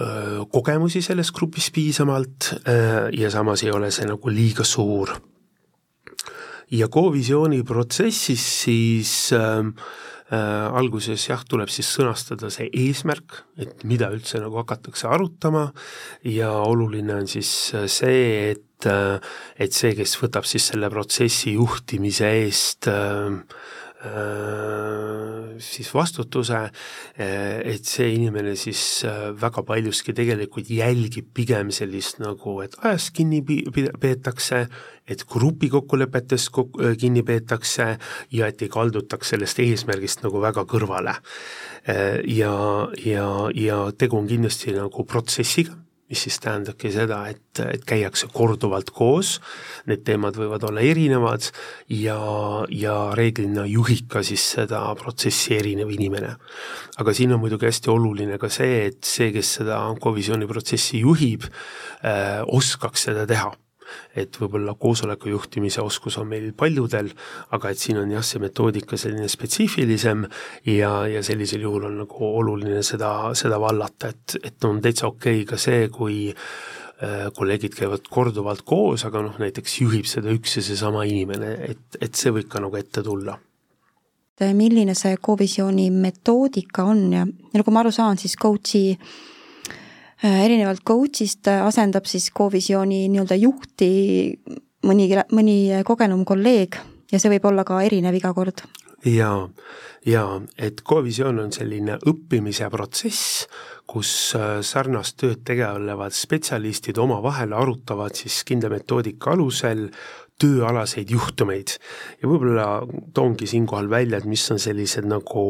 öö, 0.00 0.44
kogemusi 0.52 1.02
selles 1.02 1.32
grupis 1.32 1.70
piisavalt 1.74 2.52
öö, 2.62 3.08
ja 3.12 3.30
samas 3.30 3.64
ei 3.64 3.72
ole 3.74 3.90
see 3.90 4.06
nagu 4.06 4.30
liiga 4.30 4.64
suur 4.64 5.16
ja 6.74 6.88
kovisiooni 6.92 7.62
protsessis 7.66 8.44
siis 8.64 9.12
äh, 9.36 9.62
äh, 10.32 10.76
alguses 10.78 11.28
jah, 11.28 11.44
tuleb 11.48 11.70
siis 11.72 11.88
sõnastada 11.94 12.50
see 12.52 12.68
eesmärk, 12.74 13.42
et 13.62 13.84
mida 13.86 14.10
üldse 14.14 14.40
nagu 14.42 14.58
hakatakse 14.62 15.08
arutama. 15.10 15.68
Ja 16.26 16.52
oluline 16.66 17.20
on 17.20 17.30
siis 17.30 17.50
äh, 17.74 17.86
see, 17.90 18.52
et 18.54 18.90
äh, 18.90 19.20
et 19.58 19.72
see, 19.76 19.94
kes 19.98 20.16
võtab 20.20 20.48
siis 20.48 20.70
selle 20.72 20.90
protsessi 20.92 21.56
juhtimise 21.56 22.32
eest 22.42 22.90
äh, 22.90 23.30
siis 25.62 25.88
vastutuse, 25.94 26.58
et 27.16 27.86
see 27.86 28.10
inimene 28.14 28.56
siis 28.58 28.80
väga 29.40 29.64
paljuski 29.66 30.14
tegelikult 30.16 30.70
jälgib 30.72 31.30
pigem 31.36 31.70
sellist 31.74 32.20
nagu, 32.22 32.58
et 32.64 32.76
ajast 32.82 33.14
kinni 33.16 33.42
peetakse, 33.44 34.66
et 35.06 35.24
grupikokkulepetest 35.30 36.50
kinni 37.00 37.22
peetakse 37.26 37.88
ja 38.34 38.50
et 38.50 38.62
ei 38.62 38.72
kaldutaks 38.72 39.34
sellest 39.34 39.62
eesmärgist 39.62 40.26
nagu 40.26 40.42
väga 40.42 40.66
kõrvale. 40.66 41.16
ja, 42.26 42.54
ja, 43.04 43.26
ja 43.54 43.82
tegu 43.98 44.18
on 44.18 44.26
kindlasti 44.26 44.74
nagu 44.74 45.04
protsessiga 45.06 45.85
mis 46.10 46.22
siis 46.26 46.38
tähendabki 46.42 46.92
seda, 46.94 47.20
et, 47.32 47.60
et 47.64 47.84
käiakse 47.86 48.28
korduvalt 48.32 48.92
koos, 48.94 49.36
need 49.90 50.04
teemad 50.06 50.38
võivad 50.38 50.68
olla 50.68 50.84
erinevad 50.86 51.48
ja, 51.90 52.18
ja 52.70 52.96
reeglina 53.18 53.66
juhib 53.66 54.08
ka 54.12 54.22
siis 54.26 54.44
seda 54.56 54.84
protsessi 55.00 55.56
erinev 55.58 55.90
inimene. 55.90 56.36
aga 56.96 57.12
siin 57.16 57.34
on 57.34 57.42
muidugi 57.42 57.66
hästi 57.68 57.90
oluline 57.92 58.38
ka 58.38 58.50
see, 58.52 58.86
et 58.92 59.02
see, 59.04 59.32
kes 59.34 59.56
seda 59.60 59.82
kovisiooni 60.00 60.46
protsessi 60.46 61.02
juhib 61.02 61.48
äh,, 61.50 62.42
oskaks 62.46 63.08
seda 63.10 63.26
teha 63.26 63.52
et 64.16 64.38
võib-olla 64.40 64.74
koosoleku 64.78 65.30
juhtimise 65.32 65.82
oskus 65.84 66.18
on 66.20 66.28
meil 66.30 66.52
paljudel, 66.56 67.10
aga 67.56 67.72
et 67.72 67.80
siin 67.80 68.00
on 68.02 68.10
jah, 68.10 68.24
see 68.24 68.42
metoodika 68.42 68.98
selline 69.00 69.28
spetsiifilisem 69.30 70.24
ja, 70.72 70.92
ja 71.10 71.22
sellisel 71.26 71.66
juhul 71.66 71.88
on 71.90 72.00
nagu 72.04 72.30
oluline 72.40 72.82
seda, 72.86 73.32
seda 73.38 73.60
vallata, 73.62 74.12
et, 74.12 74.38
et 74.42 74.68
on 74.68 74.80
täitsa 74.82 75.10
okei 75.10 75.42
okay 75.42 75.50
ka 75.52 75.60
see, 75.60 75.88
kui 75.92 76.18
äh, 76.30 77.28
kolleegid 77.36 77.76
käivad 77.76 78.08
korduvalt 78.10 78.64
koos, 78.66 79.06
aga 79.08 79.24
noh, 79.26 79.36
näiteks 79.42 79.80
juhib 79.82 80.08
seda 80.10 80.32
üks 80.34 80.58
ja 80.60 80.64
seesama 80.66 81.04
inimene, 81.08 81.56
et, 81.70 82.00
et 82.00 82.14
see 82.14 82.34
võib 82.34 82.50
ka 82.52 82.62
nagu 82.64 82.78
ette 82.78 83.04
tulla. 83.06 83.38
Milline 84.36 84.92
see 84.92 85.16
Covisiooni 85.16 85.86
metoodika 85.94 86.84
on 86.84 87.06
ja, 87.14 87.22
ja 87.24 87.60
nagu 87.62 87.72
ma 87.72 87.80
aru 87.80 87.92
saan, 87.94 88.18
siis 88.20 88.36
coach'i 88.36 88.98
erinevalt 90.22 90.84
coach'ist 90.86 91.48
äh, 91.50 91.64
asendab 91.66 92.06
siis 92.08 92.30
Covisiooni 92.36 93.06
nii-öelda 93.12 93.36
juhti 93.40 93.90
mõni, 94.86 95.10
mõni 95.32 95.58
kogenum 95.84 96.24
kolleeg 96.24 96.78
ja 97.12 97.20
see 97.20 97.32
võib 97.36 97.50
olla 97.50 97.64
ka 97.66 97.82
erinev 97.84 98.16
iga 98.16 98.32
kord. 98.34 98.64
jaa, 99.06 99.48
jaa, 100.06 100.40
et 100.58 100.82
Covisioon 100.82 101.38
on 101.44 101.52
selline 101.52 101.98
õppimise 102.08 102.70
protsess, 102.72 103.46
kus 103.86 104.10
äh, 104.38 104.60
sarnast 104.62 105.18
tööd 105.20 105.44
tegelevad 105.46 106.16
spetsialistid 106.16 106.98
omavahel 106.98 107.52
arutavad 107.52 108.16
siis 108.16 108.42
kindla 108.48 108.72
metoodika 108.72 109.34
alusel 109.36 109.90
tööalaseid 110.40 111.10
juhtumeid. 111.12 111.76
Ja 112.20 112.28
võib-olla 112.28 112.66
toongi 113.16 113.48
siinkohal 113.48 113.88
välja, 113.88 114.18
et 114.18 114.28
mis 114.28 114.44
on 114.52 114.60
sellised 114.60 115.06
nagu 115.08 115.44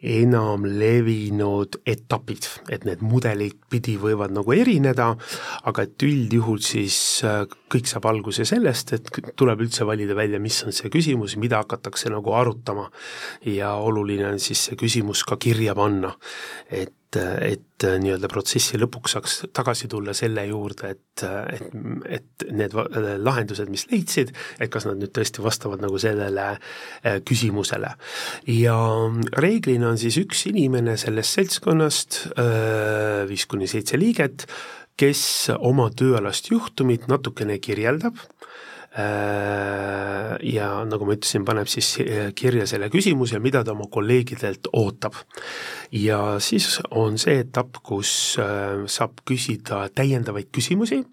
enam 0.00 0.64
levinud 0.64 1.80
etapid, 1.88 2.46
et 2.72 2.86
need 2.88 3.02
mudelid 3.04 3.58
pidi 3.70 3.96
võivad 4.00 4.32
nagu 4.32 4.54
erineda, 4.54 5.10
aga 5.68 5.84
et 5.84 6.06
üldjuhul 6.06 6.62
siis 6.64 6.96
äh, 7.26 7.42
kõik 7.70 7.90
saab 7.90 8.08
alguse 8.10 8.46
sellest, 8.48 8.94
et 8.96 9.10
tuleb 9.36 9.66
üldse 9.66 9.84
valida 9.88 10.16
välja, 10.16 10.40
mis 10.40 10.62
on 10.64 10.76
see 10.76 10.92
küsimus, 10.92 11.36
mida 11.40 11.60
hakatakse 11.60 12.12
nagu 12.12 12.34
arutama. 12.36 12.88
ja 13.44 13.74
oluline 13.74 14.26
on 14.32 14.40
siis 14.40 14.64
see 14.68 14.76
küsimus 14.76 15.24
ka 15.24 15.36
kirja 15.36 15.74
panna. 15.74 16.14
et 16.70 16.94
et, 17.16 17.66
nii-öelda 17.80 18.28
protsessi 18.28 18.76
lõpuks 18.76 19.14
saaks 19.16 19.36
tagasi 19.56 19.88
tulla 19.88 20.12
selle 20.16 20.44
juurde, 20.46 20.90
et, 20.92 21.22
et, 21.24 21.76
et 22.18 22.44
need 22.52 22.74
lahendused, 23.24 23.70
mis 23.72 23.86
leidsid, 23.90 24.34
et 24.60 24.70
kas 24.72 24.84
nad 24.88 25.00
nüüd 25.00 25.14
tõesti 25.16 25.42
vastavad 25.44 25.80
nagu 25.82 25.98
sellele 26.00 26.50
äh, 26.52 27.20
küsimusele. 27.26 27.94
ja 28.52 28.76
reeglina 29.42 29.88
on 29.94 29.98
siis 30.00 30.20
üks 30.20 30.44
inimene 30.52 30.98
sellest 31.00 31.40
seltskonnast, 31.40 32.20
äh, 32.36 33.24
viis 33.30 33.46
kuni 33.48 33.70
seitse 33.70 33.98
liiget, 33.98 34.46
kes 35.00 35.22
oma 35.56 35.88
tööalast 35.96 36.52
juhtumit 36.52 37.08
natukene 37.08 37.56
kirjeldab 37.64 38.20
ja 38.90 40.68
nagu 40.82 41.06
ma 41.06 41.14
ütlesin, 41.14 41.44
paneb 41.46 41.68
siis 41.70 41.92
äh, 42.02 42.32
kirja 42.34 42.66
selle 42.66 42.88
küsimuse, 42.90 43.38
mida 43.42 43.62
ta 43.64 43.70
oma 43.76 43.86
kolleegidelt 43.90 44.66
ootab. 44.74 45.14
ja 45.92 46.38
siis 46.42 46.80
on 46.90 47.18
see 47.18 47.38
etapp, 47.44 47.78
kus 47.86 48.36
äh, 48.42 48.82
saab 48.90 49.22
küsida 49.26 49.84
täiendavaid 49.94 50.50
küsimusi, 50.54 51.04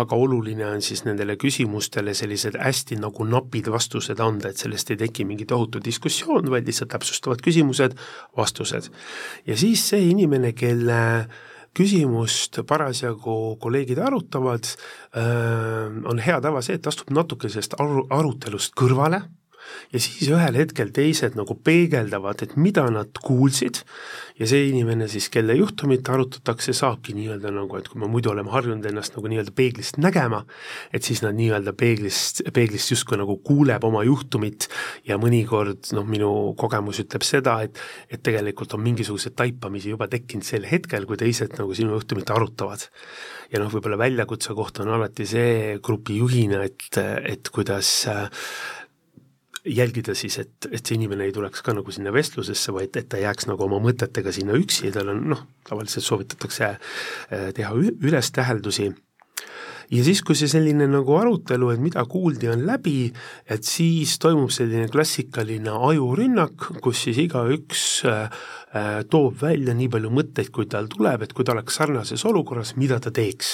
aga 0.00 0.16
oluline 0.16 0.64
on 0.66 0.80
siis 0.84 1.04
nendele 1.04 1.36
küsimustele 1.40 2.14
sellised 2.16 2.56
hästi 2.56 2.96
nagu 3.00 3.24
napid 3.28 3.68
vastused 3.68 4.20
anda, 4.20 4.48
et 4.48 4.56
sellest 4.56 4.90
ei 4.90 5.00
teki 5.04 5.28
mingi 5.28 5.44
tohutu 5.44 5.80
diskussioon, 5.84 6.48
vaid 6.50 6.68
lihtsalt 6.68 6.92
täpsustavad 6.96 7.44
küsimused, 7.44 7.96
vastused. 8.36 8.88
ja 9.46 9.56
siis 9.56 9.84
see 9.92 10.08
inimene, 10.08 10.52
kelle 10.56 11.00
küsimust 11.76 12.60
parasjagu 12.66 13.56
kolleegid 13.62 14.00
arutavad, 14.02 14.66
on 16.10 16.22
hea 16.22 16.40
tava 16.42 16.62
see, 16.64 16.78
et 16.80 16.88
astub 16.90 17.12
natuke 17.14 17.50
sellest 17.52 17.76
aru, 17.80 18.06
arutelust 18.10 18.74
kõrvale 18.78 19.22
ja 19.92 20.00
siis 20.02 20.30
ühel 20.30 20.58
hetkel 20.60 20.92
teised 20.94 21.36
nagu 21.38 21.56
peegeldavad, 21.64 22.44
et 22.44 22.56
mida 22.60 22.86
nad 22.92 23.20
kuulsid 23.24 23.82
ja 24.40 24.48
see 24.48 24.70
inimene 24.70 25.08
siis, 25.10 25.28
kelle 25.32 25.54
juhtumit 25.58 26.06
arutatakse, 26.08 26.72
saabki 26.76 27.12
nii-öelda 27.16 27.52
nagu, 27.52 27.76
et 27.76 27.90
kui 27.90 28.00
me 28.00 28.08
muidu 28.10 28.32
oleme 28.32 28.52
harjunud 28.52 28.86
ennast 28.88 29.16
nagu 29.16 29.30
nii-öelda 29.30 29.52
peeglist 29.56 30.00
nägema, 30.00 30.42
et 30.94 31.06
siis 31.06 31.20
nad 31.24 31.36
nii-öelda 31.36 31.74
peeglist, 31.78 32.42
peeglist 32.56 32.94
justkui 32.94 33.18
nagu 33.20 33.36
kuuleb 33.44 33.84
oma 33.84 34.02
juhtumit 34.06 34.70
ja 35.08 35.18
mõnikord 35.20 35.92
noh, 35.96 36.08
minu 36.08 36.30
kogemus 36.60 37.02
ütleb 37.04 37.26
seda, 37.26 37.60
et 37.66 37.78
et 38.10 38.22
tegelikult 38.24 38.74
on 38.76 38.82
mingisuguseid 38.84 39.36
taipamisi 39.38 39.92
juba 39.92 40.08
tekkinud 40.10 40.46
sel 40.46 40.64
hetkel, 40.68 41.06
kui 41.08 41.18
teised 41.20 41.54
nagu 41.58 41.74
sinu 41.76 41.94
juhtumit 41.96 42.30
arutavad. 42.32 42.86
ja 43.52 43.60
noh, 43.60 43.70
võib-olla 43.72 43.98
väljakutse 43.98 44.54
koht 44.54 44.80
on 44.80 44.92
alati 44.94 45.26
see 45.26 45.78
grupijuhina, 45.82 46.62
et, 46.64 46.98
et 47.26 47.50
kuidas 47.52 47.90
äh, 48.08 48.28
jälgida 49.64 50.14
siis, 50.14 50.38
et, 50.40 50.70
et 50.70 50.80
see 50.80 50.96
inimene 50.96 51.26
ei 51.28 51.34
tuleks 51.36 51.62
ka 51.64 51.74
nagu 51.76 51.92
sinna 51.92 52.12
vestlusesse, 52.14 52.72
vaid 52.72 52.96
et 52.96 53.10
ta 53.12 53.20
jääks 53.20 53.50
nagu 53.50 53.66
oma 53.66 53.80
mõtetega 53.84 54.32
sinna 54.34 54.56
üksi 54.58 54.88
ja 54.88 54.96
tal 54.96 55.12
on 55.12 55.22
noh, 55.34 55.44
tavaliselt 55.68 56.06
soovitatakse 56.06 56.70
äh, 56.70 57.50
teha 57.56 57.74
ülestäheldusi 57.76 58.90
ja 59.90 60.04
siis, 60.06 60.22
kui 60.26 60.38
see 60.38 60.50
selline 60.50 60.86
nagu 60.90 61.16
arutelu, 61.18 61.72
et 61.74 61.82
mida 61.82 62.04
kuuldi, 62.08 62.48
on 62.52 62.64
läbi, 62.66 63.10
et 63.50 63.66
siis 63.66 64.16
toimub 64.22 64.52
selline 64.54 64.88
klassikaline 64.92 65.74
ajurünnak, 65.90 66.70
kus 66.84 67.06
siis 67.06 67.20
igaüks 67.26 67.84
äh, 68.08 68.40
toob 69.10 69.34
välja 69.40 69.74
nii 69.74 69.88
palju 69.90 70.10
mõtteid, 70.14 70.50
kui 70.54 70.68
tal 70.70 70.86
tuleb, 70.90 71.24
et 71.24 71.32
kui 71.34 71.46
ta 71.46 71.56
oleks 71.56 71.74
sarnases 71.80 72.22
olukorras, 72.28 72.76
mida 72.78 73.00
ta 73.02 73.10
teeks. 73.10 73.48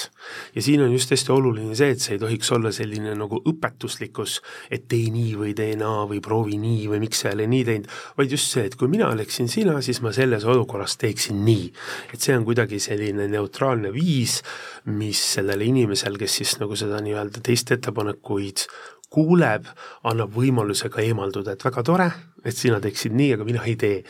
ja 0.55 0.61
siin 0.61 0.83
on 0.85 0.91
just 0.93 1.09
hästi 1.09 1.31
oluline 1.33 1.75
see, 1.75 1.95
et 1.95 2.03
see 2.03 2.13
ei 2.17 2.21
tohiks 2.21 2.51
olla 2.53 2.71
selline 2.71 3.15
nagu 3.17 3.39
õpetuslikkus, 3.49 4.37
et 4.69 4.85
tee 4.87 5.09
nii 5.13 5.33
või 5.39 5.55
tee 5.57 5.73
naa 5.79 6.05
või 6.09 6.21
proovi 6.21 6.59
nii 6.61 6.85
või 6.91 7.01
miks 7.01 7.23
sa 7.23 7.31
jälle 7.31 7.47
nii 7.49 7.63
teinud, 7.65 7.89
vaid 8.17 8.35
just 8.35 8.53
see, 8.53 8.67
et 8.69 8.75
kui 8.77 8.91
mina 8.93 9.09
oleksin 9.09 9.49
sina, 9.49 9.79
siis 9.81 10.03
ma 10.05 10.13
selles 10.13 10.45
olukorras 10.45 10.97
teeksin 11.01 11.41
nii. 11.45 11.71
et 12.13 12.21
see 12.21 12.37
on 12.37 12.45
kuidagi 12.45 12.79
selline 12.79 13.27
neutraalne 13.31 13.89
viis, 13.93 14.43
mis 14.85 15.23
sellele 15.33 15.65
inimesele, 15.65 16.21
kes 16.21 16.37
siis 16.43 16.59
nagu 16.61 16.77
seda 16.77 17.01
nii-öelda 17.01 17.41
teiste 17.41 17.73
ettepanekuid 17.79 18.67
kuuleb, 19.13 19.67
annab 20.07 20.33
võimaluse 20.35 20.91
ka 20.91 21.01
eemalduda, 21.01 21.55
et 21.55 21.63
väga 21.63 21.83
tore, 21.85 22.07
et 22.47 22.57
sina 22.57 22.79
teeksid 22.83 23.15
nii, 23.17 23.33
aga 23.35 23.47
mina 23.47 23.65
ei 23.67 23.75
tee. 23.79 24.01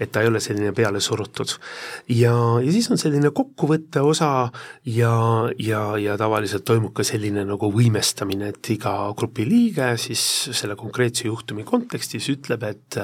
et 0.00 0.12
ta 0.12 0.22
ei 0.22 0.30
ole 0.30 0.42
selline 0.42 0.72
peale 0.76 1.00
surutud. 1.00 1.56
ja, 2.08 2.34
ja 2.64 2.74
siis 2.74 2.90
on 2.90 3.00
selline 3.00 3.30
kokkuvõtte 3.34 4.02
osa 4.04 4.50
ja, 4.84 5.14
ja, 5.58 5.82
ja 6.00 6.18
tavaliselt 6.20 6.66
toimub 6.68 6.94
ka 6.96 7.06
selline 7.06 7.46
nagu 7.48 7.70
võimestamine, 7.72 8.52
et 8.54 8.70
iga 8.74 8.94
grupi 9.16 9.46
liige 9.48 9.94
siis 10.00 10.22
selle 10.52 10.76
konkreetse 10.76 11.28
juhtumi 11.28 11.64
kontekstis 11.68 12.28
ütleb, 12.34 12.66
et 12.68 13.00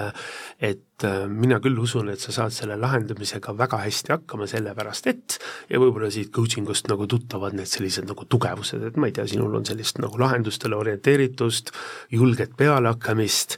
et 0.61 0.87
mina 1.33 1.57
küll 1.62 1.79
usun, 1.81 2.11
et 2.12 2.20
sa 2.20 2.33
saad 2.35 2.55
selle 2.55 2.76
lahendamisega 2.81 3.55
väga 3.57 3.81
hästi 3.85 4.12
hakkama, 4.14 4.48
sellepärast 4.50 5.09
et 5.11 5.37
ja 5.70 5.81
võib-olla 5.81 6.11
siit 6.12 6.33
coaching 6.35 6.68
ust 6.70 6.90
nagu 6.90 7.07
tuttavad 7.11 7.57
need 7.57 7.70
sellised 7.70 8.09
nagu 8.09 8.26
tugevused, 8.29 8.83
et 8.85 8.98
ma 9.00 9.09
ei 9.09 9.14
tea, 9.16 9.26
sinul 9.31 9.55
on 9.57 9.66
sellist 9.68 10.00
nagu 10.03 10.20
lahendustele 10.20 10.76
orienteeritust, 10.76 11.72
julget 12.12 12.53
pealehakkamist 12.59 13.57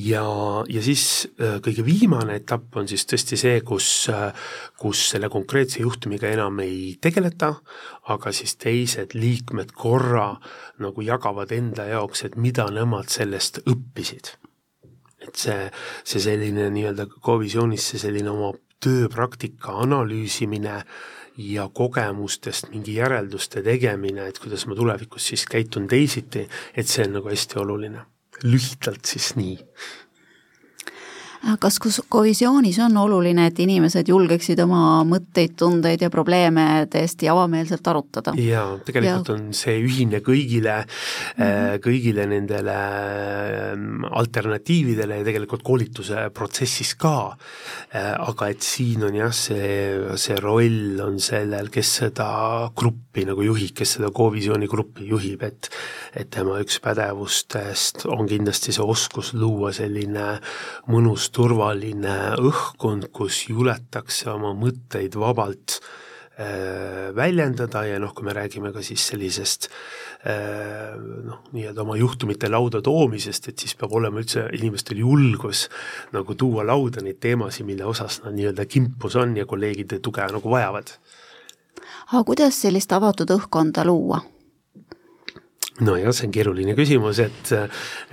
ja, 0.00 0.24
ja 0.68 0.82
siis 0.82 1.28
äh, 1.40 1.58
kõige 1.64 1.84
viimane 1.86 2.36
etapp 2.40 2.76
on 2.80 2.88
siis 2.90 3.06
tõesti 3.08 3.38
see, 3.40 3.60
kus, 3.66 3.86
äh, 4.12 4.34
kus 4.80 5.02
selle 5.12 5.30
konkreetse 5.32 5.82
juhtumiga 5.82 6.28
enam 6.30 6.60
ei 6.64 6.96
tegeleta, 7.00 7.54
aga 8.12 8.32
siis 8.34 8.56
teised 8.60 9.14
liikmed 9.14 9.72
korra 9.76 10.34
nagu 10.82 11.04
jagavad 11.04 11.52
enda 11.56 11.86
jaoks, 11.90 12.24
et 12.26 12.36
mida 12.36 12.68
nemad 12.74 13.10
sellest 13.12 13.62
õppisid. 13.66 14.36
et 15.20 15.36
see, 15.36 15.66
see 16.08 16.20
selline 16.24 16.70
nii-öelda 16.72 17.04
kovisionis 17.20 17.90
see 17.90 17.98
selline 18.00 18.30
oma 18.32 18.54
tööpraktika 18.80 19.74
analüüsimine 19.82 20.78
ja 21.36 21.66
kogemustest 21.68 22.70
mingi 22.72 22.94
järelduste 22.96 23.60
tegemine, 23.62 24.26
et 24.28 24.40
kuidas 24.40 24.64
ma 24.66 24.74
tulevikus 24.78 25.28
siis 25.32 25.44
käitun 25.44 25.88
teisiti, 25.88 26.46
et 26.74 26.88
see 26.88 27.04
on 27.04 27.20
nagu 27.20 27.28
hästi 27.28 27.60
oluline 27.60 28.06
lühidalt 28.44 29.04
siis 29.04 29.34
nii 29.36 29.56
kas 31.60 31.78
kohisioonis 32.08 32.78
on 32.84 32.96
oluline, 33.00 33.46
et 33.48 33.58
inimesed 33.62 34.08
julgeksid 34.08 34.60
oma 34.60 35.00
mõtteid, 35.08 35.54
tundeid 35.58 36.02
ja 36.04 36.10
probleeme 36.12 36.86
täiesti 36.92 37.30
avameelselt 37.32 37.86
arutada? 37.88 38.34
jaa, 38.36 38.76
tegelikult 38.84 39.30
ja. 39.32 39.36
on 39.36 39.54
see 39.56 39.78
ühine 39.80 40.20
kõigile 40.24 40.76
mm, 40.82 41.44
-hmm. 41.44 41.80
kõigile 41.84 42.26
nendele 42.28 42.76
ähm, 43.72 44.04
alternatiividele 44.04 45.20
ja 45.20 45.24
tegelikult 45.24 45.64
koolituse 45.64 46.28
protsessis 46.34 46.94
ka, 47.00 47.36
äh, 47.94 48.12
aga 48.20 48.50
et 48.52 48.62
siin 48.62 49.04
on 49.08 49.16
jah, 49.16 49.32
see, 49.32 49.96
see 50.20 50.36
roll 50.36 51.00
on 51.00 51.18
sellel, 51.20 51.72
kes 51.72 51.94
seda 52.02 52.28
gruppi 52.76 53.24
nagu 53.24 53.42
juhib, 53.42 53.72
kes 53.76 53.96
seda 53.96 54.12
kovisiooni 54.12 54.68
gruppi 54.68 55.08
juhib, 55.08 55.42
et 55.42 55.72
et 56.16 56.26
tema 56.30 56.58
üks 56.58 56.80
pädevustest 56.82 58.04
on 58.10 58.26
kindlasti 58.28 58.74
see 58.74 58.84
oskus 58.84 59.32
luua 59.34 59.70
selline 59.72 60.40
mõnus 60.90 61.29
turvaline 61.34 62.16
õhkkond, 62.40 63.10
kus 63.14 63.44
juletakse 63.50 64.30
oma 64.32 64.52
mõtteid 64.58 65.16
vabalt 65.18 65.78
äh, 65.80 67.10
väljendada 67.16 67.84
ja 67.88 68.00
noh, 68.02 68.14
kui 68.16 68.26
me 68.26 68.34
räägime 68.36 68.72
ka 68.74 68.82
siis 68.84 69.04
sellisest 69.12 69.68
äh, 70.26 70.96
noh, 70.96 71.44
nii-öelda 71.54 71.84
oma 71.84 71.98
juhtumite 72.00 72.50
lauda 72.50 72.82
toomisest, 72.84 73.50
et 73.52 73.62
siis 73.62 73.76
peab 73.78 73.94
olema 73.98 74.22
üldse 74.22 74.48
inimestel 74.58 75.02
julgus 75.04 75.68
nagu 76.16 76.36
tuua 76.38 76.66
lauda 76.66 77.04
neid 77.04 77.20
teemasid, 77.22 77.68
mille 77.68 77.86
osas 77.88 78.22
nad 78.24 78.36
nii-öelda 78.36 78.66
kimpus 78.70 79.18
on 79.20 79.36
ja 79.38 79.46
kolleegide 79.46 80.00
tuge 80.02 80.26
nagu 80.26 80.56
vajavad. 80.56 80.92
aga 82.10 82.26
kuidas 82.26 82.62
sellist 82.62 82.92
avatud 82.92 83.38
õhkkonda 83.38 83.86
luua? 83.86 84.22
Nojah, 85.84 86.14
see 86.14 86.28
on 86.28 86.34
keeruline 86.34 86.74
küsimus, 86.78 87.20
et, 87.24 87.52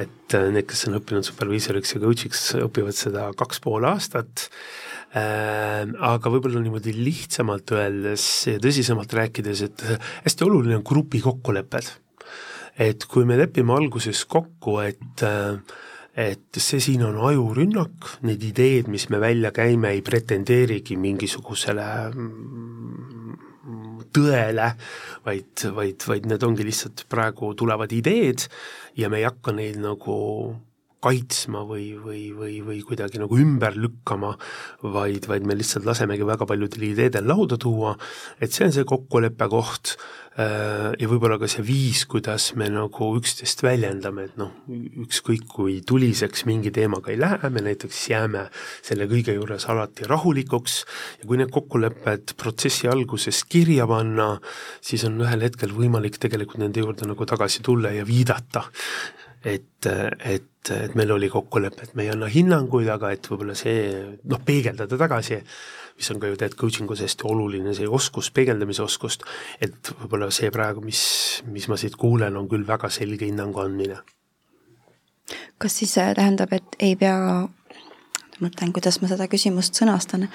et 0.01 0.37
need, 0.53 0.65
kes 0.69 0.87
on 0.89 0.99
õppinud 0.99 1.27
superviisoriks 1.27 1.95
ja 1.95 2.01
coach'iks, 2.03 2.43
õpivad 2.65 2.97
seda 2.97 3.29
kaks 3.37 3.61
pool 3.63 3.87
aastat 3.89 4.47
äh,, 5.15 5.83
aga 5.85 6.33
võib-olla 6.33 6.61
niimoodi 6.63 6.95
lihtsamalt 6.97 7.75
öeldes 7.75 8.27
ja 8.51 8.61
tõsisemalt 8.63 9.17
rääkides, 9.19 9.65
et 9.67 9.85
hästi 10.27 10.47
oluline 10.47 10.79
on 10.79 10.87
grupi 10.87 11.23
kokkulepped. 11.23 11.93
et 12.77 13.05
kui 13.09 13.25
me 13.25 13.37
lepime 13.39 13.73
alguses 13.73 14.25
kokku, 14.29 14.79
et 14.85 15.25
et 16.17 16.57
see 16.57 16.81
siin 16.81 17.03
on 17.05 17.19
ajurünnak, 17.29 18.17
need 18.25 18.41
ideed, 18.41 18.87
mis 18.89 19.05
me 19.13 19.19
välja 19.21 19.51
käime, 19.53 19.91
ei 19.93 20.01
pretendeerigi 20.01 20.97
mingisugusele 20.97 21.85
tõele, 24.13 24.71
vaid, 25.25 25.65
vaid, 25.75 26.07
vaid 26.07 26.29
need 26.29 26.45
ongi 26.47 26.67
lihtsalt 26.67 27.05
praegu 27.11 27.53
tulevad 27.57 27.93
ideed 27.95 28.47
ja 28.97 29.11
me 29.11 29.21
ei 29.21 29.27
hakka 29.27 29.55
neid 29.55 29.79
nagu 29.83 30.17
kaitsma 31.03 31.61
või, 31.67 31.91
või, 32.01 32.21
või, 32.33 32.55
või 32.65 32.79
kuidagi 32.85 33.21
nagu 33.21 33.37
ümber 33.37 33.75
lükkama, 33.77 34.33
vaid, 34.81 35.27
vaid 35.29 35.45
me 35.45 35.57
lihtsalt 35.57 35.85
lasemegi 35.85 36.25
väga 36.25 36.47
paljudel 36.49 36.87
ideedel 36.89 37.27
lauda 37.29 37.59
tuua, 37.61 37.93
et 38.41 38.53
see 38.53 38.65
on 38.65 38.73
see 38.73 38.87
kokkuleppe 38.87 39.49
koht 39.51 39.95
ja 40.37 41.07
võib-olla 41.09 41.39
ka 41.41 41.47
see 41.49 41.63
viis, 41.65 42.03
kuidas 42.09 42.51
me 42.59 42.67
nagu 42.69 43.09
üksteist 43.17 43.63
väljendame, 43.65 44.27
et 44.27 44.35
noh, 44.37 44.51
ükskõik 45.03 45.47
kui 45.49 45.79
tuliseks 45.87 46.45
mingi 46.45 46.69
teemaga 46.75 47.09
ei 47.09 47.17
lähe, 47.17 47.49
me 47.49 47.63
näiteks 47.65 48.03
jääme 48.11 48.45
selle 48.85 49.09
kõige 49.09 49.33
juures 49.33 49.65
alati 49.73 50.05
rahulikuks. 50.09 50.79
Ja 51.21 51.29
kui 51.29 51.41
need 51.41 51.53
kokkulepped 51.55 52.35
protsessi 52.37 52.89
alguses 52.91 53.41
kirja 53.49 53.89
panna, 53.89 54.35
siis 54.81 55.07
on 55.09 55.17
ühel 55.25 55.47
hetkel 55.47 55.73
võimalik 55.73 56.21
tegelikult 56.21 56.61
nende 56.61 56.85
juurde 56.85 57.09
nagu 57.09 57.29
tagasi 57.29 57.65
tulla 57.65 57.95
ja 57.97 58.05
viidata 58.05 58.67
et, 59.47 59.87
et, 59.87 60.71
et 60.73 60.95
meil 60.97 61.11
oli 61.15 61.29
kokkulepe, 61.31 61.87
et 61.87 61.97
me 61.97 62.05
ei 62.05 62.11
anna 62.13 62.29
hinnanguid, 62.31 62.89
aga 62.91 63.11
et 63.15 63.27
võib-olla 63.29 63.55
see 63.57 63.77
noh, 64.27 64.41
peegeldada 64.45 64.99
tagasi, 64.99 65.39
mis 65.97 66.11
on 66.13 66.19
ka 66.21 66.29
ju 66.29 66.37
tegelikult 66.37 66.61
coaching 66.61 66.91
us 66.93 67.01
hästi 67.01 67.25
oluline, 67.27 67.73
see 67.73 67.89
oskus, 67.89 68.29
peegeldamise 68.33 68.83
oskust, 68.85 69.25
et 69.61 69.91
võib-olla 70.01 70.29
see 70.33 70.51
praegu, 70.53 70.83
mis, 70.85 71.01
mis 71.49 71.67
ma 71.71 71.77
siit 71.79 71.97
kuulen, 71.97 72.37
on 72.37 72.49
küll 72.49 72.67
väga 72.67 72.89
selge 72.93 73.25
hinnangu 73.25 73.63
andmine. 73.63 74.01
kas 75.57 75.79
siis 75.81 75.97
äh, 75.97 76.13
tähendab, 76.15 76.53
et 76.53 76.77
ei 76.79 76.95
pea 76.95 77.17
mõtlen, 78.43 78.71
kuidas 78.73 78.99
ma 79.01 79.09
seda 79.09 79.27
küsimust 79.29 79.77
sõnastan, 79.79 80.27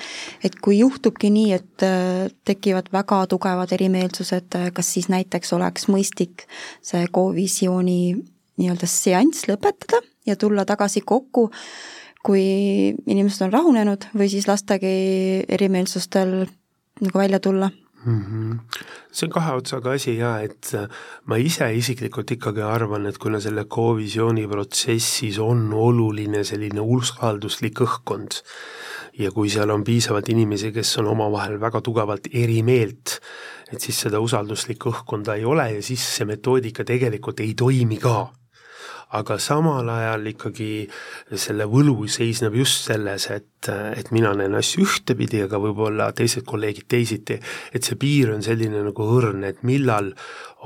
et 0.44 0.58
kui 0.60 0.80
juhtubki 0.80 1.30
nii, 1.30 1.52
et 1.54 1.86
äh, 1.86 2.26
tekivad 2.44 2.90
väga 2.92 3.22
tugevad 3.30 3.72
erimeelsused, 3.72 4.58
äh, 4.58 4.68
kas 4.74 4.92
siis 4.96 5.08
näiteks 5.12 5.54
oleks 5.56 5.88
mõistlik 5.92 6.46
see 6.82 7.06
kovisiooni 7.14 8.00
nii-öelda 8.60 8.90
seanss 8.90 9.46
lõpetada 9.48 10.02
ja 10.26 10.36
tulla 10.36 10.66
tagasi 10.68 11.00
kokku 11.06 11.48
kui 12.22 12.42
inimesed 13.06 13.46
on 13.46 13.52
rahunenud 13.52 14.08
või 14.14 14.28
siis 14.30 14.48
lastagi 14.50 14.92
erimeelsustel 15.48 16.34
nagu 17.02 17.18
välja 17.18 17.40
tulla 17.42 17.70
mm. 18.04 18.20
-hmm. 18.20 18.58
see 19.12 19.26
on 19.26 19.32
kahe 19.32 19.52
otsaga 19.52 19.90
asi 19.90 20.16
ja 20.16 20.40
et 20.40 20.74
äh, 20.74 20.88
ma 21.24 21.36
ise 21.36 21.74
isiklikult 21.74 22.30
ikkagi 22.30 22.62
arvan, 22.62 23.06
et 23.06 23.18
kuna 23.18 23.40
selle 23.40 23.64
kovisiooni 23.64 24.46
protsessis 24.48 25.38
on 25.38 25.72
oluline 25.72 26.44
selline 26.44 26.80
usalduslik 26.80 27.80
õhkkond 27.80 28.42
ja 29.18 29.32
kui 29.32 29.50
seal 29.50 29.70
on 29.70 29.84
piisavalt 29.84 30.28
inimesi, 30.28 30.72
kes 30.72 30.98
on 30.98 31.06
omavahel 31.06 31.60
väga 31.60 31.80
tugevalt 31.80 32.28
eri 32.32 32.62
meelt, 32.62 33.18
et 33.72 33.80
siis 33.80 34.00
seda 34.06 34.20
usalduslikku 34.20 34.90
õhkkonda 34.90 35.36
ei 35.36 35.44
ole 35.44 35.72
ja 35.74 35.82
siis 35.82 36.04
see 36.16 36.28
metoodika 36.28 36.84
tegelikult 36.84 37.40
ei 37.40 37.54
toimi 37.54 37.96
ka 37.96 38.30
aga 39.18 39.36
samal 39.42 39.88
ajal 39.92 40.30
ikkagi 40.32 40.70
selle 41.36 41.66
võlu 41.68 42.06
seisneb 42.10 42.54
just 42.56 42.86
selles, 42.88 43.28
et, 43.34 43.68
et 43.68 44.12
mina 44.14 44.32
näen 44.36 44.54
asju 44.56 44.86
ühtepidi, 44.86 45.42
aga 45.44 45.60
võib-olla 45.60 46.10
teised 46.16 46.46
kolleegid 46.48 46.88
teisiti, 46.88 47.36
et 47.72 47.84
see 47.84 47.98
piir 48.00 48.32
on 48.32 48.44
selline 48.44 48.80
nagu 48.86 49.08
õrn, 49.18 49.44
et 49.48 49.60
millal 49.68 50.12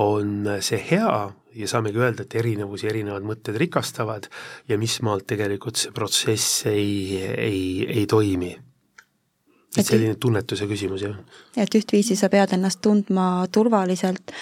on 0.02 0.46
see 0.62 0.78
hea 0.92 1.16
ja 1.56 1.68
saamegi 1.70 1.98
öelda, 1.98 2.26
et 2.26 2.36
erinevusi, 2.38 2.88
erinevad 2.90 3.26
mõtted 3.26 3.56
rikastavad 3.58 4.28
ja 4.68 4.78
mis 4.78 4.98
maalt 5.06 5.26
tegelikult 5.30 5.80
see 5.80 5.94
protsess 5.96 6.66
ei, 6.70 7.18
ei, 7.24 7.66
ei 7.88 8.06
toimi. 8.10 8.52
Et 9.76 9.84
selline 9.84 10.14
tunnetuse 10.20 10.64
küsimus, 10.70 11.02
jah. 11.04 11.16
et 11.60 11.74
ühtviisi 11.76 12.16
sa 12.16 12.30
pead 12.32 12.54
ennast 12.56 12.80
tundma 12.84 13.44
turvaliselt 13.52 14.32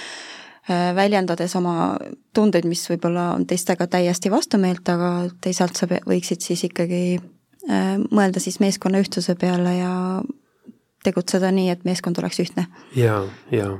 väljendades 0.69 1.57
oma 1.59 1.95
tundeid, 2.35 2.65
mis 2.69 2.85
võib-olla 2.89 3.33
on 3.35 3.47
teistega 3.47 3.87
täiesti 3.91 4.31
vastumeelt, 4.33 4.89
aga 4.89 5.11
teisalt 5.45 5.77
sa 5.77 5.89
võiksid 5.91 6.45
siis 6.45 6.65
ikkagi 6.71 7.19
äh, 7.69 7.97
mõelda 8.11 8.41
siis 8.41 8.61
meeskonna 8.65 9.03
ühtsuse 9.05 9.37
peale 9.41 9.77
ja 9.77 9.95
tegutseda 11.05 11.51
nii, 11.53 11.69
et 11.75 11.85
meeskond 11.85 12.19
oleks 12.23 12.41
ühtne. 12.41 12.67
jaa, 12.97 13.27
jaa 13.53 13.75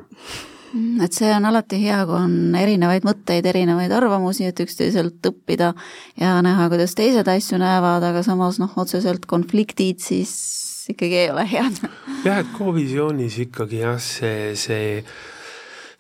mm, 0.75 1.01
et 1.07 1.17
see 1.17 1.33
on 1.33 1.49
alati 1.49 1.81
hea, 1.87 2.03
kui 2.05 2.19
on 2.21 2.37
erinevaid 2.61 3.09
mõtteid, 3.09 3.49
erinevaid 3.49 3.93
arvamusi, 3.97 4.45
et 4.51 4.61
üksteiselt 4.61 5.25
õppida 5.33 5.73
ja 6.21 6.37
näha, 6.45 6.69
kuidas 6.73 6.97
teised 6.99 7.29
asju 7.33 7.61
näevad, 7.63 8.05
aga 8.11 8.25
samas 8.27 8.61
noh, 8.61 8.77
otseselt 8.77 9.25
konfliktid 9.31 10.05
siis 10.05 10.35
ikkagi 10.93 11.25
ei 11.25 11.31
ole 11.33 11.47
head. 11.49 11.81
jah, 12.27 12.43
et 12.45 12.57
co-visioonis 12.59 13.41
ikkagi 13.49 13.81
jah, 13.87 13.97
see, 14.03 14.53
see 14.61 14.99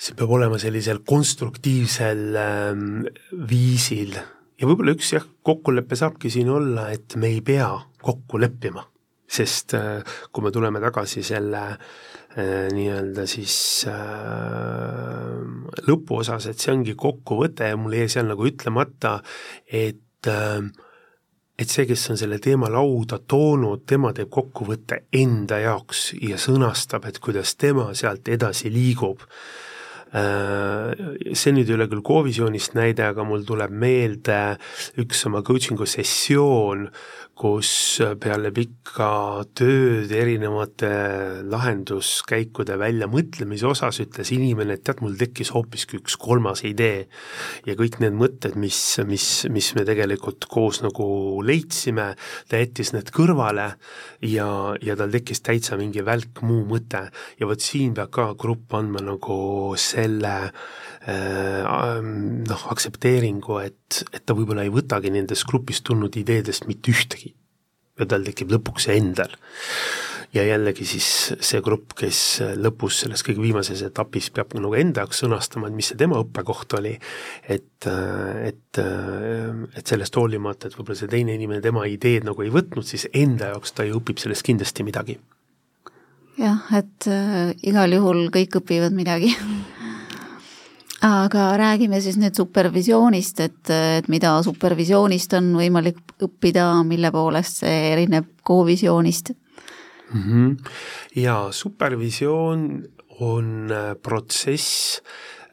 see 0.05 0.17
peab 0.19 0.33
olema 0.37 0.59
sellisel 0.61 1.01
konstruktiivsel 1.07 2.37
ähm, 2.37 3.05
viisil. 3.49 4.19
Ja 4.61 4.69
võib-olla 4.69 4.95
üks 4.95 5.15
jah, 5.15 5.25
kokkulepe 5.47 5.97
saabki 5.99 6.31
siin 6.33 6.51
olla, 6.53 6.91
et 6.95 7.17
me 7.21 7.33
ei 7.33 7.41
pea 7.45 7.71
kokku 8.05 8.39
leppima, 8.43 8.85
sest 9.25 9.75
äh, 9.79 10.17
kui 10.31 10.45
me 10.45 10.53
tuleme 10.55 10.83
tagasi 10.85 11.25
selle 11.27 11.65
äh, 11.73 12.69
nii-öelda 12.75 13.25
siis 13.31 13.57
äh, 13.91 15.41
lõpuosas, 15.89 16.51
et 16.53 16.61
see 16.61 16.75
ongi 16.77 16.97
kokkuvõte 17.01 17.73
ja 17.73 17.81
mul 17.81 17.97
jäi 17.97 18.11
seal 18.13 18.29
nagu 18.29 18.47
ütlemata, 18.51 19.19
et 19.73 20.31
äh, 20.31 20.61
et 21.55 21.71
see, 21.71 21.85
kes 21.87 22.09
on 22.11 22.19
selle 22.19 22.41
teema 22.43 22.67
lauda 22.67 23.21
toonud, 23.31 23.85
tema 23.87 24.11
teeb 24.13 24.27
kokkuvõtte 24.35 25.05
enda 25.15 25.61
jaoks 25.63 26.09
ja 26.19 26.39
sõnastab, 26.41 27.07
et 27.07 27.21
kuidas 27.23 27.55
tema 27.55 27.93
sealt 27.95 28.29
edasi 28.29 28.73
liigub 28.75 29.23
see 30.15 31.53
nüüd 31.55 31.71
ei 31.71 31.75
ole 31.75 31.89
küll 31.91 32.05
Covisionist 32.07 32.77
näide, 32.79 33.09
aga 33.09 33.25
mul 33.27 33.43
tuleb 33.47 33.73
meelde 33.75 34.57
üks 35.03 35.25
oma 35.27 35.43
coaching'u 35.47 35.89
sessioon, 35.91 36.87
kus 37.35 37.69
peale 38.23 38.53
pikka 38.55 39.09
tööd 39.59 40.13
erinevate 40.15 40.91
lahenduskäikude 41.51 42.77
väljamõtlemise 42.79 43.67
osas 43.67 43.99
ütles 44.05 44.31
inimene, 44.35 44.77
et 44.77 44.85
tead, 44.87 45.03
mul 45.03 45.17
tekkis 45.19 45.51
hoopiski 45.55 45.99
üks 45.99 46.15
kolmas 46.21 46.63
idee. 46.67 47.09
ja 47.67 47.75
kõik 47.75 47.99
need 48.03 48.15
mõtted, 48.15 48.55
mis, 48.55 48.79
mis, 49.07 49.27
mis 49.51 49.73
me 49.75 49.85
tegelikult 49.87 50.47
koos 50.51 50.83
nagu 50.85 51.43
leidsime, 51.43 52.13
ta 52.49 52.63
jättis 52.63 52.95
need 52.95 53.11
kõrvale 53.15 53.73
ja, 54.23 54.49
ja 54.81 54.97
tal 54.97 55.11
tekkis 55.11 55.43
täitsa 55.43 55.79
mingi 55.81 56.07
välk 56.07 56.43
muu 56.47 56.63
mõte. 56.71 57.09
ja 57.41 57.51
vot 57.51 57.61
siin 57.61 57.95
peab 57.99 58.15
ka 58.15 58.31
grupp 58.39 58.79
andma 58.79 59.03
nagu 59.03 59.75
selle 59.81 60.37
äh, 61.05 61.99
noh, 62.49 62.67
aktsepteeringu, 62.73 63.59
et, 63.65 64.03
et 64.13 64.23
ta 64.27 64.37
võib-olla 64.37 64.65
ei 64.67 64.73
võtagi 64.73 65.13
nendest 65.15 65.47
grupist 65.49 65.85
tulnud 65.87 66.17
ideedest 66.21 66.69
mitte 66.71 66.93
ühtegi. 66.93 67.35
Ja 67.99 68.09
tal 68.11 68.25
tekib 68.27 68.51
lõpuks 68.51 68.89
see 68.89 68.97
endal. 68.99 69.37
Ja 70.35 70.43
jällegi 70.43 70.83
siis 70.89 71.07
see 71.47 71.61
grupp, 71.63 71.93
kes 71.95 72.41
lõpus 72.59 73.05
selles 73.05 73.23
kõige 73.23 73.39
viimases 73.45 73.85
etapis 73.87 74.33
peab 74.35 74.57
nagu 74.59 74.75
enda 74.75 75.05
jaoks 75.05 75.21
sõnastama, 75.23 75.69
et 75.71 75.77
mis 75.79 75.93
see 75.93 76.01
tema 76.01 76.19
õppekoht 76.25 76.75
oli, 76.81 76.97
et, 77.47 77.87
et, 77.87 78.81
et 78.83 79.93
sellest 79.93 80.19
hoolimata, 80.19 80.67
et 80.67 80.75
võib-olla 80.75 80.99
see 80.99 81.13
teine 81.13 81.37
inimene 81.39 81.63
tema 81.63 81.87
ideed 81.87 82.27
nagu 82.27 82.43
ei 82.43 82.51
võtnud, 82.51 82.83
siis 82.89 83.07
enda 83.15 83.53
jaoks 83.53 83.77
ta 83.77 83.87
ju 83.87 84.01
õpib 84.01 84.19
sellest 84.19 84.47
kindlasti 84.49 84.87
midagi. 84.87 85.21
jah, 86.43 86.67
et 86.75 87.07
äh, 87.07 87.55
igal 87.63 87.95
juhul 87.95 88.27
kõik 88.35 88.59
õpivad 88.59 88.97
midagi 88.97 89.31
aga 91.05 91.51
räägime 91.61 92.01
siis 92.01 92.17
nüüd 92.21 92.37
supervisioonist, 92.39 93.41
et, 93.45 93.71
et 93.71 94.09
mida 94.13 94.37
supervisioonist 94.45 95.37
on 95.39 95.53
võimalik 95.59 96.01
õppida, 96.25 96.69
mille 96.89 97.11
poolest 97.13 97.65
see 97.65 97.81
erineb 97.93 98.31
kovisioonist 98.43 99.35
mm. 99.35 100.23
-hmm. 100.23 100.57
ja 101.21 101.49
supervisioon 101.51 102.69
on 103.21 103.71
äh, 103.71 103.95
protsess, 104.03 105.03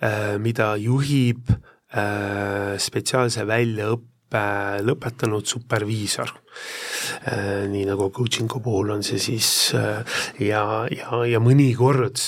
äh, 0.02 0.38
mida 0.39 0.76
juhib 0.78 1.52
äh, 1.52 2.78
spetsiaalse 2.78 3.45
väljaõppe 3.47 4.08
lõpetanud 4.82 5.45
superviisor. 5.45 6.30
nii 7.68 7.84
nagu 7.86 8.08
coaching'u 8.16 8.62
puhul 8.64 8.93
on 8.93 9.04
see 9.04 9.20
siis 9.20 9.74
ja, 10.39 10.62
ja, 10.88 11.20
ja 11.28 11.39
mõnikord 11.43 12.22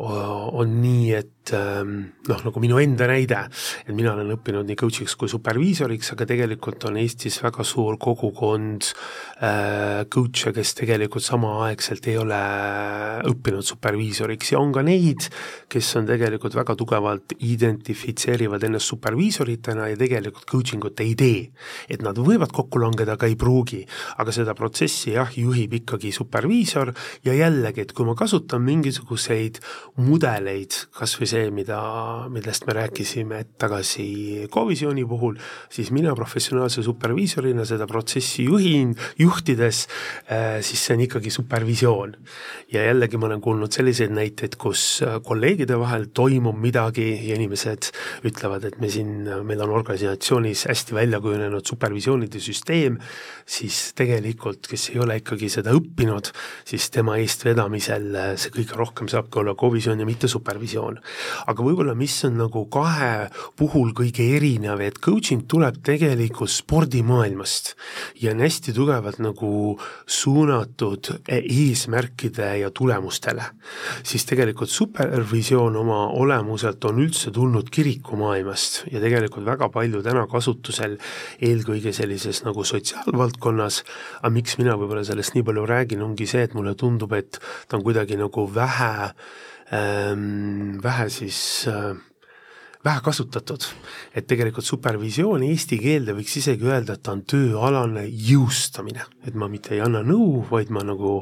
on 0.00 0.80
nii, 0.80 1.12
et 1.12 1.33
noh, 1.52 2.40
nagu 2.46 2.60
minu 2.62 2.78
enda 2.80 3.06
näide, 3.10 3.42
et 3.84 3.92
mina 3.92 4.14
olen 4.14 4.32
õppinud 4.36 4.68
nii 4.68 4.78
coach'iks 4.80 5.16
kui 5.20 5.28
superviisoriks, 5.28 6.12
aga 6.14 6.26
tegelikult 6.30 6.86
on 6.88 6.96
Eestis 7.00 7.36
väga 7.42 7.66
suur 7.66 7.98
kogukond 8.00 8.88
äh, 9.44 10.04
coach'e, 10.08 10.54
kes 10.56 10.74
tegelikult 10.78 11.24
samaaegselt 11.26 12.08
ei 12.08 12.16
ole 12.20 12.40
õppinud 13.28 13.66
superviisoriks 13.66 14.54
ja 14.54 14.62
on 14.62 14.72
ka 14.74 14.84
neid, 14.86 15.28
kes 15.68 15.90
on 16.00 16.08
tegelikult 16.08 16.56
väga 16.56 16.76
tugevalt 16.80 17.36
identifitseerivad 17.36 18.64
ennast 18.64 18.94
superviisoritena 18.94 19.90
ja 19.92 20.00
tegelikult 20.00 20.48
coaching 20.48 20.88
ut 20.88 21.04
ei 21.04 21.14
tee. 21.18 21.44
et 21.88 22.02
nad 22.02 22.16
võivad 22.16 22.52
kokku 22.54 22.80
langeda, 22.80 23.18
aga 23.18 23.28
ei 23.28 23.36
pruugi, 23.36 23.82
aga 24.18 24.32
seda 24.32 24.54
protsessi 24.56 25.14
jah, 25.14 25.30
juhib 25.36 25.74
ikkagi 25.80 26.12
superviisor 26.14 26.94
ja 27.26 27.34
jällegi, 27.36 27.84
et 27.84 27.92
kui 27.92 28.06
ma 28.06 28.14
kasutan 28.18 28.62
mingisuguseid 28.64 29.60
mudeleid, 30.00 30.76
kas 30.94 31.16
või 31.18 31.28
see, 31.34 31.50
mida, 31.54 31.78
millest 32.32 32.66
me 32.68 32.76
rääkisime 32.78 33.40
hetk 33.42 33.56
tagasi 33.64 34.46
Covisiooni 34.52 35.04
puhul, 35.08 35.36
siis 35.72 35.90
mina 35.94 36.14
professionaalse 36.16 36.84
superviisorina 36.86 37.64
seda 37.66 37.88
protsessi 37.90 38.46
juhin, 38.46 38.94
juhtides, 39.18 39.84
äh, 40.30 40.60
siis 40.64 40.84
see 40.84 40.96
on 40.96 41.04
ikkagi 41.06 41.32
supervisioon. 41.34 42.16
ja 42.72 42.82
jällegi 42.84 43.18
ma 43.18 43.26
olen 43.28 43.40
kuulnud 43.40 43.72
selliseid 43.72 44.10
näiteid, 44.14 44.56
kus 44.60 45.02
äh, 45.02 45.18
kolleegide 45.24 45.78
vahel 45.78 46.08
toimub 46.14 46.58
midagi 46.60 47.06
ja 47.28 47.36
inimesed 47.38 47.90
ütlevad, 48.26 48.66
et 48.68 48.78
me 48.82 48.90
siin, 48.90 49.28
meil 49.46 49.62
on 49.62 49.74
organisatsioonis 49.74 50.66
hästi 50.70 50.94
välja 50.94 51.20
kujunenud 51.22 51.66
supervisioonide 51.66 52.42
süsteem, 52.42 52.98
siis 53.46 53.92
tegelikult, 53.98 54.68
kes 54.70 54.90
ei 54.94 55.00
ole 55.02 55.18
ikkagi 55.22 55.50
seda 55.52 55.74
õppinud, 55.76 56.30
siis 56.68 56.90
tema 56.94 57.18
eestvedamisel 57.22 58.10
äh, 58.14 58.32
see 58.38 58.54
kõige 58.54 58.78
rohkem 58.78 59.10
saabki 59.10 59.42
olla 59.42 59.56
kovisioon 59.58 60.02
ja 60.02 60.08
mitte 60.08 60.30
supervisioon 60.30 61.00
aga 61.46 61.64
võib-olla 61.64 61.94
mis 61.98 62.16
on 62.28 62.38
nagu 62.38 62.64
kahe 62.72 63.28
puhul 63.58 63.92
kõige 63.96 64.26
erinev, 64.36 64.82
et 64.84 64.98
coaching 65.02 65.46
tuleb 65.50 65.80
tegelikult 65.84 66.52
spordimaailmast. 66.52 67.74
Ja 68.20 68.32
on 68.34 68.42
hästi 68.44 68.74
tugevalt 68.76 69.20
nagu 69.22 69.78
suunatud 70.06 71.10
eesmärkide 71.28 72.50
ja 72.60 72.70
tulemustele. 72.70 73.44
siis 74.02 74.24
tegelikult 74.24 74.70
supervisioon 74.70 75.76
oma 75.76 76.08
olemuselt 76.08 76.84
on 76.84 76.98
üldse 77.02 77.30
tulnud 77.30 77.70
kirikumaailmast. 77.70 78.84
Ja 78.92 79.00
tegelikult 79.00 79.46
väga 79.46 79.68
palju 79.68 80.02
täna 80.02 80.26
kasutusel 80.30 80.98
eelkõige 81.42 81.92
sellises 81.92 82.42
nagu 82.44 82.64
sotsiaalvaldkonnas, 82.64 83.82
aga 84.20 84.32
miks 84.34 84.58
mina 84.58 84.76
võib-olla 84.78 85.04
sellest 85.06 85.34
nii 85.34 85.46
palju 85.46 85.66
räägin, 85.68 86.04
ongi 86.04 86.28
see, 86.30 86.44
et 86.46 86.54
mulle 86.54 86.74
tundub, 86.78 87.12
et 87.16 87.40
ta 87.68 87.78
on 87.78 87.84
kuidagi 87.86 88.18
nagu 88.20 88.46
vähe 88.54 88.94
vähe 90.84 91.06
siis 91.10 91.38
äh, 91.70 91.94
vähe 92.84 93.00
kasutatud, 93.04 93.64
et 94.12 94.26
tegelikult 94.28 94.66
supervisioon 94.66 95.44
eesti 95.46 95.78
keelde 95.80 96.12
võiks 96.16 96.34
isegi 96.40 96.68
öelda, 96.68 96.96
et 96.96 97.04
ta 97.06 97.14
on 97.14 97.22
tööalane 97.28 98.04
jõustamine, 98.04 99.06
et 99.24 99.36
ma 99.40 99.48
mitte 99.48 99.72
ei 99.76 99.80
anna 99.84 100.02
nõu, 100.04 100.42
vaid 100.50 100.72
ma 100.74 100.84
nagu 100.84 101.14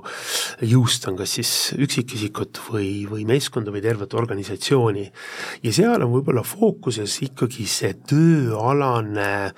jõustan 0.67 1.17
kas 1.19 1.37
siis 1.39 1.53
üksikisikut 1.79 2.59
või, 2.67 2.89
või 3.11 3.27
meeskonda 3.29 3.75
või 3.75 3.85
tervet 3.85 4.15
organisatsiooni. 4.19 5.07
ja 5.63 5.75
seal 5.75 6.03
on 6.03 6.11
võib-olla 6.17 6.43
fookuses 6.47 7.21
ikkagi 7.29 7.69
see 7.71 7.95
tööalane 8.11 9.31
ähm,, 9.31 9.57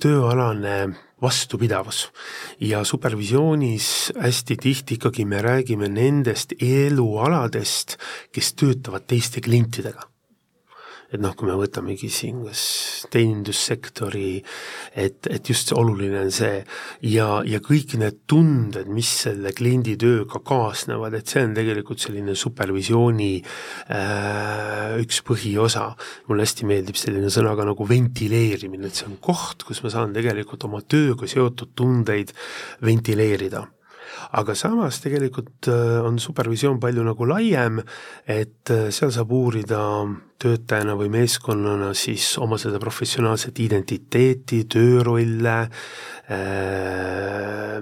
tööalane 0.00 0.76
vastupidavus. 1.22 2.10
ja 2.60 2.84
supervisioonis 2.84 4.12
hästi 4.20 4.56
tihti 4.56 4.94
ikkagi 4.94 5.24
me 5.24 5.42
räägime 5.42 5.88
nendest 5.88 6.52
elualadest, 6.60 7.96
kes 8.32 8.54
töötavad 8.54 9.06
teiste 9.08 9.40
klientidega 9.40 10.13
et 11.14 11.22
noh, 11.22 11.34
kui 11.38 11.46
me 11.46 11.54
võtamegi 11.58 12.08
siin 12.10 12.40
kas 12.42 12.62
teenindussektori, 13.12 14.40
et, 14.98 15.28
et 15.30 15.50
just 15.50 15.70
see 15.70 15.78
oluline 15.78 16.24
on 16.24 16.32
see 16.34 16.56
ja, 17.06 17.28
ja 17.46 17.60
kõik 17.62 17.94
need 18.00 18.24
tunded, 18.30 18.90
mis 18.90 19.10
selle 19.22 19.54
kliendi 19.54 19.94
tööga 20.00 20.40
kaasnevad, 20.44 21.14
et 21.14 21.30
see 21.30 21.44
on 21.46 21.54
tegelikult 21.56 22.02
selline 22.02 22.34
supervisiooni 22.38 23.30
äh, 23.38 24.96
üks 25.04 25.22
põhiosa. 25.26 25.92
mulle 26.28 26.46
hästi 26.46 26.66
meeldib 26.68 26.98
selline 26.98 27.30
sõna 27.30 27.54
ka 27.54 27.68
nagu 27.68 27.86
ventileerimine, 27.88 28.90
et 28.90 28.98
see 28.98 29.08
on 29.10 29.20
koht, 29.22 29.62
kus 29.68 29.84
ma 29.84 29.94
saan 29.94 30.16
tegelikult 30.16 30.66
oma 30.66 30.82
tööga 30.82 31.30
seotud 31.30 31.76
tundeid 31.78 32.34
ventileerida 32.82 33.64
aga 34.34 34.54
samas 34.58 34.98
tegelikult 35.02 35.68
äh, 35.70 36.00
on 36.04 36.18
supervisioon 36.22 36.80
palju 36.82 37.04
nagu 37.06 37.26
laiem, 37.28 37.80
et 38.26 38.70
äh, 38.72 38.90
seal 38.94 39.12
saab 39.14 39.32
uurida 39.34 39.80
töötajana 40.42 40.96
või 40.98 41.10
meeskonnana 41.14 41.92
siis 41.96 42.34
oma 42.42 42.58
seda 42.60 42.80
professionaalset 42.82 43.60
identiteeti, 43.64 44.64
töörolle 44.70 45.56
äh,, 46.26 47.78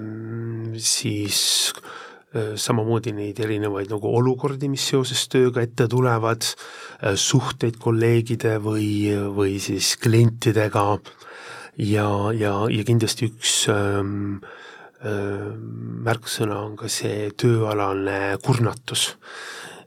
siis 0.77 1.39
äh, 1.73 2.53
samamoodi 2.53 3.15
neid 3.17 3.41
erinevaid 3.41 3.89
nagu 3.93 4.13
olukordi, 4.21 4.69
mis 4.69 4.85
seoses 4.93 5.25
tööga 5.33 5.65
ette 5.65 5.89
tulevad, 5.89 6.45
suhteid 7.19 7.75
kolleegide 7.81 8.59
või, 8.63 9.11
või 9.35 9.57
siis 9.59 9.97
klientidega. 9.99 10.85
Ja, 11.83 12.07
ja, 12.37 12.53
ja 12.69 12.83
kindlasti 12.85 13.27
üks 13.31 13.65
ähm, 13.73 14.37
märksõna 15.03 16.59
on 16.63 16.77
ka 16.79 16.89
see 16.91 17.31
tööalane 17.37 18.37
kurnatus. 18.43 19.15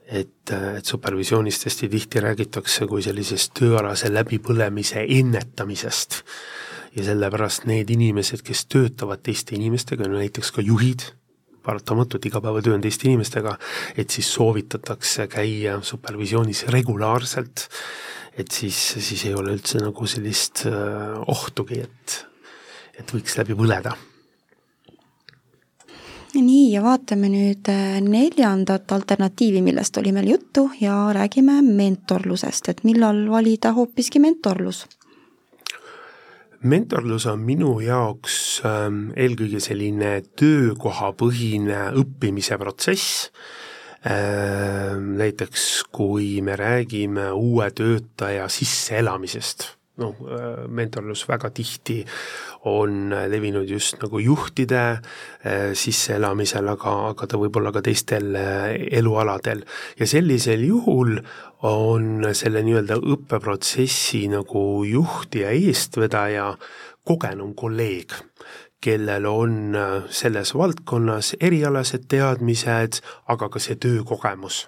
et, 0.07 0.51
et 0.51 0.85
supervisioonist 0.85 1.65
hästi 1.67 1.89
tihti 1.91 2.21
räägitakse 2.23 2.85
kui 2.87 3.01
sellisest 3.03 3.51
tööalase 3.59 4.07
läbipõlemise 4.13 5.03
ennetamisest. 5.03 6.23
ja 6.95 7.03
sellepärast 7.03 7.65
need 7.65 7.89
inimesed, 7.89 8.41
kes 8.41 8.65
töötavad 8.65 9.21
teiste 9.21 9.55
inimestega, 9.55 10.07
no 10.07 10.17
näiteks 10.17 10.51
ka 10.51 10.61
juhid, 10.61 11.03
paratamatult 11.61 12.25
igapäevatöö 12.25 12.73
on 12.73 12.81
teiste 12.81 13.07
inimestega, 13.07 13.57
et 13.97 14.09
siis 14.09 14.33
soovitatakse 14.33 15.27
käia 15.27 15.81
supervisioonis 15.81 16.65
regulaarselt, 16.73 17.67
et 18.37 18.51
siis, 18.51 18.77
siis 18.97 19.25
ei 19.25 19.33
ole 19.33 19.53
üldse 19.53 19.81
nagu 19.83 20.07
sellist 20.07 20.65
ohtugi, 21.27 21.81
et, 21.83 22.19
et 22.97 23.13
võiks 23.13 23.37
läbi 23.37 23.57
põleda 23.57 23.97
nii, 26.35 26.71
ja 26.73 26.81
vaatame 26.83 27.29
nüüd 27.31 27.69
äh, 27.71 27.97
neljandat 28.03 28.91
alternatiivi, 28.91 29.61
millest 29.63 29.97
oli 29.97 30.11
meil 30.15 30.31
juttu 30.33 30.67
ja 30.81 31.07
räägime 31.15 31.61
mentorlusest, 31.61 32.69
et 32.69 32.83
millal 32.87 33.25
valida 33.31 33.73
hoopiski 33.77 34.19
mentorlus? 34.23 34.85
mentorlus 36.67 37.27
on 37.29 37.43
minu 37.45 37.75
jaoks 37.85 38.61
ähm, 38.65 39.11
eelkõige 39.15 39.61
selline 39.61 40.23
töökohapõhine 40.41 41.91
õppimise 42.01 42.57
protsess 42.57 43.29
ähm,, 44.01 45.13
näiteks 45.21 45.85
kui 45.93 46.41
me 46.41 46.57
räägime 46.57 47.29
uue 47.37 47.69
töötaja 47.77 48.49
sisseelamisest 48.49 49.67
noh, 50.01 50.17
mentorlus 50.69 51.23
väga 51.29 51.49
tihti 51.53 52.01
on 52.65 53.13
levinud 53.29 53.69
just 53.69 54.01
nagu 54.01 54.19
juhtide 54.19 54.83
eh, 55.43 55.73
sisseelamisel, 55.77 56.67
aga, 56.73 56.93
aga 57.11 57.27
ta 57.27 57.39
võib 57.39 57.59
olla 57.59 57.71
ka 57.75 57.83
teistel 57.85 58.35
eh, 58.35 58.87
elualadel. 58.99 59.63
ja 59.99 60.07
sellisel 60.07 60.65
juhul 60.67 61.17
on 61.67 62.27
selle 62.37 62.63
nii-öelda 62.65 62.99
õppeprotsessi 63.01 64.27
nagu 64.31 64.83
juht 64.85 65.35
ja 65.35 65.51
eestvedaja 65.51 66.51
kogenum 67.07 67.53
kolleeg, 67.55 68.13
kellel 68.83 69.25
on 69.25 69.77
selles 70.13 70.53
valdkonnas 70.53 71.35
erialased 71.39 72.05
teadmised, 72.11 73.01
aga 73.27 73.49
ka 73.49 73.59
see 73.63 73.79
töökogemus 73.79 74.67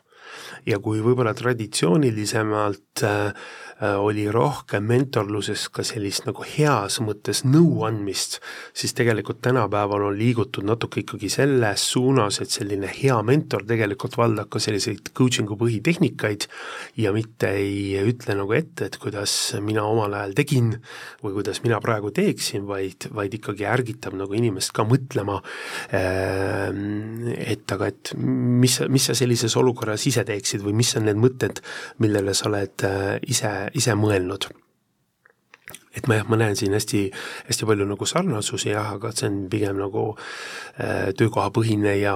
ja 0.65 0.79
kui 0.81 1.01
võib-olla 1.03 1.33
traditsioonilisemalt 1.37 2.89
Äh, 3.03 3.33
oli 3.79 4.25
rohkem 4.31 4.83
mentorluses 4.83 5.69
ka 5.71 5.85
sellist 5.87 6.25
nagu 6.27 6.43
heas 6.43 6.97
mõttes 7.03 7.45
nõuandmist, 7.47 8.39
siis 8.75 8.91
tegelikult 8.97 9.39
tänapäeval 9.45 10.09
on 10.09 10.17
liigutud 10.19 10.67
natuke 10.67 11.03
ikkagi 11.05 11.29
selles 11.31 11.85
suunas, 11.93 12.41
et 12.43 12.51
selline 12.51 12.89
hea 12.91 13.15
mentor 13.23 13.63
tegelikult 13.69 14.17
valdab 14.19 14.49
ka 14.51 14.59
selliseid 14.59 15.13
coaching'u 15.15 15.55
põhitehnikaid 15.59 16.49
ja 16.99 17.13
mitte 17.15 17.53
ei 17.55 17.95
ütle 18.03 18.35
nagu 18.35 18.55
ette, 18.57 18.89
et 18.89 18.99
kuidas 18.99 19.35
mina 19.63 19.85
omal 19.87 20.17
ajal 20.17 20.35
tegin 20.35 20.73
või 21.23 21.37
kuidas 21.37 21.63
mina 21.63 21.79
praegu 21.83 22.11
teeksin, 22.15 22.67
vaid, 22.67 23.07
vaid 23.15 23.39
ikkagi 23.39 23.67
ärgitab 23.69 24.17
nagu 24.19 24.35
inimest 24.35 24.73
ka 24.75 24.83
mõtlema, 24.87 25.39
ähm, 25.95 27.31
et 27.39 27.71
aga 27.71 27.89
et 27.93 28.13
mis, 28.19 28.75
mis 28.91 29.07
sa 29.07 29.15
sellises 29.15 29.55
olukorras 29.59 30.03
ise 30.09 30.27
teeksid 30.27 30.67
või 30.67 30.75
mis 30.81 30.91
on 30.99 31.07
need 31.07 31.19
mõtted, 31.19 31.63
millele 32.03 32.35
sa 32.35 32.49
oled 32.51 32.87
äh, 32.87 33.15
ise 33.29 33.68
ise 33.77 33.95
mõelnud. 33.97 34.49
Et 35.97 36.05
ma 36.07 36.19
jah, 36.19 36.27
ma 36.29 36.37
näen 36.37 36.55
siin 36.55 36.73
hästi, 36.75 37.07
hästi 37.49 37.67
palju 37.67 37.87
nagu 37.89 38.05
sarnasusi 38.07 38.71
jah, 38.71 38.93
aga 38.95 39.11
see 39.15 39.27
on 39.29 39.39
pigem 39.51 39.79
nagu 39.81 40.11
äh, 40.15 41.09
töökohapõhine 41.17 41.97
ja 41.99 42.15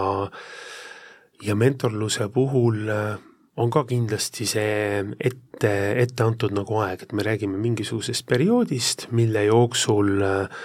ja 1.43 1.55
mentorluse 1.59 2.29
puhul 2.31 2.89
äh, 2.89 3.17
on 3.57 3.69
ka 3.73 3.83
kindlasti 3.85 4.47
see 4.49 5.01
ette, 5.21 5.73
ette 6.01 6.25
antud 6.25 6.53
nagu 6.55 6.79
aeg, 6.81 7.05
et 7.05 7.13
me 7.13 7.25
räägime 7.25 7.59
mingisugusest 7.61 8.25
perioodist, 8.29 9.07
mille 9.13 9.45
jooksul 9.45 10.23
äh, 10.25 10.63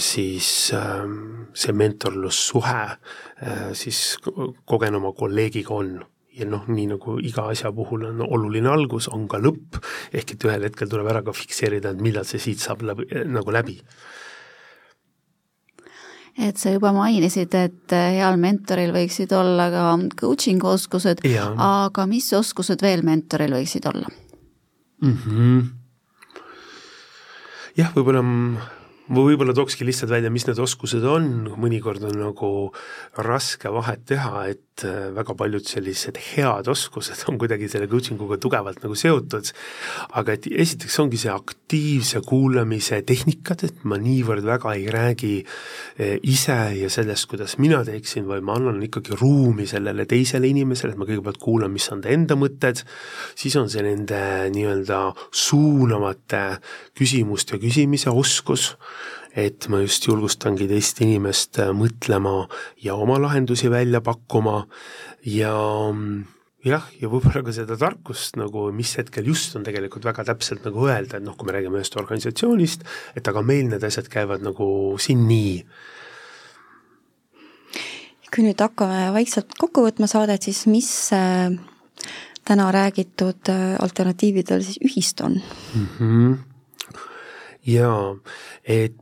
siis 0.00 0.70
äh, 0.76 1.04
see 1.52 1.76
mentorlussuhe 1.76 2.80
äh, 2.86 3.68
siis 3.76 4.18
kogenuma 4.64 5.12
kolleegiga 5.16 5.76
on 5.76 5.98
ja 6.36 6.46
noh, 6.46 6.64
nii 6.70 6.86
nagu 6.92 7.16
iga 7.24 7.48
asja 7.50 7.72
puhul 7.74 8.06
on 8.10 8.22
oluline 8.26 8.70
algus, 8.70 9.08
on 9.10 9.26
ka 9.30 9.40
lõpp, 9.42 9.80
ehk 10.14 10.36
et 10.36 10.46
ühel 10.46 10.66
hetkel 10.68 10.90
tuleb 10.90 11.10
ära 11.10 11.24
ka 11.26 11.34
fikseerida, 11.34 11.94
et 11.94 12.02
millal 12.04 12.26
see 12.28 12.42
siit 12.42 12.62
saab 12.62 12.84
läbi, 12.86 13.08
nagu 13.26 13.54
läbi. 13.54 13.80
Et 16.40 16.56
sa 16.56 16.70
juba 16.72 16.92
mainisid, 16.96 17.52
et 17.58 17.92
heal 17.92 18.38
mentoril 18.40 18.94
võiksid 18.94 19.32
olla 19.36 19.66
ka 19.72 19.84
coaching 20.22 20.62
oskused, 20.64 21.24
aga 21.26 22.06
mis 22.08 22.30
oskused 22.38 22.80
veel 22.82 23.02
mentoril 23.04 23.58
võiksid 23.58 23.90
olla? 23.90 24.08
Mm? 25.00 25.16
-hmm. 25.16 25.62
jah, 27.76 27.90
võib-olla 27.96 28.22
ma 29.10 29.24
võib-olla 29.26 29.54
tookski 29.56 29.86
lihtsalt 29.86 30.12
välja, 30.12 30.30
mis 30.30 30.46
need 30.46 30.60
oskused 30.62 31.04
on, 31.08 31.48
mõnikord 31.58 32.04
on 32.06 32.18
nagu 32.20 32.50
raske 33.26 33.72
vahet 33.74 34.04
teha, 34.06 34.46
et 34.52 34.69
äh, 34.88 35.10
väga 35.16 35.34
paljud 35.38 35.66
sellised 35.66 36.18
head 36.30 36.68
oskused 36.70 37.24
on 37.30 37.38
kuidagi 37.40 37.68
selle 37.70 37.88
coaching 37.90 38.20
uga 38.20 38.38
tugevalt 38.40 38.82
nagu 38.84 38.96
seotud, 38.98 39.50
aga 40.18 40.36
et 40.36 40.48
esiteks 40.50 40.98
ongi 41.02 41.20
see 41.20 41.32
aktiivse 41.32 42.22
kuulamise 42.26 43.00
tehnikad, 43.06 43.64
et 43.68 43.84
ma 43.88 43.98
niivõrd 44.00 44.46
väga 44.46 44.74
ei 44.78 44.86
räägi 44.92 45.32
äh, 45.40 46.16
ise 46.22 46.58
ja 46.78 46.90
sellest, 46.92 47.28
kuidas 47.30 47.56
mina 47.62 47.82
teeksin, 47.86 48.26
vaid 48.28 48.46
ma 48.46 48.58
annan 48.58 48.80
ikkagi 48.86 49.18
ruumi 49.20 49.68
sellele 49.70 50.06
teisele 50.10 50.50
inimesele, 50.50 50.94
et 50.94 51.00
ma 51.00 51.08
kõigepealt 51.08 51.40
kuulan, 51.42 51.72
mis 51.74 51.88
on 51.92 52.04
ta 52.04 52.12
enda 52.12 52.38
mõtted, 52.38 52.84
siis 53.38 53.56
on 53.60 53.70
see 53.72 53.84
nende 53.86 54.20
nii-öelda 54.54 55.02
suunavate 55.30 56.44
küsimuste 56.98 57.60
küsimise 57.62 58.12
oskus, 58.12 58.74
et 59.36 59.68
ma 59.70 59.80
just 59.84 60.06
julgustangi 60.08 60.66
teist 60.70 61.00
inimest 61.04 61.60
äh, 61.62 61.70
mõtlema 61.76 62.48
ja 62.82 62.96
oma 62.98 63.20
lahendusi 63.22 63.70
välja 63.70 64.00
pakkuma 64.02 64.64
ja 65.26 65.54
mm, 65.92 66.24
jah, 66.66 66.86
ja 67.00 67.10
võib-olla 67.10 67.42
ka 67.46 67.54
seda 67.54 67.76
tarkust 67.80 68.36
nagu, 68.40 68.68
mis 68.74 68.92
hetkel 68.98 69.28
just 69.30 69.54
on 69.56 69.64
tegelikult 69.66 70.04
väga 70.08 70.26
täpselt 70.32 70.66
nagu 70.66 70.86
öelda, 70.88 71.18
et 71.18 71.26
noh, 71.26 71.36
kui 71.38 71.48
me 71.48 71.56
räägime 71.56 71.80
ühest 71.80 71.96
organisatsioonist, 72.00 72.84
et 73.16 73.30
aga 73.30 73.42
meil 73.46 73.70
need 73.70 73.84
asjad 73.86 74.10
käivad 74.12 74.44
nagu 74.44 74.68
siin 75.00 75.24
nii. 75.28 75.56
kui 78.30 78.44
nüüd 78.46 78.60
hakkame 78.62 79.08
vaikselt 79.10 79.56
kokku 79.58 79.82
võtma 79.82 80.06
saadet, 80.10 80.44
siis 80.46 80.62
mis 80.70 80.90
äh, 81.16 81.50
täna 82.46 82.68
räägitud 82.74 83.50
äh, 83.50 83.74
alternatiividel 83.82 84.62
siis 84.62 84.78
ühist 84.86 85.20
on 85.26 85.40
mm? 85.74 85.86
-hmm. 85.98 86.36
jaa, 87.66 88.16
et 88.64 89.00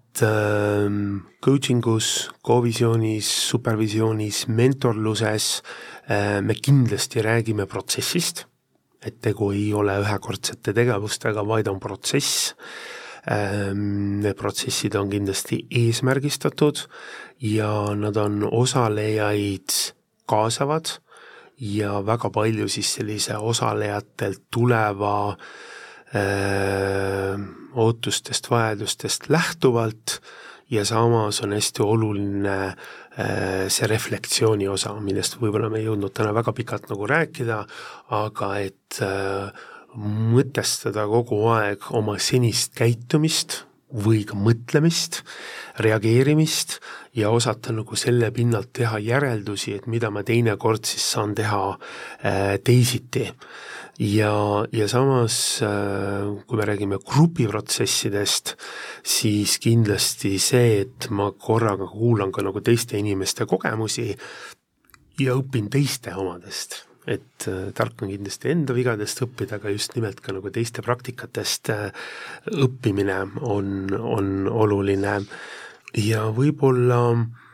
coaching 1.45 1.85
us, 1.87 2.29
co-visioonis, 2.45 3.29
supervisioonis, 3.51 4.47
mentorluses 4.49 5.63
äh, 6.11 6.41
me 6.43 6.55
kindlasti 6.55 7.23
räägime 7.23 7.67
protsessist, 7.67 8.45
et 9.05 9.21
tegu 9.23 9.53
ei 9.55 9.73
ole 9.75 9.99
ühekordsete 10.03 10.75
tegevustega, 10.77 11.45
vaid 11.47 11.71
on 11.71 11.81
protsess 11.81 12.55
ähm,. 13.31 14.19
Need 14.19 14.35
protsessid 14.39 14.97
on 14.99 15.11
kindlasti 15.11 15.61
eesmärgistatud 15.71 16.81
ja 17.45 17.71
nad 17.95 18.17
on 18.17 18.43
osalejaid 18.43 19.75
kaasavad 20.27 20.97
ja 21.61 22.01
väga 22.07 22.31
palju 22.35 22.69
siis 22.69 22.95
sellise 22.99 23.37
osalejatelt 23.37 24.47
tuleva 24.51 25.17
äh, 25.35 25.51
ootustest, 27.79 28.51
vajadustest 28.51 29.29
lähtuvalt 29.29 30.21
ja 30.71 30.85
samas 30.85 31.41
on 31.45 31.53
hästi 31.53 31.83
oluline 31.83 32.57
äh, 32.67 32.77
see 33.69 33.89
reflektsiooni 33.89 34.69
osa, 34.69 34.95
millest 35.01 35.39
võib-olla 35.41 35.71
me 35.73 35.81
ei 35.81 35.89
jõudnud 35.89 36.13
täna 36.17 36.35
väga 36.37 36.53
pikalt 36.57 36.91
nagu 36.93 37.09
rääkida, 37.09 37.63
aga 38.17 38.51
et 38.65 39.01
äh, 39.05 39.49
mõtestada 39.99 41.07
kogu 41.09 41.41
aeg 41.55 41.89
oma 41.97 42.19
senist 42.21 42.77
käitumist 42.79 43.63
või 43.89 44.21
ka 44.29 44.37
mõtlemist, 44.37 45.23
reageerimist 45.81 46.77
ja 47.17 47.31
osata 47.33 47.73
nagu 47.73 47.97
selle 47.97 48.29
pinnalt 48.37 48.75
teha 48.77 48.99
järeldusi, 49.01 49.79
et 49.79 49.87
mida 49.89 50.11
ma 50.13 50.21
teinekord 50.29 50.85
siis 50.85 51.07
saan 51.15 51.33
teha 51.39 51.63
äh, 51.73 52.59
teisiti 52.65 53.25
ja, 53.99 54.65
ja 54.73 54.89
samas, 54.89 55.61
äh, 55.63 56.29
kui 56.47 56.59
me 56.59 56.67
räägime 56.67 56.99
grupiprotsessidest, 57.03 58.55
siis 59.03 59.59
kindlasti 59.63 60.37
see, 60.43 60.83
et 60.85 61.09
ma 61.11 61.31
korraga 61.33 61.89
kuulan 61.91 62.33
ka 62.33 62.45
nagu 62.47 62.63
teiste 62.63 62.99
inimeste 62.99 63.47
kogemusi 63.47 64.13
ja 65.19 65.35
õpin 65.35 65.71
teiste 65.71 66.15
omadest. 66.15 66.85
Et 67.09 67.49
äh, 67.49 67.73
tark 67.75 68.05
on 68.05 68.13
kindlasti 68.13 68.53
enda 68.53 68.77
vigadest 68.77 69.23
õppida, 69.25 69.59
aga 69.59 69.73
just 69.73 69.97
nimelt 69.97 70.21
ka 70.23 70.35
nagu 70.37 70.51
teiste 70.53 70.85
praktikatest 70.85 71.73
äh, 71.75 71.91
õppimine 72.55 73.23
on, 73.43 73.91
on 73.99 74.47
oluline. 74.47 75.19
Ja 75.97 76.27
võib-olla 76.37 77.01
äh, 77.17 77.48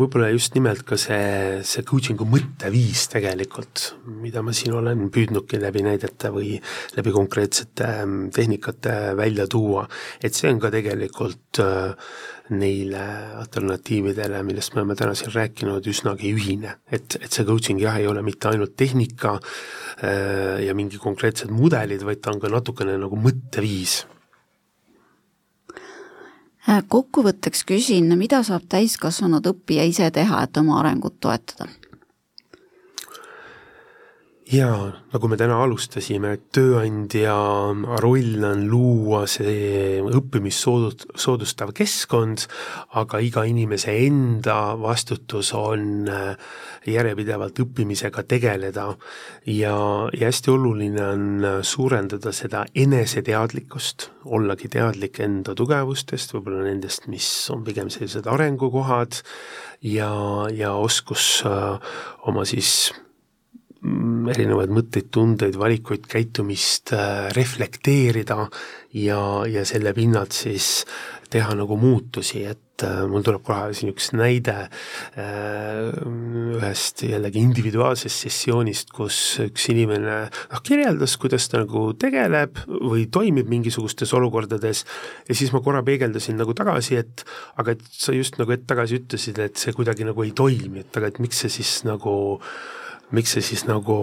võib-olla 0.00 0.30
just 0.32 0.54
nimelt 0.56 0.82
ka 0.88 0.96
see, 1.00 1.60
see 1.66 1.84
coaching'u 1.86 2.26
mõtteviis 2.28 3.06
tegelikult, 3.12 3.84
mida 4.22 4.42
ma 4.44 4.54
siin 4.56 4.74
olen 4.78 5.08
püüdnudki 5.12 5.60
läbi 5.60 5.84
näidete 5.84 6.32
või 6.34 6.56
läbi 6.96 7.14
konkreetsete 7.14 7.88
ähm, 8.02 8.18
tehnikate 8.34 9.14
välja 9.18 9.46
tuua, 9.50 9.86
et 10.22 10.36
see 10.36 10.50
on 10.52 10.60
ka 10.62 10.72
tegelikult 10.72 11.60
äh, 11.64 12.12
neile 12.50 13.02
alternatiividele, 13.38 14.40
millest 14.46 14.74
me 14.74 14.82
oleme 14.82 14.96
täna 14.98 15.14
siin 15.18 15.34
rääkinud, 15.34 15.86
üsnagi 15.92 16.32
ühine. 16.34 16.78
et, 16.90 17.18
et 17.20 17.30
see 17.30 17.46
coaching 17.46 17.82
jah, 17.82 18.00
ei 18.00 18.08
ole 18.10 18.24
mitte 18.26 18.50
ainult 18.50 18.74
tehnika 18.80 19.36
äh, 19.36 20.64
ja 20.64 20.74
mingi 20.74 20.98
konkreetsed 21.02 21.52
mudelid, 21.54 22.06
vaid 22.06 22.24
ta 22.24 22.34
on 22.34 22.40
ka 22.42 22.50
natukene 22.52 22.96
nagu 22.98 23.20
mõtteviis 23.20 24.00
kokkuvõtteks 26.66 27.64
küsin, 27.64 28.12
mida 28.18 28.42
saab 28.46 28.66
täiskasvanud 28.68 29.46
õppija 29.46 29.86
ise 29.88 30.10
teha, 30.10 30.42
et 30.44 30.56
oma 30.60 30.80
arengut 30.80 31.16
toetada? 31.20 31.68
Jaa, 34.50 34.90
nagu 35.12 35.28
me 35.30 35.36
täna 35.38 35.60
alustasime, 35.62 36.32
et 36.34 36.42
tööandja 36.54 37.34
roll 38.02 38.44
on 38.46 38.64
luua 38.70 39.22
see 39.30 40.00
õppimist 40.02 40.64
soodust-, 40.64 41.06
soodustav 41.14 41.70
keskkond, 41.76 42.46
aga 42.98 43.20
iga 43.22 43.44
inimese 43.46 43.94
enda 44.08 44.74
vastutus 44.80 45.52
on 45.54 46.08
äh, 46.10 46.32
järjepidevalt 46.90 47.60
õppimisega 47.62 48.24
tegeleda. 48.26 48.88
Ja, 49.46 49.76
ja 50.16 50.30
hästi 50.30 50.54
oluline 50.54 51.04
on 51.04 51.28
äh, 51.44 51.58
suurendada 51.66 52.32
seda 52.34 52.64
eneseteadlikkust, 52.74 54.08
ollagi 54.34 54.70
teadlik 54.72 55.20
enda 55.22 55.54
tugevustest, 55.58 56.34
võib-olla 56.34 56.64
nendest, 56.66 57.06
mis 57.12 57.28
on 57.54 57.62
pigem 57.66 57.92
sellised 57.92 58.26
arengukohad 58.30 59.22
ja, 59.86 60.10
ja 60.54 60.74
oskus 60.74 61.44
äh, 61.46 61.94
oma 62.26 62.44
siis 62.48 62.90
erinevaid 63.80 64.72
mõtteid, 64.74 65.08
tundeid, 65.14 65.56
valikuid, 65.58 66.04
käitumist 66.10 66.92
äh, 66.96 67.30
reflekteerida 67.36 68.44
ja, 69.00 69.20
ja 69.48 69.64
selle 69.68 69.94
pinnalt 69.96 70.36
siis 70.36 70.82
teha 71.30 71.54
nagu 71.56 71.76
muutusi, 71.80 72.42
et 72.50 72.84
äh, 72.84 72.98
mul 73.08 73.22
tuleb 73.24 73.40
kohe 73.46 73.70
siin 73.76 73.92
üks 73.92 74.10
näide 74.12 74.56
äh, 74.66 75.86
ühest 76.58 77.04
jällegi 77.06 77.40
individuaalsest 77.40 78.26
sessioonist, 78.26 78.92
kus 78.92 79.18
üks 79.46 79.70
inimene 79.72 80.18
noh, 80.28 80.64
kirjeldas, 80.66 81.14
kuidas 81.22 81.48
ta 81.48 81.62
nagu 81.62 81.86
tegeleb 82.00 82.60
või 82.66 83.06
toimib 83.12 83.48
mingisugustes 83.48 84.12
olukordades. 84.18 84.84
Ja 85.30 85.38
siis 85.38 85.54
ma 85.54 85.62
korra 85.64 85.80
peegeldasin 85.86 86.36
nagu 86.40 86.52
tagasi, 86.58 87.00
et 87.00 87.24
aga 87.62 87.78
et 87.78 87.86
sa 87.94 88.12
just 88.16 88.36
nagu 88.42 88.52
hetk 88.52 88.68
tagasi 88.74 89.00
ütlesid, 89.00 89.40
et 89.40 89.56
see 89.60 89.72
kuidagi 89.76 90.04
nagu 90.08 90.26
ei 90.26 90.34
toimi, 90.36 90.84
et 90.84 91.00
aga 91.00 91.14
et 91.14 91.22
miks 91.22 91.46
see 91.46 91.60
siis 91.60 91.78
nagu 91.88 92.12
miks 93.16 93.34
sa 93.36 93.42
siis 93.44 93.64
nagu 93.68 93.96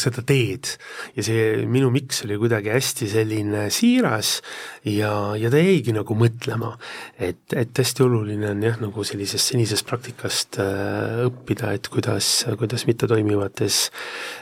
seda 0.00 0.22
teed. 0.26 0.68
ja 1.16 1.24
see 1.26 1.66
minu 1.70 1.90
miks 1.94 2.24
oli 2.26 2.38
kuidagi 2.40 2.72
hästi 2.72 3.08
selline 3.10 3.66
siiras 3.74 4.40
ja, 4.84 5.36
ja 5.38 5.50
ta 5.52 5.60
jäigi 5.60 5.94
nagu 5.96 6.16
mõtlema, 6.18 6.72
et, 7.18 7.42
et 7.56 7.82
hästi 7.82 8.04
oluline 8.06 8.50
on 8.54 8.64
jah, 8.64 8.80
nagu 8.82 9.04
sellisest 9.06 9.52
senisest 9.52 9.86
praktikast 9.88 10.60
äh, 10.62 11.22
õppida, 11.26 11.74
et 11.76 11.90
kuidas, 11.92 12.32
kuidas 12.60 12.86
mittetoimivates 12.90 13.80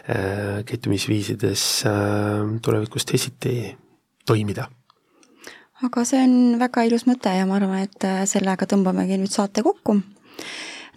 äh, 0.08 0.64
käitumisviisides 0.68 1.68
äh, 1.88 2.56
tulevikus 2.64 3.08
teisiti 3.08 3.76
toimida. 4.26 4.68
Aga 5.86 6.02
see 6.08 6.18
on 6.24 6.56
väga 6.58 6.82
ilus 6.88 7.04
mõte 7.06 7.30
ja 7.30 7.44
ma 7.46 7.60
arvan, 7.60 7.84
et 7.86 8.06
äh, 8.06 8.24
sellega 8.26 8.66
tõmbamegi 8.66 9.20
nüüd 9.20 9.30
saate 9.30 9.62
kokku 9.66 10.00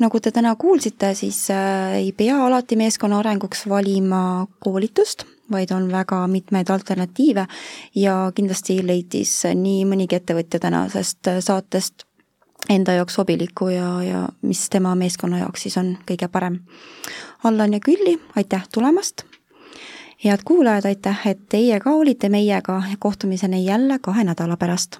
nagu 0.02 0.20
te 0.20 0.32
täna 0.34 0.56
kuulsite, 0.60 1.14
siis 1.18 1.46
äh, 1.54 1.98
ei 2.00 2.12
pea 2.18 2.38
alati 2.46 2.76
meeskonna 2.80 3.20
arenguks 3.22 3.66
valima 3.70 4.48
koolitust, 4.60 5.26
vaid 5.52 5.72
on 5.76 5.90
väga 5.92 6.24
mitmeid 6.32 6.70
alternatiive 6.70 7.46
ja 7.96 8.16
kindlasti 8.36 8.80
leidis 8.88 9.34
nii 9.56 9.84
mõnigi 9.90 10.18
ettevõtja 10.18 10.62
tänasest 10.64 11.32
äh, 11.32 11.42
saatest 11.44 12.08
enda 12.70 12.94
jaoks 12.94 13.18
sobiliku 13.18 13.72
ja, 13.74 13.92
ja 14.06 14.24
mis 14.46 14.68
tema 14.70 14.96
meeskonna 14.96 15.42
jaoks 15.42 15.68
siis 15.68 15.78
on 15.82 15.96
kõige 16.08 16.30
parem. 16.32 16.62
Allan 17.44 17.74
ja 17.74 17.84
Külli, 17.84 18.18
aitäh 18.36 18.68
tulemast! 18.74 19.26
head 20.22 20.44
kuulajad, 20.46 20.86
aitäh, 20.86 21.22
et 21.28 21.40
teie 21.50 21.80
ka 21.82 21.96
olite 21.98 22.30
meiega 22.30 22.84
kohtumiseni 23.00 23.66
jälle 23.66 23.98
kahe 24.00 24.24
nädala 24.24 24.58
pärast 24.58 25.00